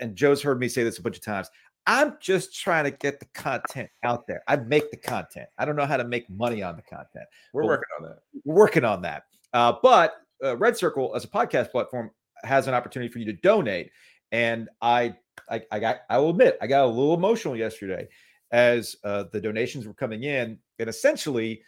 and 0.00 0.16
joe's 0.16 0.40
heard 0.40 0.58
me 0.58 0.68
say 0.68 0.82
this 0.82 0.98
a 0.98 1.02
bunch 1.02 1.16
of 1.16 1.22
times. 1.24 1.50
I'm 1.86 2.16
just 2.20 2.58
trying 2.58 2.84
to 2.84 2.90
get 2.90 3.20
the 3.20 3.26
content 3.34 3.90
out 4.02 4.26
there. 4.26 4.42
I 4.48 4.56
make 4.56 4.90
the 4.90 4.96
content. 4.96 5.48
I 5.58 5.64
don't 5.64 5.76
know 5.76 5.86
how 5.86 5.96
to 5.96 6.04
make 6.04 6.28
money 6.30 6.62
on 6.62 6.76
the 6.76 6.82
content 6.82 7.26
We're 7.52 7.64
working 7.64 7.88
on 7.98 8.08
that. 8.08 8.18
we're 8.44 8.54
working 8.54 8.84
on 8.84 9.02
that. 9.02 9.24
Uh 9.52 9.74
but 9.82 10.14
uh, 10.42 10.56
red 10.56 10.74
circle 10.74 11.12
as 11.14 11.24
a 11.24 11.28
podcast 11.28 11.70
platform 11.70 12.10
has 12.44 12.66
an 12.66 12.72
opportunity 12.72 13.12
for 13.12 13.18
you 13.18 13.26
to 13.26 13.34
donate. 13.34 13.90
And 14.32 14.70
i 14.80 15.14
i, 15.50 15.60
I 15.70 15.80
got 15.80 15.98
i 16.08 16.16
will 16.16 16.30
admit 16.30 16.56
i 16.62 16.66
got 16.66 16.84
a 16.84 16.86
little 16.86 17.14
emotional 17.14 17.56
yesterday 17.56 18.08
as 18.52 18.96
uh, 19.04 19.24
the 19.32 19.40
donations 19.40 19.86
were 19.86 19.94
coming 19.94 20.24
in. 20.24 20.58
And 20.78 20.88
essentially, 20.88 21.62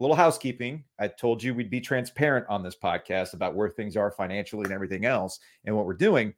little 0.00 0.16
housekeeping. 0.16 0.84
I 0.98 1.08
told 1.08 1.42
you 1.42 1.54
we'd 1.54 1.70
be 1.70 1.80
transparent 1.80 2.46
on 2.48 2.62
this 2.62 2.76
podcast 2.76 3.34
about 3.34 3.54
where 3.54 3.68
things 3.68 3.96
are 3.96 4.10
financially 4.10 4.64
and 4.64 4.72
everything 4.72 5.04
else 5.04 5.38
and 5.64 5.76
what 5.76 5.86
we're 5.86 5.94
doing. 5.94 6.34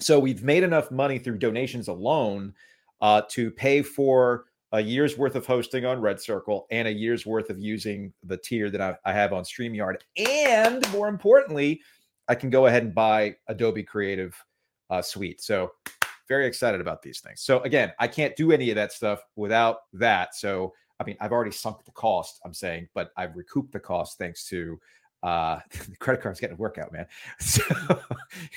So 0.00 0.18
we've 0.18 0.42
made 0.42 0.62
enough 0.62 0.90
money 0.90 1.18
through 1.18 1.38
donations 1.38 1.88
alone 1.88 2.54
uh, 3.00 3.22
to 3.30 3.50
pay 3.50 3.82
for 3.82 4.46
a 4.72 4.80
year's 4.80 5.18
worth 5.18 5.36
of 5.36 5.46
hosting 5.46 5.84
on 5.84 6.00
Red 6.00 6.20
Circle 6.20 6.66
and 6.70 6.88
a 6.88 6.92
year's 6.92 7.26
worth 7.26 7.50
of 7.50 7.60
using 7.60 8.12
the 8.24 8.38
tier 8.38 8.70
that 8.70 8.80
I, 8.80 8.96
I 9.04 9.12
have 9.12 9.32
on 9.32 9.44
StreamYard. 9.44 9.96
And 10.16 10.90
more 10.92 11.08
importantly, 11.08 11.82
I 12.28 12.34
can 12.34 12.50
go 12.50 12.66
ahead 12.66 12.82
and 12.82 12.94
buy 12.94 13.36
Adobe 13.48 13.82
Creative 13.82 14.34
uh, 14.88 15.02
Suite. 15.02 15.42
So 15.42 15.72
very 16.32 16.46
excited 16.46 16.80
about 16.80 17.02
these 17.02 17.20
things. 17.20 17.42
So 17.42 17.60
again, 17.60 17.92
I 17.98 18.08
can't 18.08 18.34
do 18.36 18.52
any 18.52 18.70
of 18.70 18.76
that 18.76 18.90
stuff 18.90 19.22
without 19.36 19.80
that. 19.92 20.34
So 20.34 20.72
I 20.98 21.04
mean, 21.04 21.16
I've 21.20 21.32
already 21.32 21.50
sunk 21.50 21.84
the 21.84 21.90
cost. 21.90 22.40
I'm 22.42 22.54
saying, 22.54 22.88
but 22.94 23.12
I've 23.18 23.36
recouped 23.36 23.72
the 23.72 23.80
cost 23.80 24.16
thanks 24.16 24.46
to 24.48 24.80
uh 25.22 25.60
the 25.90 25.96
credit 25.96 26.22
card's 26.22 26.40
getting 26.40 26.56
a 26.56 26.58
workout, 26.58 26.90
man. 26.90 27.06
So, 27.38 27.62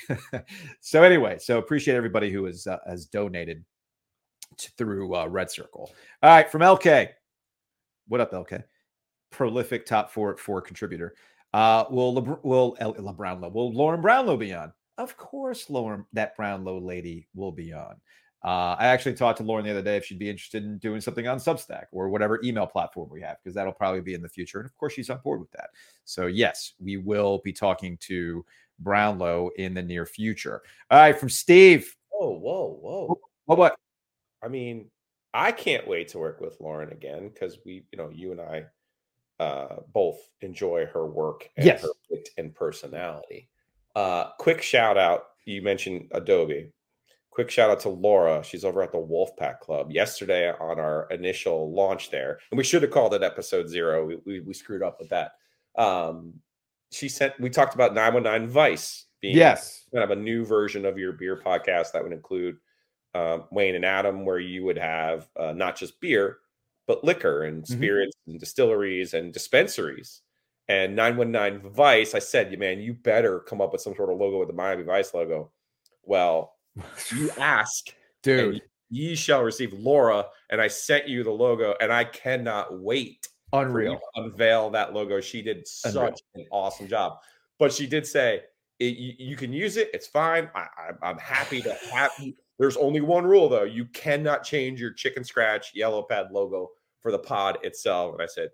so 0.80 1.02
anyway, 1.02 1.38
so 1.38 1.58
appreciate 1.58 1.96
everybody 1.96 2.30
who 2.30 2.46
has 2.46 2.66
uh, 2.66 2.78
has 2.86 3.04
donated 3.04 3.62
to, 4.56 4.70
through 4.78 5.14
uh, 5.14 5.26
Red 5.26 5.50
Circle. 5.50 5.92
All 6.22 6.30
right, 6.30 6.50
from 6.50 6.62
LK. 6.62 7.10
What 8.08 8.22
up, 8.22 8.32
LK? 8.32 8.64
Prolific 9.30 9.84
top 9.84 10.10
four 10.10 10.34
four 10.38 10.62
contributor. 10.62 11.14
Uh, 11.52 11.84
will 11.90 12.14
Lebr- 12.14 12.42
will 12.42 12.74
Le 12.80 13.12
Brownlow 13.12 13.50
will 13.50 13.70
Lauren 13.70 14.00
Brownlow 14.00 14.38
be 14.38 14.54
on? 14.54 14.72
Of 14.98 15.16
course, 15.16 15.68
Lauren 15.68 16.06
that 16.12 16.36
Brownlow 16.36 16.80
lady 16.80 17.28
will 17.34 17.52
be 17.52 17.72
on. 17.72 17.96
Uh, 18.44 18.76
I 18.78 18.86
actually 18.86 19.14
talked 19.14 19.38
to 19.38 19.44
Lauren 19.44 19.64
the 19.64 19.70
other 19.72 19.82
day 19.82 19.96
if 19.96 20.04
she'd 20.04 20.18
be 20.18 20.30
interested 20.30 20.62
in 20.62 20.78
doing 20.78 21.00
something 21.00 21.26
on 21.26 21.38
Substack 21.38 21.86
or 21.90 22.08
whatever 22.08 22.40
email 22.44 22.66
platform 22.66 23.08
we 23.10 23.20
have, 23.22 23.38
because 23.42 23.54
that'll 23.54 23.72
probably 23.72 24.00
be 24.00 24.14
in 24.14 24.22
the 24.22 24.28
future. 24.28 24.58
And 24.58 24.66
of 24.66 24.76
course, 24.76 24.92
she's 24.92 25.10
on 25.10 25.18
board 25.24 25.40
with 25.40 25.50
that. 25.52 25.70
So 26.04 26.26
yes, 26.26 26.74
we 26.78 26.96
will 26.96 27.40
be 27.44 27.52
talking 27.52 27.96
to 28.02 28.44
Brownlow 28.78 29.50
in 29.56 29.74
the 29.74 29.82
near 29.82 30.06
future. 30.06 30.62
All 30.90 30.98
right, 30.98 31.18
from 31.18 31.28
Steve. 31.28 31.96
Whoa, 32.10 32.38
whoa, 32.38 32.78
whoa. 32.80 33.18
What? 33.46 33.58
What? 33.58 33.76
I 34.42 34.48
mean, 34.48 34.90
I 35.34 35.50
can't 35.50 35.88
wait 35.88 36.08
to 36.08 36.18
work 36.18 36.40
with 36.40 36.60
Lauren 36.60 36.92
again 36.92 37.30
because 37.30 37.58
we, 37.64 37.84
you 37.90 37.98
know, 37.98 38.10
you 38.10 38.32
and 38.32 38.40
I 38.40 38.64
uh, 39.42 39.80
both 39.92 40.18
enjoy 40.40 40.86
her 40.86 41.06
work 41.06 41.50
and 41.56 41.66
Yes. 41.66 41.82
her 41.82 41.88
wit 42.10 42.28
and 42.38 42.54
personality. 42.54 43.48
Uh, 43.96 44.30
quick 44.38 44.62
shout 44.62 44.96
out. 44.96 45.24
You 45.46 45.62
mentioned 45.62 46.08
Adobe. 46.12 46.70
Quick 47.30 47.50
shout 47.50 47.70
out 47.70 47.80
to 47.80 47.88
Laura. 47.88 48.42
She's 48.44 48.64
over 48.64 48.82
at 48.82 48.92
the 48.92 48.98
Wolfpack 48.98 49.60
Club 49.60 49.90
yesterday 49.90 50.50
on 50.52 50.78
our 50.78 51.06
initial 51.10 51.72
launch 51.72 52.10
there. 52.10 52.38
And 52.50 52.58
we 52.58 52.64
should 52.64 52.82
have 52.82 52.90
called 52.92 53.14
it 53.14 53.22
episode 53.22 53.68
zero. 53.68 54.04
We, 54.06 54.16
we, 54.24 54.40
we 54.40 54.54
screwed 54.54 54.82
up 54.82 54.98
with 55.00 55.08
that. 55.10 55.32
Um, 55.76 56.34
she 56.92 57.08
sent, 57.08 57.38
we 57.40 57.50
talked 57.50 57.74
about 57.74 57.94
919 57.94 58.48
Vice 58.48 59.06
being 59.20 59.36
Yes. 59.36 59.84
kind 59.92 60.04
of 60.04 60.10
a 60.16 60.20
new 60.20 60.44
version 60.44 60.84
of 60.86 60.98
your 60.98 61.12
beer 61.12 61.36
podcast 61.44 61.92
that 61.92 62.02
would 62.02 62.12
include 62.12 62.56
um, 63.14 63.44
Wayne 63.50 63.74
and 63.76 63.84
Adam, 63.84 64.24
where 64.26 64.38
you 64.38 64.62
would 64.64 64.78
have 64.78 65.28
uh, 65.38 65.52
not 65.52 65.74
just 65.76 66.00
beer, 66.00 66.38
but 66.86 67.02
liquor 67.02 67.44
and 67.44 67.62
Mhm. 67.64 67.66
spirits 67.68 68.16
and 68.26 68.38
distilleries 68.38 69.14
and 69.14 69.32
dispensaries. 69.32 70.22
And 70.68 70.96
919 70.96 71.70
Vice, 71.70 72.14
I 72.14 72.18
said, 72.18 72.56
man, 72.58 72.80
you 72.80 72.94
better 72.94 73.40
come 73.40 73.60
up 73.60 73.72
with 73.72 73.80
some 73.80 73.94
sort 73.94 74.10
of 74.10 74.18
logo 74.18 74.40
with 74.40 74.48
the 74.48 74.54
Miami 74.54 74.82
Vice 74.82 75.14
logo. 75.14 75.50
Well, 76.02 76.54
you 77.14 77.30
ask, 77.38 77.86
Dude, 78.22 78.62
ye 78.90 79.14
shall 79.14 79.42
receive 79.42 79.72
Laura. 79.72 80.26
And 80.50 80.60
I 80.60 80.68
sent 80.68 81.06
you 81.08 81.22
the 81.22 81.30
logo, 81.30 81.74
and 81.80 81.92
I 81.92 82.04
cannot 82.04 82.80
wait 82.80 83.28
unreal. 83.52 83.94
to 83.94 84.22
unveil 84.22 84.70
that 84.70 84.92
logo. 84.92 85.20
She 85.20 85.42
did 85.42 85.66
such 85.66 85.94
Unreal. 85.94 86.14
an 86.34 86.46
awesome 86.50 86.88
job. 86.88 87.18
But 87.58 87.72
she 87.72 87.86
did 87.86 88.06
say, 88.06 88.42
it, 88.78 88.96
you, 88.96 89.14
you 89.18 89.36
can 89.36 89.52
use 89.52 89.76
it. 89.76 89.90
It's 89.94 90.06
fine. 90.06 90.50
I, 90.54 90.66
I'm 91.02 91.18
happy 91.18 91.62
to 91.62 91.74
have 91.92 92.10
you. 92.20 92.34
There's 92.58 92.76
only 92.76 93.00
one 93.00 93.24
rule, 93.24 93.48
though. 93.48 93.64
You 93.64 93.86
cannot 93.86 94.42
change 94.42 94.80
your 94.80 94.92
chicken 94.92 95.24
scratch 95.24 95.72
yellow 95.74 96.02
pad 96.02 96.28
logo 96.32 96.70
for 97.00 97.12
the 97.12 97.18
pod 97.18 97.58
itself. 97.62 98.14
And 98.14 98.22
I 98.22 98.26
said, 98.26 98.50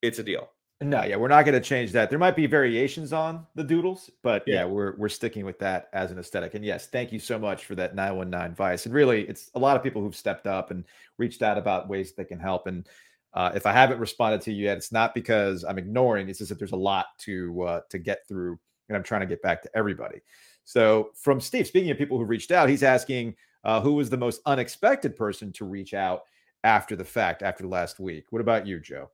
it's 0.00 0.18
a 0.18 0.22
deal. 0.24 0.48
No, 0.82 1.04
yeah, 1.04 1.16
we're 1.16 1.28
not 1.28 1.44
going 1.44 1.54
to 1.54 1.66
change 1.66 1.92
that. 1.92 2.10
There 2.10 2.18
might 2.18 2.34
be 2.34 2.46
variations 2.46 3.12
on 3.12 3.46
the 3.54 3.62
doodles, 3.62 4.10
but 4.22 4.42
yeah. 4.46 4.54
Yeah. 4.54 4.64
we're 4.64 4.96
we're 4.96 5.08
sticking 5.08 5.44
with 5.44 5.58
that 5.60 5.88
as 5.92 6.10
an 6.10 6.18
aesthetic. 6.18 6.54
And 6.54 6.64
yes, 6.64 6.88
thank 6.88 7.12
you 7.12 7.20
so 7.20 7.38
much 7.38 7.66
for 7.66 7.74
that 7.76 7.94
919 7.94 8.54
Vice. 8.54 8.86
And 8.86 8.94
really, 8.94 9.22
it's 9.28 9.50
a 9.54 9.58
lot 9.58 9.76
of 9.76 9.82
people 9.82 10.02
who've 10.02 10.16
stepped 10.16 10.46
up 10.46 10.70
and 10.70 10.84
reached 11.18 11.42
out 11.42 11.56
about 11.56 11.88
ways 11.88 12.12
they 12.12 12.24
can 12.24 12.40
help. 12.40 12.66
And 12.66 12.88
uh, 13.32 13.52
if 13.54 13.64
I 13.64 13.72
haven't 13.72 14.00
responded 14.00 14.40
to 14.42 14.52
you 14.52 14.64
yet, 14.64 14.76
it's 14.76 14.92
not 14.92 15.14
because 15.14 15.64
I'm 15.64 15.78
ignoring. 15.78 16.28
It's 16.28 16.40
just 16.40 16.48
that 16.48 16.58
there's 16.58 16.72
a 16.72 16.76
lot 16.76 17.06
to 17.20 17.62
uh, 17.62 17.80
to 17.90 17.98
get 17.98 18.26
through, 18.26 18.58
and 18.88 18.96
I'm 18.96 19.04
trying 19.04 19.22
to 19.22 19.26
get 19.26 19.40
back 19.40 19.62
to 19.62 19.70
everybody. 19.74 20.20
So 20.64 21.10
from 21.14 21.40
Steve, 21.40 21.66
speaking 21.66 21.90
of 21.90 21.98
people 21.98 22.18
who 22.18 22.24
reached 22.24 22.50
out, 22.50 22.68
he's 22.68 22.82
asking 22.82 23.36
uh, 23.64 23.80
who 23.80 23.92
was 23.94 24.10
the 24.10 24.16
most 24.16 24.40
unexpected 24.46 25.16
person 25.16 25.52
to 25.52 25.64
reach 25.64 25.94
out 25.94 26.22
after 26.64 26.96
the 26.96 27.04
fact, 27.04 27.42
after 27.42 27.66
last 27.66 28.00
week. 28.00 28.26
What 28.30 28.40
about 28.40 28.66
you, 28.66 28.80
Joe? 28.80 29.10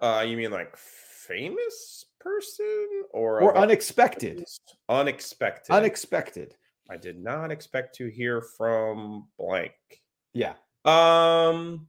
Uh, 0.00 0.24
you 0.26 0.36
mean 0.36 0.50
like 0.50 0.76
famous 0.76 2.04
person 2.20 3.04
or 3.10 3.40
Or 3.42 3.56
unexpected? 3.56 4.44
Unexpected. 4.88 5.72
Unexpected. 5.72 6.54
I 6.88 6.96
did 6.96 7.18
not 7.22 7.50
expect 7.50 7.94
to 7.96 8.06
hear 8.08 8.40
from 8.40 9.26
blank. 9.38 9.72
Yeah. 10.34 10.54
Um, 10.84 11.88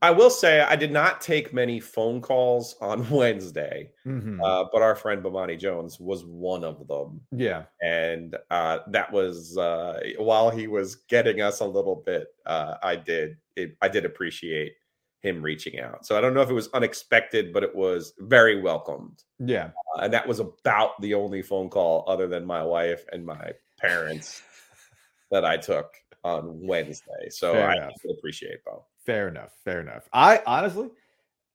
I 0.00 0.10
will 0.12 0.30
say 0.30 0.60
I 0.60 0.76
did 0.76 0.92
not 0.92 1.20
take 1.20 1.52
many 1.52 1.80
phone 1.80 2.20
calls 2.22 2.76
on 2.80 3.00
Wednesday, 3.10 3.90
Mhm. 4.06 4.38
uh, 4.42 4.66
but 4.72 4.80
our 4.80 4.94
friend 4.94 5.22
Bomani 5.22 5.58
Jones 5.58 5.98
was 6.00 6.24
one 6.24 6.62
of 6.64 6.86
them, 6.86 7.20
yeah. 7.32 7.64
and 7.82 8.36
uh, 8.50 8.78
that 8.88 9.12
was 9.12 9.58
uh, 9.58 10.00
while 10.18 10.50
he 10.50 10.68
was 10.68 10.94
getting 11.08 11.40
us 11.42 11.60
a 11.60 11.66
little 11.66 11.96
bit. 11.96 12.28
Uh, 12.46 12.76
I 12.82 12.94
did 12.96 13.36
it, 13.56 13.76
I 13.82 13.88
did 13.88 14.04
appreciate 14.06 14.74
him 15.20 15.42
reaching 15.42 15.80
out. 15.80 16.06
So 16.06 16.16
I 16.16 16.20
don't 16.20 16.32
know 16.34 16.42
if 16.42 16.50
it 16.50 16.54
was 16.54 16.68
unexpected, 16.74 17.52
but 17.52 17.62
it 17.64 17.74
was 17.74 18.14
very 18.20 18.60
welcomed, 18.60 19.24
Yeah. 19.38 19.70
uh, 19.96 20.02
and 20.02 20.12
that 20.12 20.26
was 20.28 20.38
about 20.40 21.00
the 21.00 21.14
only 21.14 21.42
phone 21.42 21.68
call 21.68 22.04
other 22.06 22.28
than 22.28 22.44
my 22.44 22.62
wife 22.62 23.04
and 23.12 23.26
my 23.26 23.52
parents 23.80 24.42
that 25.30 25.44
I 25.44 25.56
took 25.56 25.92
on 26.24 26.60
Wednesday. 26.66 27.28
So 27.30 27.52
Fair 27.54 27.68
I 27.70 27.76
enough. 27.76 27.92
appreciate 28.18 28.64
both. 28.64 28.84
Fair 29.04 29.28
enough. 29.28 29.52
Fair 29.64 29.80
enough. 29.80 30.08
I 30.12 30.40
honestly, 30.46 30.90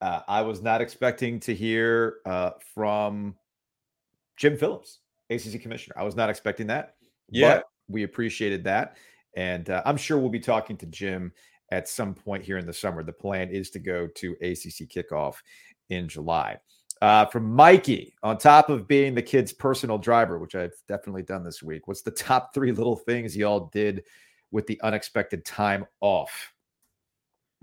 uh, 0.01 0.21
I 0.27 0.41
was 0.41 0.61
not 0.61 0.81
expecting 0.81 1.39
to 1.41 1.53
hear 1.55 2.15
uh, 2.25 2.51
from 2.73 3.35
Jim 4.37 4.57
Phillips, 4.57 4.99
ACC 5.29 5.61
commissioner. 5.61 5.95
I 5.97 6.03
was 6.03 6.15
not 6.15 6.29
expecting 6.29 6.67
that. 6.67 6.95
Yeah. 7.29 7.55
But 7.57 7.65
we 7.87 8.03
appreciated 8.03 8.63
that. 8.65 8.97
And 9.35 9.69
uh, 9.69 9.81
I'm 9.85 9.97
sure 9.97 10.17
we'll 10.17 10.29
be 10.29 10.39
talking 10.39 10.77
to 10.77 10.85
Jim 10.87 11.31
at 11.73 11.89
some 11.89 12.13
point 12.13 12.43
here 12.43 12.59
in 12.59 12.67
the 12.67 12.73
summer. 12.73 13.03
The 13.03 13.11
plan 13.11 13.49
is 13.49 13.71
to 13.71 13.79
go 13.79 14.05
to 14.07 14.31
ACC 14.33 14.87
kickoff 14.87 15.37
in 15.89 16.07
July. 16.07 16.59
Uh, 17.01 17.25
from 17.25 17.51
Mikey, 17.51 18.15
on 18.21 18.37
top 18.37 18.69
of 18.69 18.87
being 18.87 19.15
the 19.15 19.21
kid's 19.21 19.51
personal 19.51 19.97
driver, 19.97 20.37
which 20.37 20.55
I've 20.55 20.75
definitely 20.87 21.23
done 21.23 21.43
this 21.43 21.63
week, 21.63 21.87
what's 21.87 22.03
the 22.03 22.11
top 22.29 22.53
three 22.53 22.71
little 22.71 22.95
things 22.95 23.35
y'all 23.35 23.71
did 23.73 24.03
with 24.51 24.67
the 24.67 24.79
unexpected 24.81 25.43
time 25.43 25.85
off? 25.99 26.53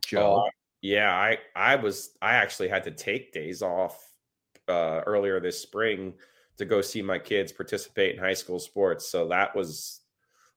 Joe. 0.05 0.45
Uh, 0.47 0.51
yeah, 0.83 1.15
I 1.15 1.39
I 1.55 1.77
was 1.77 2.17
I 2.21 2.35
actually 2.35 2.69
had 2.69 2.85
to 2.85 2.91
take 2.91 3.33
days 3.33 3.63
off 3.63 4.13
uh, 4.67 5.03
earlier 5.07 5.39
this 5.39 5.61
spring 5.61 6.15
to 6.57 6.65
go 6.65 6.81
see 6.81 7.01
my 7.01 7.19
kids 7.19 7.53
participate 7.53 8.17
in 8.17 8.21
high 8.21 8.35
school 8.35 8.59
sports. 8.59 9.07
So 9.07 9.29
that 9.29 9.55
was 9.55 10.01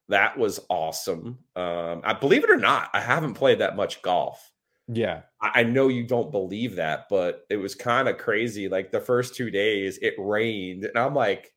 that 0.10 0.38
was 0.38 0.60
awesome. 0.70 1.40
Um, 1.56 2.02
I 2.04 2.14
believe 2.14 2.44
it 2.44 2.50
or 2.50 2.58
not, 2.58 2.90
I 2.94 3.00
haven't 3.00 3.36
played 3.36 3.60
that 3.60 3.76
much 3.76 4.02
golf. 4.02 4.52
Yeah. 4.88 5.22
I, 5.42 5.62
I 5.62 5.64
know 5.64 5.88
you 5.88 6.06
don't 6.06 6.32
believe 6.32 6.76
that, 6.76 7.06
but 7.10 7.46
it 7.50 7.58
was 7.58 7.76
kind 7.76 8.08
of 8.08 8.18
crazy. 8.18 8.68
Like 8.68 8.92
the 8.92 9.00
first 9.00 9.36
two 9.36 9.50
days, 9.50 9.98
it 10.02 10.16
rained, 10.18 10.86
and 10.86 10.98
I'm 10.98 11.16
like, 11.16 11.54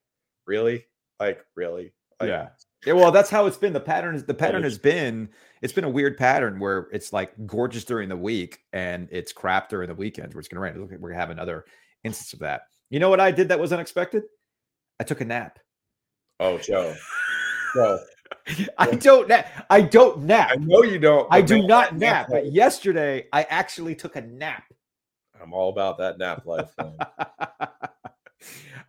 really? 0.47 0.85
Like, 1.19 1.45
really? 1.55 1.93
Like, 2.21 2.29
yeah. 2.29 2.49
Yeah, 2.85 2.93
well, 2.93 3.11
that's 3.11 3.31
how 3.31 3.47
it's 3.47 3.57
been. 3.57 3.73
The 3.73 3.81
pattern 3.81 4.15
is 4.15 4.25
the 4.25 4.35
pattern 4.35 4.63
has 4.63 4.79
been 4.79 5.29
it's 5.61 5.73
been 5.73 5.83
a 5.83 5.91
weird 5.91 6.17
pattern 6.17 6.61
where 6.61 6.87
it's 6.93 7.13
like 7.13 7.33
gorgeous 7.45 7.85
during 7.85 8.09
the 8.09 8.17
week 8.17 8.61
and 8.73 9.09
it's 9.11 9.33
crap 9.33 9.69
during 9.69 9.89
the 9.89 9.95
weekends 9.95 10.35
where 10.35 10.39
it's 10.39 10.49
gonna 10.49 10.61
rain. 10.61 10.89
We're 11.01 11.11
gonna 11.11 11.21
have 11.21 11.31
another 11.31 11.65
instance 12.05 12.33
of 12.33 12.39
that. 12.41 12.63
You 12.91 13.01
know 13.01 13.11
what 13.11 13.19
I 13.19 13.33
did 13.33 13.49
that 13.49 13.59
was 13.59 13.73
unexpected? 13.73 14.23
I 15.01 15.05
took 15.05 15.21
a 15.21 15.25
nap. 15.25 15.59
Oh, 16.39 16.59
Joe. 16.59 16.95
Joe. 17.75 17.99
I 18.79 18.93
don't 18.93 19.29
nap. 19.29 19.67
I 19.71 19.81
don't 19.83 20.23
nap. 20.23 20.51
I 20.53 20.57
know 20.57 20.83
you 20.83 20.99
don't. 20.99 21.27
I 21.31 21.41
do 21.41 21.67
not 21.67 21.97
nap. 21.97 22.29
But 22.31 22.53
yesterday, 22.53 23.27
I 23.33 23.43
actually 23.45 23.95
took 23.95 24.17
a 24.17 24.21
nap. 24.21 24.65
I'm 25.41 25.53
all 25.53 25.71
about 25.71 25.99
that 25.99 26.19
nap 26.19 26.47
life. 26.47 26.71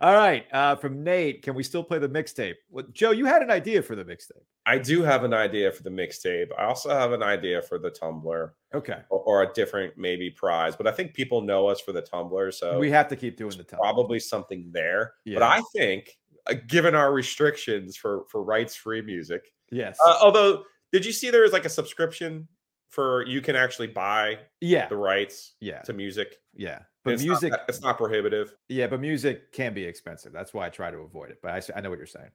all 0.00 0.14
right. 0.14 0.46
Uh, 0.52 0.76
from 0.76 1.02
Nate, 1.02 1.42
can 1.42 1.54
we 1.54 1.62
still 1.62 1.84
play 1.84 1.98
the 1.98 2.08
mixtape? 2.08 2.54
Well, 2.70 2.86
Joe, 2.92 3.10
you 3.10 3.26
had 3.26 3.42
an 3.42 3.50
idea 3.50 3.82
for 3.82 3.96
the 3.96 4.04
mixtape. 4.04 4.42
I 4.66 4.78
do 4.78 5.02
have 5.02 5.24
an 5.24 5.32
idea 5.32 5.72
for 5.72 5.82
the 5.82 5.90
mixtape. 5.90 6.48
I 6.58 6.64
also 6.64 6.90
have 6.90 7.12
an 7.12 7.22
idea 7.22 7.62
for 7.62 7.78
the 7.78 7.90
Tumblr. 7.90 8.50
Okay. 8.74 8.98
Or, 9.08 9.20
or, 9.20 9.42
a 9.42 9.52
different 9.54 9.96
maybe 9.96 10.28
prize, 10.30 10.76
but 10.76 10.86
I 10.86 10.92
think 10.92 11.14
people 11.14 11.40
know 11.40 11.66
us 11.66 11.80
for 11.80 11.92
the 11.92 12.02
Tumblr, 12.02 12.52
so 12.52 12.78
we 12.78 12.90
have 12.90 13.08
to 13.08 13.16
keep 13.16 13.38
doing 13.38 13.56
the 13.56 13.64
Tumblr. 13.64 13.78
Probably 13.78 14.20
something 14.20 14.68
there. 14.70 15.14
Yeah. 15.24 15.38
But 15.38 15.44
I 15.44 15.62
think 15.74 16.18
uh, 16.48 16.54
given 16.66 16.94
our 16.94 17.12
restrictions 17.12 17.96
for 17.96 18.24
for 18.28 18.42
rights 18.42 18.74
free 18.74 19.02
music. 19.02 19.52
Yes. 19.70 19.98
Uh, 20.04 20.16
although, 20.22 20.64
did 20.92 21.04
you 21.04 21.12
see 21.12 21.30
there 21.30 21.44
is 21.44 21.52
like 21.52 21.64
a 21.64 21.70
subscription 21.70 22.48
for 22.90 23.26
you 23.26 23.40
can 23.40 23.54
actually 23.56 23.88
buy 23.88 24.38
yeah. 24.60 24.88
the 24.88 24.96
rights 24.96 25.54
yeah. 25.60 25.82
to 25.82 25.92
music? 25.92 26.36
Yeah. 26.54 26.80
But 27.04 27.14
it's 27.14 27.22
music 27.22 27.52
not, 27.52 27.60
it's 27.68 27.80
not 27.80 27.96
prohibitive. 27.96 28.54
Yeah 28.68 28.86
but 28.86 29.00
music 29.00 29.52
can 29.52 29.72
be 29.74 29.84
expensive. 29.84 30.32
That's 30.32 30.52
why 30.52 30.66
i 30.66 30.68
try 30.68 30.90
to 30.90 30.98
avoid 30.98 31.30
it 31.30 31.38
but 31.42 31.52
i, 31.52 31.78
I 31.78 31.80
know 31.80 31.90
what 31.90 31.98
you're 31.98 32.06
saying. 32.06 32.30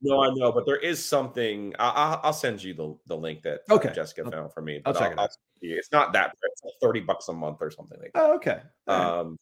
No 0.00 0.20
i 0.20 0.32
know 0.34 0.50
but 0.50 0.66
there 0.66 0.78
is 0.78 1.04
something 1.04 1.74
I, 1.78 2.18
I'll 2.22 2.32
send 2.32 2.62
you 2.62 2.74
the, 2.74 2.96
the 3.06 3.16
link 3.16 3.42
that 3.42 3.60
uh, 3.70 3.74
okay. 3.74 3.92
jessica 3.94 4.28
found 4.28 4.52
for 4.52 4.62
me 4.62 4.80
i'll 4.84 4.92
check 4.92 5.12
I'll, 5.12 5.12
it 5.12 5.18
out. 5.20 5.30
It's 5.60 5.92
not 5.92 6.12
that 6.14 6.34
it's 6.42 6.62
like 6.64 6.74
30 6.82 7.00
bucks 7.00 7.28
a 7.28 7.32
month 7.32 7.58
or 7.60 7.70
something 7.70 8.00
like 8.00 8.12
that. 8.14 8.22
oh 8.22 8.34
okay 8.34 8.60
um 8.88 9.38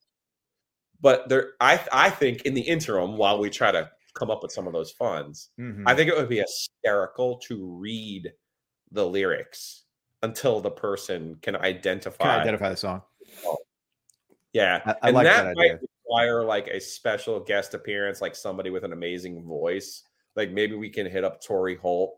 but 1.00 1.28
there, 1.28 1.52
I 1.60 1.80
I 1.92 2.10
think 2.10 2.42
in 2.42 2.54
the 2.54 2.60
interim, 2.60 3.16
while 3.16 3.38
we 3.38 3.50
try 3.50 3.72
to 3.72 3.90
come 4.14 4.30
up 4.30 4.42
with 4.42 4.52
some 4.52 4.66
of 4.66 4.72
those 4.72 4.90
funds, 4.90 5.50
mm-hmm. 5.58 5.86
I 5.86 5.94
think 5.94 6.10
it 6.10 6.16
would 6.16 6.28
be 6.28 6.38
hysterical 6.38 7.38
to 7.48 7.66
read 7.66 8.32
the 8.92 9.06
lyrics 9.06 9.84
until 10.22 10.60
the 10.60 10.70
person 10.70 11.36
can 11.42 11.56
identify 11.56 12.24
can 12.24 12.40
identify 12.40 12.68
the 12.70 12.76
song. 12.76 13.02
Yeah, 14.52 14.80
I, 14.84 14.90
I 14.90 14.96
and 15.08 15.14
like 15.14 15.26
that, 15.26 15.42
that 15.44 15.56
might 15.56 15.78
require 15.80 16.44
like 16.44 16.66
a 16.66 16.80
special 16.80 17.40
guest 17.40 17.74
appearance, 17.74 18.20
like 18.20 18.34
somebody 18.34 18.70
with 18.70 18.84
an 18.84 18.92
amazing 18.92 19.44
voice. 19.44 20.02
Like 20.36 20.50
maybe 20.50 20.74
we 20.74 20.90
can 20.90 21.06
hit 21.06 21.24
up 21.24 21.42
Tori 21.42 21.76
Holt 21.76 22.16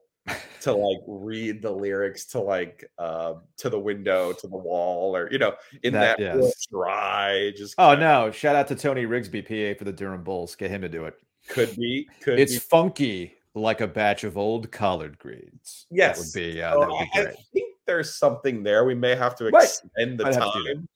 to 0.60 0.72
like 0.72 0.98
read 1.06 1.60
the 1.60 1.70
lyrics 1.70 2.24
to 2.26 2.40
like 2.40 2.88
uh 2.98 3.34
to 3.56 3.68
the 3.68 3.78
window 3.78 4.32
to 4.32 4.46
the 4.46 4.56
wall 4.56 5.16
or 5.16 5.30
you 5.32 5.38
know 5.38 5.54
in 5.82 5.92
that, 5.92 6.18
that 6.18 6.36
yes. 6.36 6.66
dry 6.66 7.52
just 7.56 7.74
oh 7.78 7.94
no 7.96 8.30
shout 8.30 8.54
out 8.54 8.68
to 8.68 8.76
Tony 8.76 9.04
Riggsbee 9.04 9.42
pa 9.42 9.76
for 9.76 9.84
the 9.84 9.92
durham 9.92 10.22
bulls 10.22 10.54
get 10.54 10.70
him 10.70 10.80
to 10.82 10.88
do 10.88 11.04
it 11.04 11.14
could 11.48 11.74
be 11.76 12.08
could 12.20 12.38
it's 12.38 12.52
be. 12.52 12.58
funky 12.58 13.34
like 13.54 13.80
a 13.80 13.86
batch 13.86 14.22
of 14.22 14.38
old 14.38 14.70
collard 14.70 15.18
greens 15.18 15.86
yes 15.90 16.32
that 16.32 16.40
would 16.40 16.52
be, 16.52 16.62
uh, 16.62 16.70
that 16.70 16.88
would 16.88 16.98
be 16.98 17.10
great. 17.14 17.28
I 17.28 17.42
think 17.52 17.74
there's 17.86 18.14
something 18.14 18.62
there 18.62 18.84
we 18.84 18.94
may 18.94 19.16
have 19.16 19.34
to 19.36 19.46
extend 19.46 20.20
the 20.20 20.30
time 20.30 20.88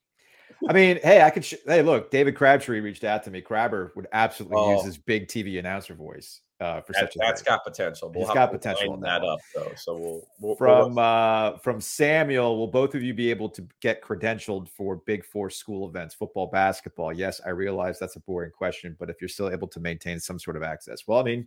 I 0.70 0.72
mean, 0.72 0.98
hey, 1.02 1.20
I 1.20 1.28
could. 1.28 1.44
Sh- 1.44 1.54
hey, 1.66 1.82
look, 1.82 2.10
David 2.10 2.34
Crabtree 2.34 2.80
reached 2.80 3.04
out 3.04 3.22
to 3.24 3.30
me. 3.30 3.42
Crabber 3.42 3.92
would 3.94 4.06
absolutely 4.12 4.56
oh. 4.58 4.76
use 4.76 4.84
his 4.84 4.96
big 4.96 5.28
TV 5.28 5.58
announcer 5.58 5.92
voice 5.94 6.40
uh, 6.60 6.80
for 6.80 6.92
that, 6.92 7.00
such 7.00 7.16
a 7.16 7.18
that's 7.18 7.42
thing. 7.42 7.52
got 7.52 7.64
potential. 7.64 8.10
We'll 8.14 8.26
He's 8.26 8.34
got 8.34 8.50
potential 8.50 8.92
on 8.92 9.00
that, 9.00 9.20
that 9.20 9.28
up 9.28 9.40
though. 9.54 9.72
So 9.76 9.96
we'll, 9.96 10.28
we'll 10.40 10.56
from 10.56 10.94
we'll... 10.94 11.04
uh, 11.04 11.58
from 11.58 11.80
Samuel. 11.80 12.56
Will 12.56 12.66
both 12.66 12.94
of 12.94 13.02
you 13.02 13.12
be 13.12 13.30
able 13.30 13.50
to 13.50 13.66
get 13.80 14.02
credentialed 14.02 14.68
for 14.68 14.96
Big 15.06 15.24
Four 15.24 15.50
school 15.50 15.88
events, 15.88 16.14
football, 16.14 16.46
basketball? 16.46 17.12
Yes, 17.12 17.40
I 17.44 17.50
realize 17.50 17.98
that's 17.98 18.16
a 18.16 18.20
boring 18.20 18.52
question, 18.52 18.96
but 18.98 19.10
if 19.10 19.20
you're 19.20 19.28
still 19.28 19.50
able 19.50 19.68
to 19.68 19.80
maintain 19.80 20.18
some 20.18 20.38
sort 20.38 20.56
of 20.56 20.62
access, 20.62 21.06
well, 21.06 21.18
I 21.18 21.24
mean, 21.24 21.46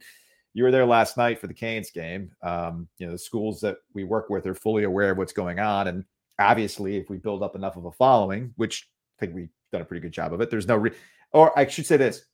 you 0.53 0.64
were 0.64 0.72
there 0.72 0.86
last 0.86 1.18
night 1.18 1.39
for 1.39 1.47
the 1.47 1.53
Canes 1.53 1.91
game. 1.91 2.32
Um, 2.43 2.88
you 2.97 3.05
know, 3.05 3.12
the 3.12 3.18
schools 3.18 3.62
that 3.62 3.78
we 3.93 4.03
work 4.03 4.30
with 4.30 4.45
are 4.45 4.55
fully 4.55 4.84
aware 4.84 5.12
of 5.12 5.18
what's 5.18 5.34
going 5.34 5.60
on, 5.60 5.88
and 5.88 6.05
obviously, 6.39 6.97
if 6.97 7.10
we 7.10 7.18
build 7.18 7.43
up 7.43 7.55
enough 7.55 7.78
of 7.78 7.86
a 7.86 7.91
following, 7.91 8.53
which 8.57 8.89
I 9.18 9.26
think 9.26 9.36
we've 9.36 9.49
done 9.72 9.82
a 9.82 9.86
pretty 9.86 10.01
good 10.01 10.12
job 10.12 10.34
of 10.34 10.41
it, 10.41 10.49
there's 10.49 10.68
no, 10.68 10.76
re- 10.76 10.95
or 11.32 11.57
I 11.57 11.68
should 11.68 11.86
say 11.86 11.97
this: 11.97 12.26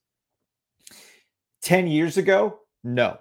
ten 1.62 1.86
years 1.86 2.16
ago, 2.16 2.60
no, 2.86 3.18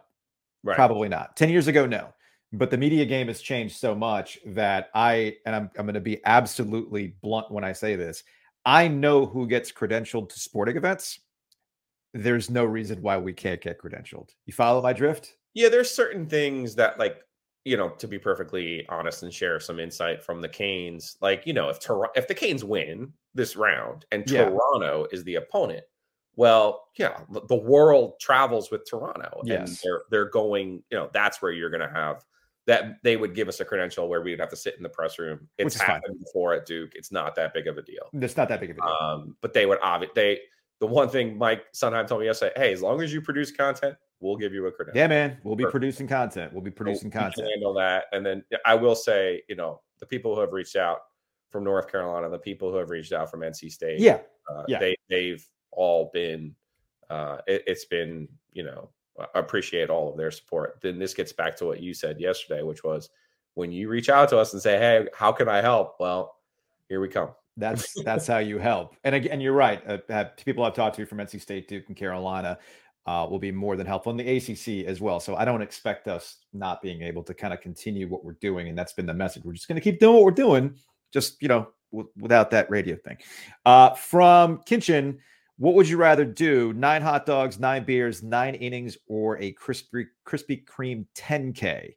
right. 0.64 0.76
probably 0.76 1.10
not. 1.10 1.36
10 1.36 1.50
years 1.50 1.68
ago, 1.68 1.86
no. 1.88 2.14
But 2.54 2.70
the 2.70 2.78
media 2.78 3.04
game 3.06 3.28
has 3.28 3.42
changed 3.42 3.78
so 3.78 3.96
much 3.96 4.38
that 4.46 4.90
I, 4.94 5.38
and 5.46 5.56
I'm, 5.56 5.72
I'm 5.78 5.86
going 5.86 5.96
to 5.96 6.00
be 6.00 6.22
absolutely 6.24 7.16
blunt 7.22 7.52
when 7.52 7.64
I 7.64 7.74
say 7.74 7.96
this, 7.96 8.24
I 8.64 8.88
know 8.88 9.26
who 9.26 9.48
gets 9.48 9.72
credentialed 9.72 10.30
to 10.30 10.40
sporting 10.40 10.78
events. 10.78 11.20
There's 12.14 12.50
no 12.50 12.64
reason 12.64 13.02
why 13.02 13.18
we 13.18 13.34
can't 13.34 13.60
get 13.60 13.82
credentialed. 13.82 14.30
You 14.46 14.54
follow 14.54 14.82
my 14.82 14.94
drift? 14.94 15.34
Yeah, 15.56 15.70
there's 15.70 15.90
certain 15.90 16.28
things 16.28 16.76
that, 16.76 17.00
like, 17.00 17.18
you 17.66 17.76
know, 17.76 17.90
to 17.90 18.08
be 18.08 18.20
perfectly 18.20 18.86
honest 18.90 19.24
and 19.24 19.34
share 19.34 19.60
some 19.60 19.80
insight 19.80 20.24
from 20.24 20.42
the 20.42 20.48
Canes, 20.48 21.18
like, 21.22 21.48
you 21.48 21.54
know, 21.54 21.70
if 21.70 21.80
Tor- 21.80 22.12
if 22.16 22.28
the 22.28 22.36
Canes 22.36 22.64
win 22.64 23.12
this 23.34 23.56
round 23.56 24.06
and 24.12 24.30
yeah. 24.30 24.46
Toronto 24.46 25.08
is 25.12 25.24
the 25.24 25.36
opponent, 25.36 25.84
well, 26.36 26.88
yeah, 26.98 27.20
the 27.48 27.56
world 27.56 28.20
travels 28.20 28.72
with 28.72 28.90
Toronto, 28.90 29.42
yes. 29.44 29.70
and 29.70 29.78
they're 29.84 30.02
they're 30.10 30.30
going. 30.30 30.84
You 30.90 30.98
know, 30.98 31.10
that's 31.14 31.42
where 31.42 31.52
you're 31.52 31.70
going 31.70 31.88
to 31.88 31.94
have 31.94 32.26
that. 32.68 33.02
They 33.04 33.18
would 33.18 33.36
give 33.36 33.48
us 33.48 33.60
a 33.60 33.66
credential 33.66 34.10
where 34.10 34.22
we'd 34.22 34.40
have 34.40 34.50
to 34.50 34.56
sit 34.56 34.76
in 34.76 34.84
the 34.84 34.90
press 34.90 35.18
room. 35.18 35.48
It's 35.58 35.80
happened 35.80 36.04
fine. 36.08 36.20
before 36.20 36.54
at 36.54 36.66
Duke. 36.66 36.92
It's 36.96 37.12
not 37.12 37.36
that 37.36 37.54
big 37.54 37.68
of 37.68 37.78
a 37.78 37.82
deal. 37.82 38.10
It's 38.14 38.38
not 38.38 38.50
that 38.50 38.60
big 38.60 38.72
of 38.72 38.78
a 38.78 38.82
deal. 38.82 38.90
Um, 38.90 39.36
but 39.42 39.54
they 39.54 39.66
would 39.66 39.80
obviously 39.82 40.14
they. 40.16 40.40
The 40.82 40.88
one 40.88 41.08
thing 41.08 41.38
Mike 41.38 41.72
Sundheim 41.74 42.06
told 42.06 42.20
me 42.20 42.28
yesterday, 42.28 42.52
hey, 42.58 42.74
as 42.74 42.82
long 42.82 43.02
as 43.02 43.14
you 43.14 43.22
produce 43.22 43.50
content, 43.50 43.96
we'll 44.20 44.36
give 44.36 44.54
you 44.54 44.66
a 44.66 44.72
credential. 44.72 45.00
Yeah, 45.00 45.08
man, 45.08 45.38
we'll 45.44 45.56
be 45.56 45.64
Perfect. 45.64 45.72
producing 45.72 46.08
content. 46.08 46.52
We'll 46.52 46.64
be 46.64 46.72
producing 46.72 47.10
so 47.10 47.20
content. 47.20 47.48
handle 47.50 47.74
that, 47.76 48.06
and 48.12 48.26
then 48.26 48.44
I 48.66 48.76
will 48.76 48.96
say, 48.96 49.42
you 49.48 49.56
know, 49.56 49.82
the 50.00 50.06
people 50.06 50.36
who 50.36 50.42
have 50.42 50.52
reached 50.52 50.76
out 50.76 51.00
from 51.50 51.64
North 51.64 51.90
Carolina, 51.90 52.30
the 52.30 52.38
people 52.38 52.72
who 52.72 52.78
have 52.78 52.90
reached 52.90 53.14
out 53.14 53.32
from 53.32 53.40
NC 53.40 53.72
State, 53.72 54.02
yeah, 54.02 54.20
uh, 54.54 54.64
yeah, 54.68 54.80
they 54.80 54.98
they've 55.10 55.48
all 55.76 56.10
been 56.14 56.56
uh, 57.10 57.38
it, 57.48 57.64
it's 57.68 57.86
been, 57.86 58.28
you 58.54 58.64
know, 58.64 58.90
appreciate 59.34 59.90
all 59.90 60.10
of 60.10 60.18
their 60.18 60.32
support. 60.32 60.80
Then 60.82 61.00
this 61.00 61.14
gets 61.14 61.32
back 61.32 61.56
to 61.58 61.66
what 61.66 61.82
you 61.82 61.94
said 61.94 62.20
yesterday, 62.20 62.64
which 62.64 62.84
was 62.84 63.10
when 63.54 63.72
you 63.72 63.88
reach 63.90 64.10
out 64.10 64.30
to 64.30 64.38
us 64.38 64.54
and 64.54 64.62
say, 64.62 64.78
"Hey, 64.78 65.08
how 65.14 65.32
can 65.32 65.48
I 65.48 65.62
help?" 65.62 65.96
Well, 66.00 66.36
here 66.90 67.00
we 67.00 67.08
come. 67.08 67.30
That's 67.58 67.94
that's 68.04 68.28
how 68.28 68.40
you 68.40 68.58
help. 68.58 68.96
And 69.04 69.16
again, 69.16 69.40
you're 69.40 69.54
right. 69.54 69.82
Uh, 70.10 70.26
people 70.44 70.64
I've 70.64 70.74
talked 70.74 70.96
to 70.98 71.06
from 71.06 71.20
NC 71.20 71.42
State, 71.42 71.68
Duke, 71.68 71.86
and 71.88 71.96
Carolina 71.96 72.58
uh, 73.06 73.28
will 73.30 73.40
be 73.40 73.52
more 73.52 73.78
than 73.78 73.88
helpful, 73.88 74.12
in 74.12 74.18
the 74.18 74.38
ACC 74.38 74.88
as 74.88 75.00
well. 75.00 75.20
So 75.20 75.36
I 75.36 75.46
don't 75.46 75.62
expect 75.62 76.08
us 76.08 76.38
not 76.54 76.82
being 76.82 77.02
able 77.02 77.24
to 77.24 77.34
kind 77.34 77.54
of 77.54 77.62
continue 77.62 78.08
what 78.08 78.26
we're 78.26 78.34
doing, 78.42 78.68
and 78.68 78.78
that's 78.78 78.94
been 78.94 79.06
the 79.06 79.14
message. 79.14 79.44
We're 79.46 79.54
just 79.54 79.68
going 79.68 79.78
to 79.78 79.82
keep 79.82 80.00
doing 80.00 80.16
what 80.16 80.24
we're 80.24 80.32
doing, 80.32 80.76
just 81.14 81.42
you 81.42 81.48
know, 81.48 81.70
w- 81.92 82.10
without 82.20 82.52
that 82.52 82.70
radio 82.70 82.98
thing. 82.98 83.18
Uh, 83.66 83.92
from 83.92 84.58
Kinchin. 84.60 85.20
What 85.58 85.74
would 85.76 85.88
you 85.88 85.98
rather 85.98 86.26
do? 86.26 86.74
Nine 86.74 87.02
hot 87.02 87.26
dogs, 87.26 87.60
nine 87.60 87.86
beers, 87.86 88.22
nine 88.22 88.56
innings, 88.56 88.98
or 89.08 89.38
a 89.40 89.54
crispy 89.54 90.08
Krispy 90.28 90.66
Kreme 90.66 91.06
10K, 91.16 91.94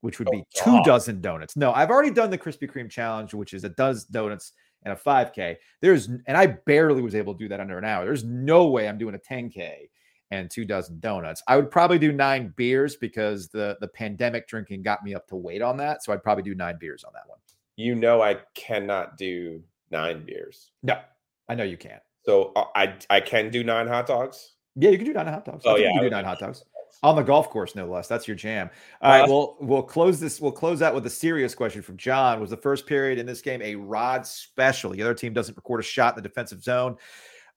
which 0.00 0.18
would 0.18 0.28
oh, 0.28 0.32
be 0.32 0.38
oh, 0.38 0.64
two 0.64 0.82
dozen 0.84 1.20
donuts. 1.20 1.56
No, 1.56 1.72
I've 1.72 1.90
already 1.90 2.10
done 2.10 2.30
the 2.30 2.38
Krispy 2.38 2.70
Kreme 2.70 2.90
challenge, 2.90 3.34
which 3.34 3.52
is 3.52 3.64
a 3.64 3.68
dozen 3.68 4.08
donuts 4.10 4.52
and 4.84 4.92
a 4.92 4.96
5K. 4.96 5.56
There's 5.82 6.06
and 6.06 6.36
I 6.36 6.46
barely 6.46 7.02
was 7.02 7.14
able 7.14 7.34
to 7.34 7.38
do 7.38 7.48
that 7.48 7.60
under 7.60 7.76
an 7.76 7.84
hour. 7.84 8.04
There's 8.04 8.24
no 8.24 8.68
way 8.68 8.88
I'm 8.88 8.98
doing 8.98 9.14
a 9.14 9.18
10K 9.18 9.88
and 10.30 10.50
two 10.50 10.64
dozen 10.64 10.98
donuts. 11.00 11.42
I 11.46 11.56
would 11.56 11.70
probably 11.70 11.98
do 11.98 12.10
nine 12.10 12.54
beers 12.56 12.96
because 12.96 13.48
the 13.48 13.76
the 13.80 13.88
pandemic 13.88 14.48
drinking 14.48 14.82
got 14.82 15.04
me 15.04 15.14
up 15.14 15.26
to 15.28 15.36
weight 15.36 15.60
on 15.60 15.76
that. 15.76 16.02
So 16.02 16.12
I'd 16.12 16.22
probably 16.22 16.44
do 16.44 16.54
nine 16.54 16.76
beers 16.80 17.04
on 17.04 17.12
that 17.12 17.28
one. 17.28 17.38
You 17.76 17.94
know, 17.96 18.22
I 18.22 18.38
cannot 18.54 19.18
do 19.18 19.62
nine 19.90 20.24
beers. 20.24 20.70
No, 20.82 21.00
I 21.48 21.54
know 21.54 21.64
you 21.64 21.76
can't. 21.76 22.02
So 22.24 22.52
uh, 22.56 22.64
I 22.74 22.96
I 23.10 23.20
can 23.20 23.50
do 23.50 23.64
nine 23.64 23.86
hot 23.86 24.06
dogs. 24.06 24.54
Yeah, 24.76 24.90
you 24.90 24.98
can 24.98 25.06
do 25.06 25.12
nine 25.12 25.26
hot 25.26 25.44
dogs. 25.44 25.64
Oh 25.66 25.76
yeah, 25.76 25.88
you 25.88 25.94
can 25.94 26.02
do 26.04 26.10
nine 26.10 26.24
hot 26.24 26.38
dogs 26.38 26.64
on 27.04 27.16
the 27.16 27.22
golf 27.22 27.50
course, 27.50 27.74
no 27.74 27.86
less. 27.86 28.08
That's 28.08 28.26
your 28.26 28.36
jam. 28.36 28.70
All 29.02 29.10
right, 29.10 29.28
we'll 29.28 29.56
we'll 29.60 29.82
close 29.82 30.18
this. 30.18 30.40
We'll 30.40 30.52
close 30.52 30.80
out 30.80 30.94
with 30.94 31.04
a 31.06 31.10
serious 31.10 31.54
question 31.54 31.82
from 31.82 31.96
John. 31.98 32.40
Was 32.40 32.50
the 32.50 32.56
first 32.56 32.86
period 32.86 33.18
in 33.18 33.26
this 33.26 33.42
game 33.42 33.60
a 33.62 33.74
rod 33.74 34.26
special? 34.26 34.90
The 34.90 35.02
other 35.02 35.14
team 35.14 35.34
doesn't 35.34 35.56
record 35.56 35.80
a 35.80 35.82
shot 35.82 36.16
in 36.16 36.22
the 36.22 36.28
defensive 36.28 36.62
zone. 36.62 36.96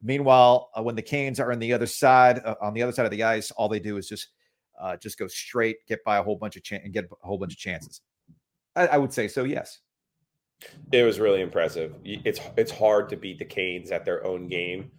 Meanwhile, 0.02 0.70
uh, 0.78 0.84
when 0.84 0.96
the 0.96 1.02
Canes 1.02 1.40
are 1.40 1.52
on 1.52 1.60
the 1.60 1.74
other 1.74 1.88
side, 1.88 2.42
uh, 2.44 2.56
on 2.62 2.74
the 2.74 2.84
other 2.84 2.92
side 2.92 3.06
of 3.06 3.12
the 3.12 3.24
ice, 3.24 3.50
all 3.52 3.70
they 3.70 3.80
do 3.80 3.98
is 3.98 4.08
just 4.08 4.28
uh, 4.80 4.98
just 4.98 5.18
go 5.18 5.28
straight, 5.28 5.78
get 5.88 6.04
by 6.04 6.18
a 6.18 6.24
whole 6.24 6.36
bunch 6.36 6.58
of 6.58 6.64
chan- 6.64 6.82
and 6.84 6.94
get 6.94 7.06
a 7.06 7.26
whole 7.26 7.38
bunch 7.38 7.54
of 7.54 7.60
chances. 7.60 8.02
I, 8.76 8.88
I 8.88 8.98
would 8.98 9.14
say 9.14 9.28
so. 9.28 9.44
Yes. 9.44 9.80
It 10.92 11.04
was 11.04 11.20
really 11.20 11.42
impressive. 11.42 11.96
It's 12.04 12.40
it's 12.56 12.72
hard 12.72 13.10
to 13.10 13.18
beat 13.18 13.40
the 13.40 13.46
Canes 13.46 13.92
at 13.92 14.06
their 14.06 14.26
own 14.26 14.48
game. 14.48 14.92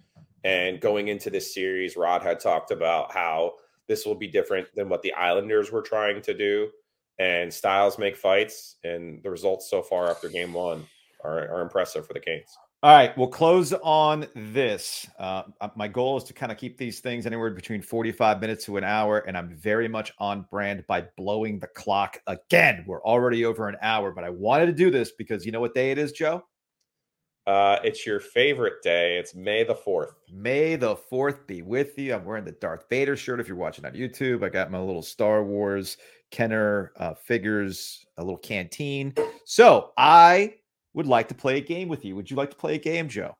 And 0.44 0.80
going 0.80 1.08
into 1.08 1.30
this 1.30 1.52
series, 1.52 1.96
Rod 1.96 2.22
had 2.22 2.40
talked 2.40 2.70
about 2.70 3.12
how 3.12 3.54
this 3.88 4.06
will 4.06 4.14
be 4.14 4.28
different 4.28 4.68
than 4.74 4.88
what 4.88 5.02
the 5.02 5.12
Islanders 5.14 5.72
were 5.72 5.82
trying 5.82 6.22
to 6.22 6.34
do. 6.34 6.70
And 7.18 7.52
styles 7.52 7.98
make 7.98 8.16
fights, 8.16 8.76
and 8.84 9.20
the 9.24 9.30
results 9.30 9.68
so 9.68 9.82
far 9.82 10.08
after 10.08 10.28
game 10.28 10.52
one 10.52 10.86
are, 11.24 11.48
are 11.48 11.62
impressive 11.62 12.06
for 12.06 12.12
the 12.12 12.20
Canes. 12.20 12.56
All 12.80 12.94
right, 12.94 13.16
we'll 13.18 13.26
close 13.26 13.72
on 13.72 14.28
this. 14.36 15.04
Uh, 15.18 15.42
uh 15.60 15.68
my 15.74 15.88
goal 15.88 16.16
is 16.16 16.22
to 16.24 16.32
kind 16.32 16.52
of 16.52 16.58
keep 16.58 16.78
these 16.78 17.00
things 17.00 17.26
anywhere 17.26 17.50
between 17.50 17.82
45 17.82 18.40
minutes 18.40 18.66
to 18.66 18.76
an 18.76 18.84
hour, 18.84 19.18
and 19.18 19.36
I'm 19.36 19.56
very 19.56 19.88
much 19.88 20.12
on 20.18 20.46
brand 20.48 20.84
by 20.86 21.06
blowing 21.16 21.58
the 21.58 21.66
clock 21.66 22.20
again. 22.28 22.84
We're 22.86 23.02
already 23.02 23.44
over 23.44 23.68
an 23.68 23.76
hour, 23.82 24.12
but 24.12 24.22
I 24.22 24.30
wanted 24.30 24.66
to 24.66 24.72
do 24.72 24.92
this 24.92 25.10
because 25.10 25.44
you 25.44 25.50
know 25.50 25.60
what 25.60 25.74
day 25.74 25.90
it 25.90 25.98
is, 25.98 26.12
Joe? 26.12 26.44
Uh, 27.48 27.80
it's 27.82 28.06
your 28.06 28.20
favorite 28.20 28.80
day. 28.84 29.18
It's 29.18 29.34
May 29.34 29.64
the 29.64 29.74
4th. 29.74 30.12
May 30.32 30.76
the 30.76 30.94
4th 30.94 31.48
be 31.48 31.62
with 31.62 31.98
you. 31.98 32.14
I'm 32.14 32.24
wearing 32.24 32.44
the 32.44 32.52
Darth 32.52 32.84
Vader 32.88 33.16
shirt 33.16 33.40
if 33.40 33.48
you're 33.48 33.56
watching 33.56 33.86
on 33.86 33.94
YouTube. 33.94 34.44
I 34.44 34.50
got 34.50 34.70
my 34.70 34.78
little 34.78 35.02
Star 35.02 35.42
Wars 35.42 35.96
Kenner 36.30 36.92
uh, 36.96 37.14
figures, 37.14 38.04
a 38.18 38.22
little 38.22 38.38
canteen. 38.38 39.14
So 39.44 39.92
I 39.96 40.54
would 40.94 41.06
like 41.06 41.28
to 41.28 41.34
play 41.34 41.58
a 41.58 41.60
game 41.60 41.88
with 41.88 42.04
you. 42.04 42.16
Would 42.16 42.30
you 42.30 42.36
like 42.36 42.50
to 42.50 42.56
play 42.56 42.74
a 42.74 42.78
game, 42.78 43.08
Joe? 43.08 43.36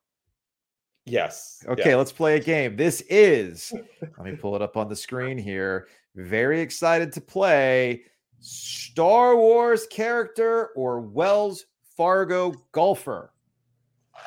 Yes. 1.05 1.65
Okay, 1.67 1.95
let's 1.95 2.13
play 2.13 2.37
a 2.37 2.41
game. 2.41 2.77
This 2.77 3.03
is, 3.09 3.73
let 4.03 4.25
me 4.25 4.37
pull 4.37 4.55
it 4.57 4.63
up 4.63 4.77
on 4.77 4.89
the 4.89 4.97
screen 4.97 5.39
here. 5.39 5.89
Very 6.15 6.61
excited 6.61 7.13
to 7.13 7.21
play 7.21 8.03
Star 8.41 9.37
Wars 9.37 9.87
character 9.87 10.71
or 10.77 11.01
Wells 11.01 11.65
Fargo 11.97 12.55
golfer. 12.73 13.33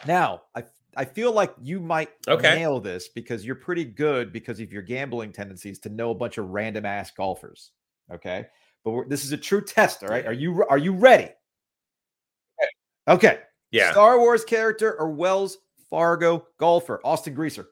Now, 0.06 0.42
I 0.56 0.64
I 0.96 1.06
feel 1.06 1.32
like 1.32 1.54
you 1.62 1.80
might 1.80 2.10
okay. 2.28 2.56
nail 2.56 2.80
this 2.80 3.08
because 3.10 3.46
you're 3.46 3.56
pretty 3.56 3.86
good 3.86 4.34
because 4.34 4.60
of 4.60 4.72
your 4.72 4.82
gambling 4.82 5.32
tendencies 5.32 5.80
to 5.80 5.90
know 5.90 6.12
a 6.12 6.16
bunch 6.16 6.38
of 6.38 6.50
random 6.50 6.86
ass 6.86 7.12
golfers. 7.12 7.72
Okay, 8.12 8.46
but 8.84 9.08
this 9.08 9.24
is 9.24 9.32
a 9.32 9.38
true 9.38 9.64
test. 9.64 10.04
All 10.04 10.10
right, 10.10 10.26
are 10.26 10.34
you 10.34 10.66
are 10.70 10.78
you 10.78 10.94
ready? 10.94 11.30
Okay. 13.08 13.40
Yeah. 13.72 13.92
Star 13.92 14.20
Wars 14.20 14.44
character 14.44 15.00
or 15.00 15.10
Wells 15.10 15.58
Fargo 15.90 16.46
golfer? 16.58 17.02
Austin 17.04 17.34
Greaser. 17.34 17.68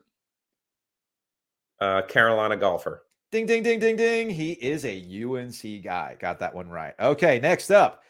Uh, 1.80 2.02
Carolina 2.04 2.58
golfer. 2.58 3.04
Ding, 3.32 3.46
ding, 3.46 3.64
ding, 3.64 3.80
ding, 3.80 3.96
ding. 3.96 4.30
He 4.30 4.54
is 4.54 4.86
a 4.86 5.24
UNC 5.24 5.84
guy. 5.84 6.18
Got 6.20 6.40
that 6.40 6.54
one 6.54 6.70
right. 6.70 6.94
Okay. 7.00 7.40
Next 7.40 7.70
up, 7.72 8.04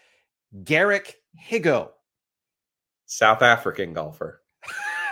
Garrick 0.63 1.15
Higgo. 1.39 1.89
South 3.05 3.41
African 3.41 3.93
golfer. 3.93 4.41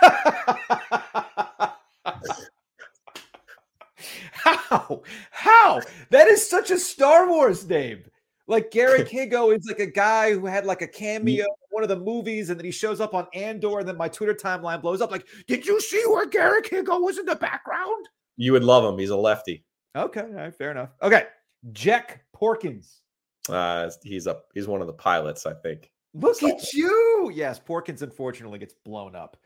How? 4.32 5.02
How? 5.30 5.80
That 6.10 6.28
is 6.28 6.48
such 6.48 6.70
a 6.70 6.78
Star 6.78 7.28
Wars 7.28 7.68
name. 7.68 8.04
Like 8.48 8.70
Garrick 8.70 9.08
Higgo 9.12 9.56
is 9.56 9.66
like 9.66 9.78
a 9.78 9.86
guy 9.86 10.32
who 10.32 10.46
had 10.46 10.66
like 10.66 10.82
a 10.82 10.88
cameo 10.88 11.44
in 11.44 11.68
one 11.70 11.82
of 11.82 11.88
the 11.88 11.98
movies, 12.00 12.50
and 12.50 12.58
then 12.58 12.64
he 12.64 12.72
shows 12.72 13.00
up 13.00 13.14
on 13.14 13.26
Andor, 13.34 13.78
and 13.78 13.88
then 13.88 13.96
my 13.96 14.08
Twitter 14.08 14.34
timeline 14.34 14.82
blows 14.82 15.00
up. 15.00 15.10
Like, 15.10 15.26
did 15.46 15.66
you 15.66 15.80
see 15.80 16.02
where 16.06 16.26
Garrick 16.26 16.68
Higgo 16.68 17.00
was 17.00 17.18
in 17.18 17.26
the 17.26 17.36
background? 17.36 18.08
You 18.36 18.52
would 18.52 18.64
love 18.64 18.90
him. 18.90 18.98
He's 18.98 19.10
a 19.10 19.16
lefty. 19.16 19.64
Okay, 19.94 20.20
all 20.20 20.28
right, 20.28 20.54
fair 20.54 20.70
enough. 20.70 20.90
Okay, 21.02 21.24
Jek 21.72 22.20
Porkins. 22.34 23.00
Uh, 23.48 23.90
he's 24.02 24.26
a 24.26 24.38
he's 24.54 24.66
one 24.66 24.80
of 24.80 24.86
the 24.86 24.92
pilots, 24.92 25.46
I 25.46 25.54
think. 25.54 25.90
Look 26.14 26.42
at 26.42 26.72
you. 26.72 27.30
Yes, 27.34 27.60
Porkins 27.60 28.02
unfortunately 28.02 28.58
gets 28.58 28.74
blown 28.84 29.14
up. 29.14 29.36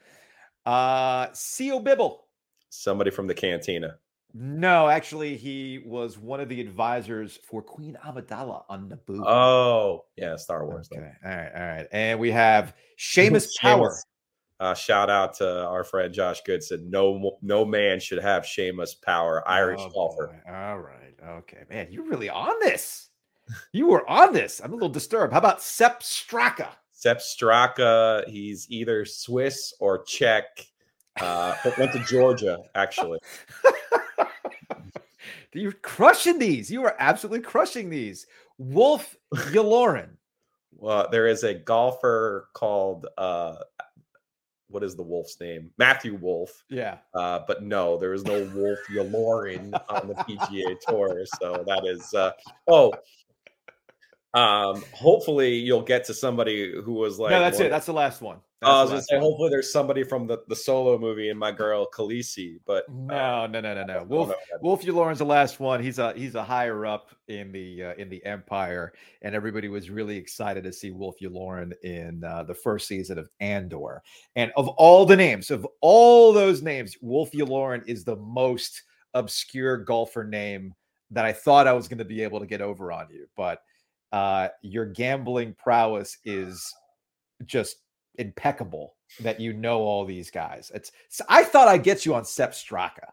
Uh 0.65 1.27
Sio 1.29 1.83
Bibble. 1.83 2.25
Somebody 2.71 3.11
from 3.11 3.27
the 3.27 3.35
cantina. 3.35 3.99
No, 4.35 4.89
actually, 4.89 5.37
he 5.37 5.83
was 5.85 6.19
one 6.19 6.41
of 6.41 6.49
the 6.49 6.61
advisors 6.61 7.39
for 7.45 7.61
Queen 7.61 7.99
Amidala 8.05 8.65
on 8.69 8.89
Naboo. 8.89 9.23
Oh, 9.27 10.05
yeah, 10.17 10.37
Star 10.37 10.67
Wars. 10.67 10.89
Okay. 10.91 11.11
All 11.25 11.31
right, 11.31 11.51
all 11.55 11.63
right. 11.63 11.87
And 11.93 12.19
we 12.19 12.31
have 12.31 12.75
Seamus 12.99 13.49
Power. 13.61 13.95
Uh, 14.59 14.75
shout 14.75 15.11
out 15.11 15.35
to 15.35 15.67
our 15.67 15.85
friend 15.85 16.15
Josh 16.15 16.41
Goodson. 16.43 16.89
No, 16.89 17.37
no 17.43 17.65
man 17.65 18.01
should 18.01 18.23
have 18.23 18.45
Seamus 18.45 19.01
Power, 19.03 19.47
Irish 19.47 19.81
oh, 19.83 19.91
golfer. 19.91 20.27
Boy. 20.29 20.53
All 20.53 20.79
right, 20.79 21.15
okay, 21.39 21.65
man, 21.69 21.89
you're 21.91 22.05
really 22.05 22.31
on 22.31 22.55
this. 22.61 23.09
You 23.73 23.89
were 23.89 24.09
on 24.09 24.33
this. 24.33 24.61
I'm 24.63 24.71
a 24.71 24.75
little 24.75 24.89
disturbed. 24.89 25.33
How 25.33 25.41
about 25.41 25.63
Sepp 25.63 26.03
Straka? 26.03 26.69
Sepp 26.93 27.19
Straka, 27.19 28.27
he's 28.29 28.71
either 28.71 29.05
Swiss 29.05 29.75
or 29.81 30.05
Czech. 30.05 30.45
Uh, 31.21 31.55
went 31.77 31.93
to 31.93 31.99
Georgia, 32.05 32.59
actually. 32.75 33.19
You're 35.55 35.73
crushing 35.73 36.39
these. 36.39 36.71
You 36.71 36.85
are 36.85 36.97
absolutely 36.99 37.41
crushing 37.41 37.91
these. 37.91 38.27
Wullf 38.61 39.17
Yularen. 39.35 40.11
well, 40.77 41.09
there 41.11 41.27
is 41.27 41.45
a 41.45 41.55
golfer 41.55 42.49
called 42.55 43.07
uh, 43.19 43.57
what 44.69 44.83
is 44.83 44.97
the 44.97 45.03
wolf's 45.03 45.39
name? 45.41 45.71
Matthew 45.79 46.15
Wolff. 46.15 46.65
Yeah. 46.69 46.99
Uh, 47.15 47.41
but 47.47 47.63
no, 47.63 47.99
there 47.99 48.15
is 48.15 48.25
no 48.25 48.45
Wullf 48.47 48.79
Yularen 48.91 49.73
on 49.89 50.09
the 50.09 50.15
PGA 50.15 50.81
Tour. 50.81 51.25
So 51.41 51.63
that 51.67 51.85
is 51.85 52.13
uh, 52.15 52.33
oh, 52.67 52.93
um, 54.35 54.83
hopefully 54.93 55.55
you'll 55.55 55.83
get 55.83 56.05
to 56.05 56.15
somebody 56.15 56.73
who 56.83 56.95
was 56.95 57.19
like, 57.19 57.31
no, 57.31 57.41
that's 57.41 57.61
it. 57.61 57.71
That's 57.71 57.87
the 57.87 57.93
last 57.93 58.23
one. 58.23 58.39
That's 58.63 58.71
I 58.71 58.83
was 58.83 58.91
gonna 58.91 59.03
say, 59.03 59.17
one. 59.17 59.25
hopefully 59.25 59.51
there's 59.51 59.73
somebody 59.73 60.05
from 60.05 60.29
the, 60.29 60.39
the 60.47 60.55
solo 60.55 60.97
movie 60.97 61.31
and 61.31 61.39
my 61.39 61.51
girl 61.51 61.89
Khaleesi, 61.93 62.61
but 62.65 62.89
no, 62.89 63.15
uh, 63.15 63.47
no, 63.49 63.61
no, 63.61 63.75
no, 63.75 63.85
no. 63.85 64.05
Wolf 64.05 64.33
Wullf 64.63 64.83
Yularen's 64.83 65.19
the 65.19 65.25
last 65.25 65.59
one. 65.59 65.83
He's 65.83 65.99
a 65.99 66.13
he's 66.13 66.37
a 66.37 66.45
higher 66.45 66.87
up 66.87 67.11
in 67.27 67.51
the 67.51 67.83
uh, 67.83 67.95
in 67.95 68.09
the 68.09 68.25
Empire, 68.25 68.93
and 69.23 69.35
everybody 69.35 69.67
was 69.67 69.91
really 69.91 70.17
excited 70.17 70.63
to 70.63 70.73
see 70.73 70.93
Wolf 70.93 71.17
Lauren 71.21 71.73
in 71.83 72.23
uh, 72.23 72.45
the 72.45 72.55
first 72.55 72.87
season 72.87 73.19
of 73.19 73.29
Andor. 73.41 74.01
And 74.37 74.53
of 74.57 74.69
all 74.69 75.05
the 75.05 75.17
names, 75.17 75.51
of 75.51 75.67
all 75.81 76.33
those 76.33 76.63
names, 76.63 76.97
Wolf 77.01 77.31
Lauren 77.35 77.83
is 77.89 78.05
the 78.05 78.17
most 78.17 78.83
obscure 79.15 79.77
golfer 79.77 80.23
name 80.23 80.73
that 81.11 81.25
I 81.25 81.33
thought 81.33 81.67
I 81.67 81.73
was 81.73 81.89
going 81.89 81.99
to 81.99 82.05
be 82.05 82.23
able 82.23 82.39
to 82.39 82.47
get 82.47 82.63
over 82.63 82.93
on 82.93 83.09
you, 83.11 83.27
but 83.37 83.61
uh, 84.13 84.49
your 84.63 84.87
gambling 84.87 85.55
prowess 85.55 86.19
is 86.25 86.73
just 87.47 87.77
impeccable 88.17 88.95
that 89.21 89.41
you 89.41 89.53
know 89.53 89.81
all 89.81 90.05
these 90.05 90.31
guys. 90.31 90.71
It's 90.75 90.93
I 91.29 91.45
thought 91.45 91.69
I'd 91.69 91.83
get 91.83 92.07
you 92.07 92.15
on 92.15 92.25
Sepp 92.25 92.53
Straka. 92.53 93.11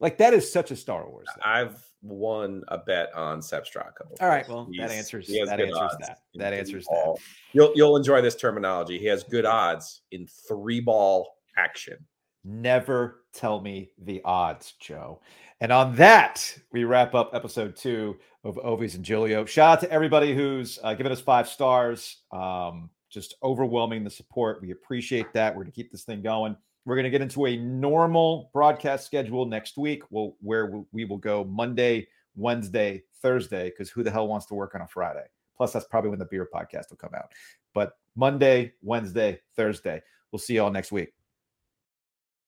Like 0.00 0.18
that 0.18 0.34
is 0.34 0.50
such 0.50 0.70
a 0.70 0.76
Star 0.76 1.08
Wars. 1.08 1.26
Thing. 1.34 1.42
I've 1.44 1.82
won 2.02 2.62
a 2.68 2.78
bet 2.78 3.14
on 3.14 3.40
Sepp 3.42 3.64
Straka. 3.64 4.06
All 4.20 4.28
right, 4.28 4.48
well 4.48 4.68
he's, 4.70 4.80
that 4.80 4.90
answers 4.90 5.26
that 5.26 5.60
answers 5.60 5.96
that. 6.00 6.18
That 6.34 6.52
answers 6.52 6.86
that. 6.86 7.16
You'll 7.52 7.72
you'll 7.74 7.96
enjoy 7.96 8.20
this 8.20 8.36
terminology. 8.36 8.98
He 8.98 9.06
has 9.06 9.24
good 9.24 9.44
odds 9.46 10.02
in 10.12 10.26
three 10.26 10.80
ball 10.80 11.36
action. 11.56 11.96
Never 12.44 13.24
tell 13.32 13.60
me 13.60 13.90
the 13.98 14.20
odds, 14.24 14.74
Joe. 14.78 15.20
And 15.60 15.72
on 15.72 15.96
that, 15.96 16.56
we 16.70 16.84
wrap 16.84 17.14
up 17.14 17.30
episode 17.32 17.74
two 17.74 18.16
of 18.44 18.56
Ovies 18.56 18.94
and 18.94 19.04
Giglio. 19.04 19.44
Shout 19.46 19.78
out 19.78 19.80
to 19.80 19.90
everybody 19.90 20.34
who's 20.34 20.78
uh, 20.82 20.94
given 20.94 21.10
us 21.10 21.20
five 21.20 21.48
stars. 21.48 22.18
Um, 22.30 22.90
just 23.10 23.34
overwhelming 23.42 24.04
the 24.04 24.10
support. 24.10 24.60
We 24.60 24.70
appreciate 24.70 25.32
that. 25.32 25.54
We're 25.54 25.62
going 25.62 25.72
to 25.72 25.76
keep 25.76 25.92
this 25.92 26.04
thing 26.04 26.22
going. 26.22 26.56
We're 26.84 26.96
going 26.96 27.04
to 27.04 27.10
get 27.10 27.22
into 27.22 27.46
a 27.46 27.56
normal 27.56 28.50
broadcast 28.52 29.06
schedule 29.06 29.46
next 29.46 29.76
week. 29.76 30.02
We'll, 30.10 30.36
where 30.40 30.72
we 30.92 31.04
will 31.04 31.18
go 31.18 31.44
Monday, 31.44 32.08
Wednesday, 32.36 33.02
Thursday, 33.22 33.70
because 33.70 33.90
who 33.90 34.02
the 34.02 34.10
hell 34.10 34.28
wants 34.28 34.46
to 34.46 34.54
work 34.54 34.74
on 34.74 34.82
a 34.82 34.86
Friday? 34.86 35.24
Plus, 35.56 35.72
that's 35.72 35.86
probably 35.86 36.10
when 36.10 36.18
the 36.18 36.26
beer 36.26 36.48
podcast 36.52 36.90
will 36.90 36.98
come 36.98 37.14
out. 37.14 37.32
But 37.74 37.92
Monday, 38.14 38.72
Wednesday, 38.82 39.40
Thursday. 39.56 40.02
We'll 40.30 40.38
see 40.38 40.54
you 40.54 40.62
all 40.62 40.70
next 40.70 40.92
week. 40.92 41.12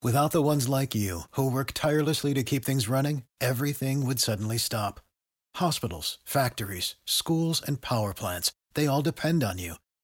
Without 0.02 0.30
the 0.30 0.42
ones 0.42 0.68
like 0.68 0.94
you, 0.94 1.22
who 1.32 1.50
work 1.50 1.72
tirelessly 1.72 2.32
to 2.34 2.44
keep 2.44 2.64
things 2.64 2.88
running, 2.88 3.24
everything 3.40 4.06
would 4.06 4.20
suddenly 4.20 4.58
stop. 4.58 5.00
Hospitals, 5.56 6.18
factories, 6.24 6.94
schools, 7.04 7.60
and 7.66 7.80
power 7.80 8.14
plants, 8.14 8.52
they 8.74 8.86
all 8.86 9.02
depend 9.02 9.42
on 9.42 9.58
you. 9.58 9.74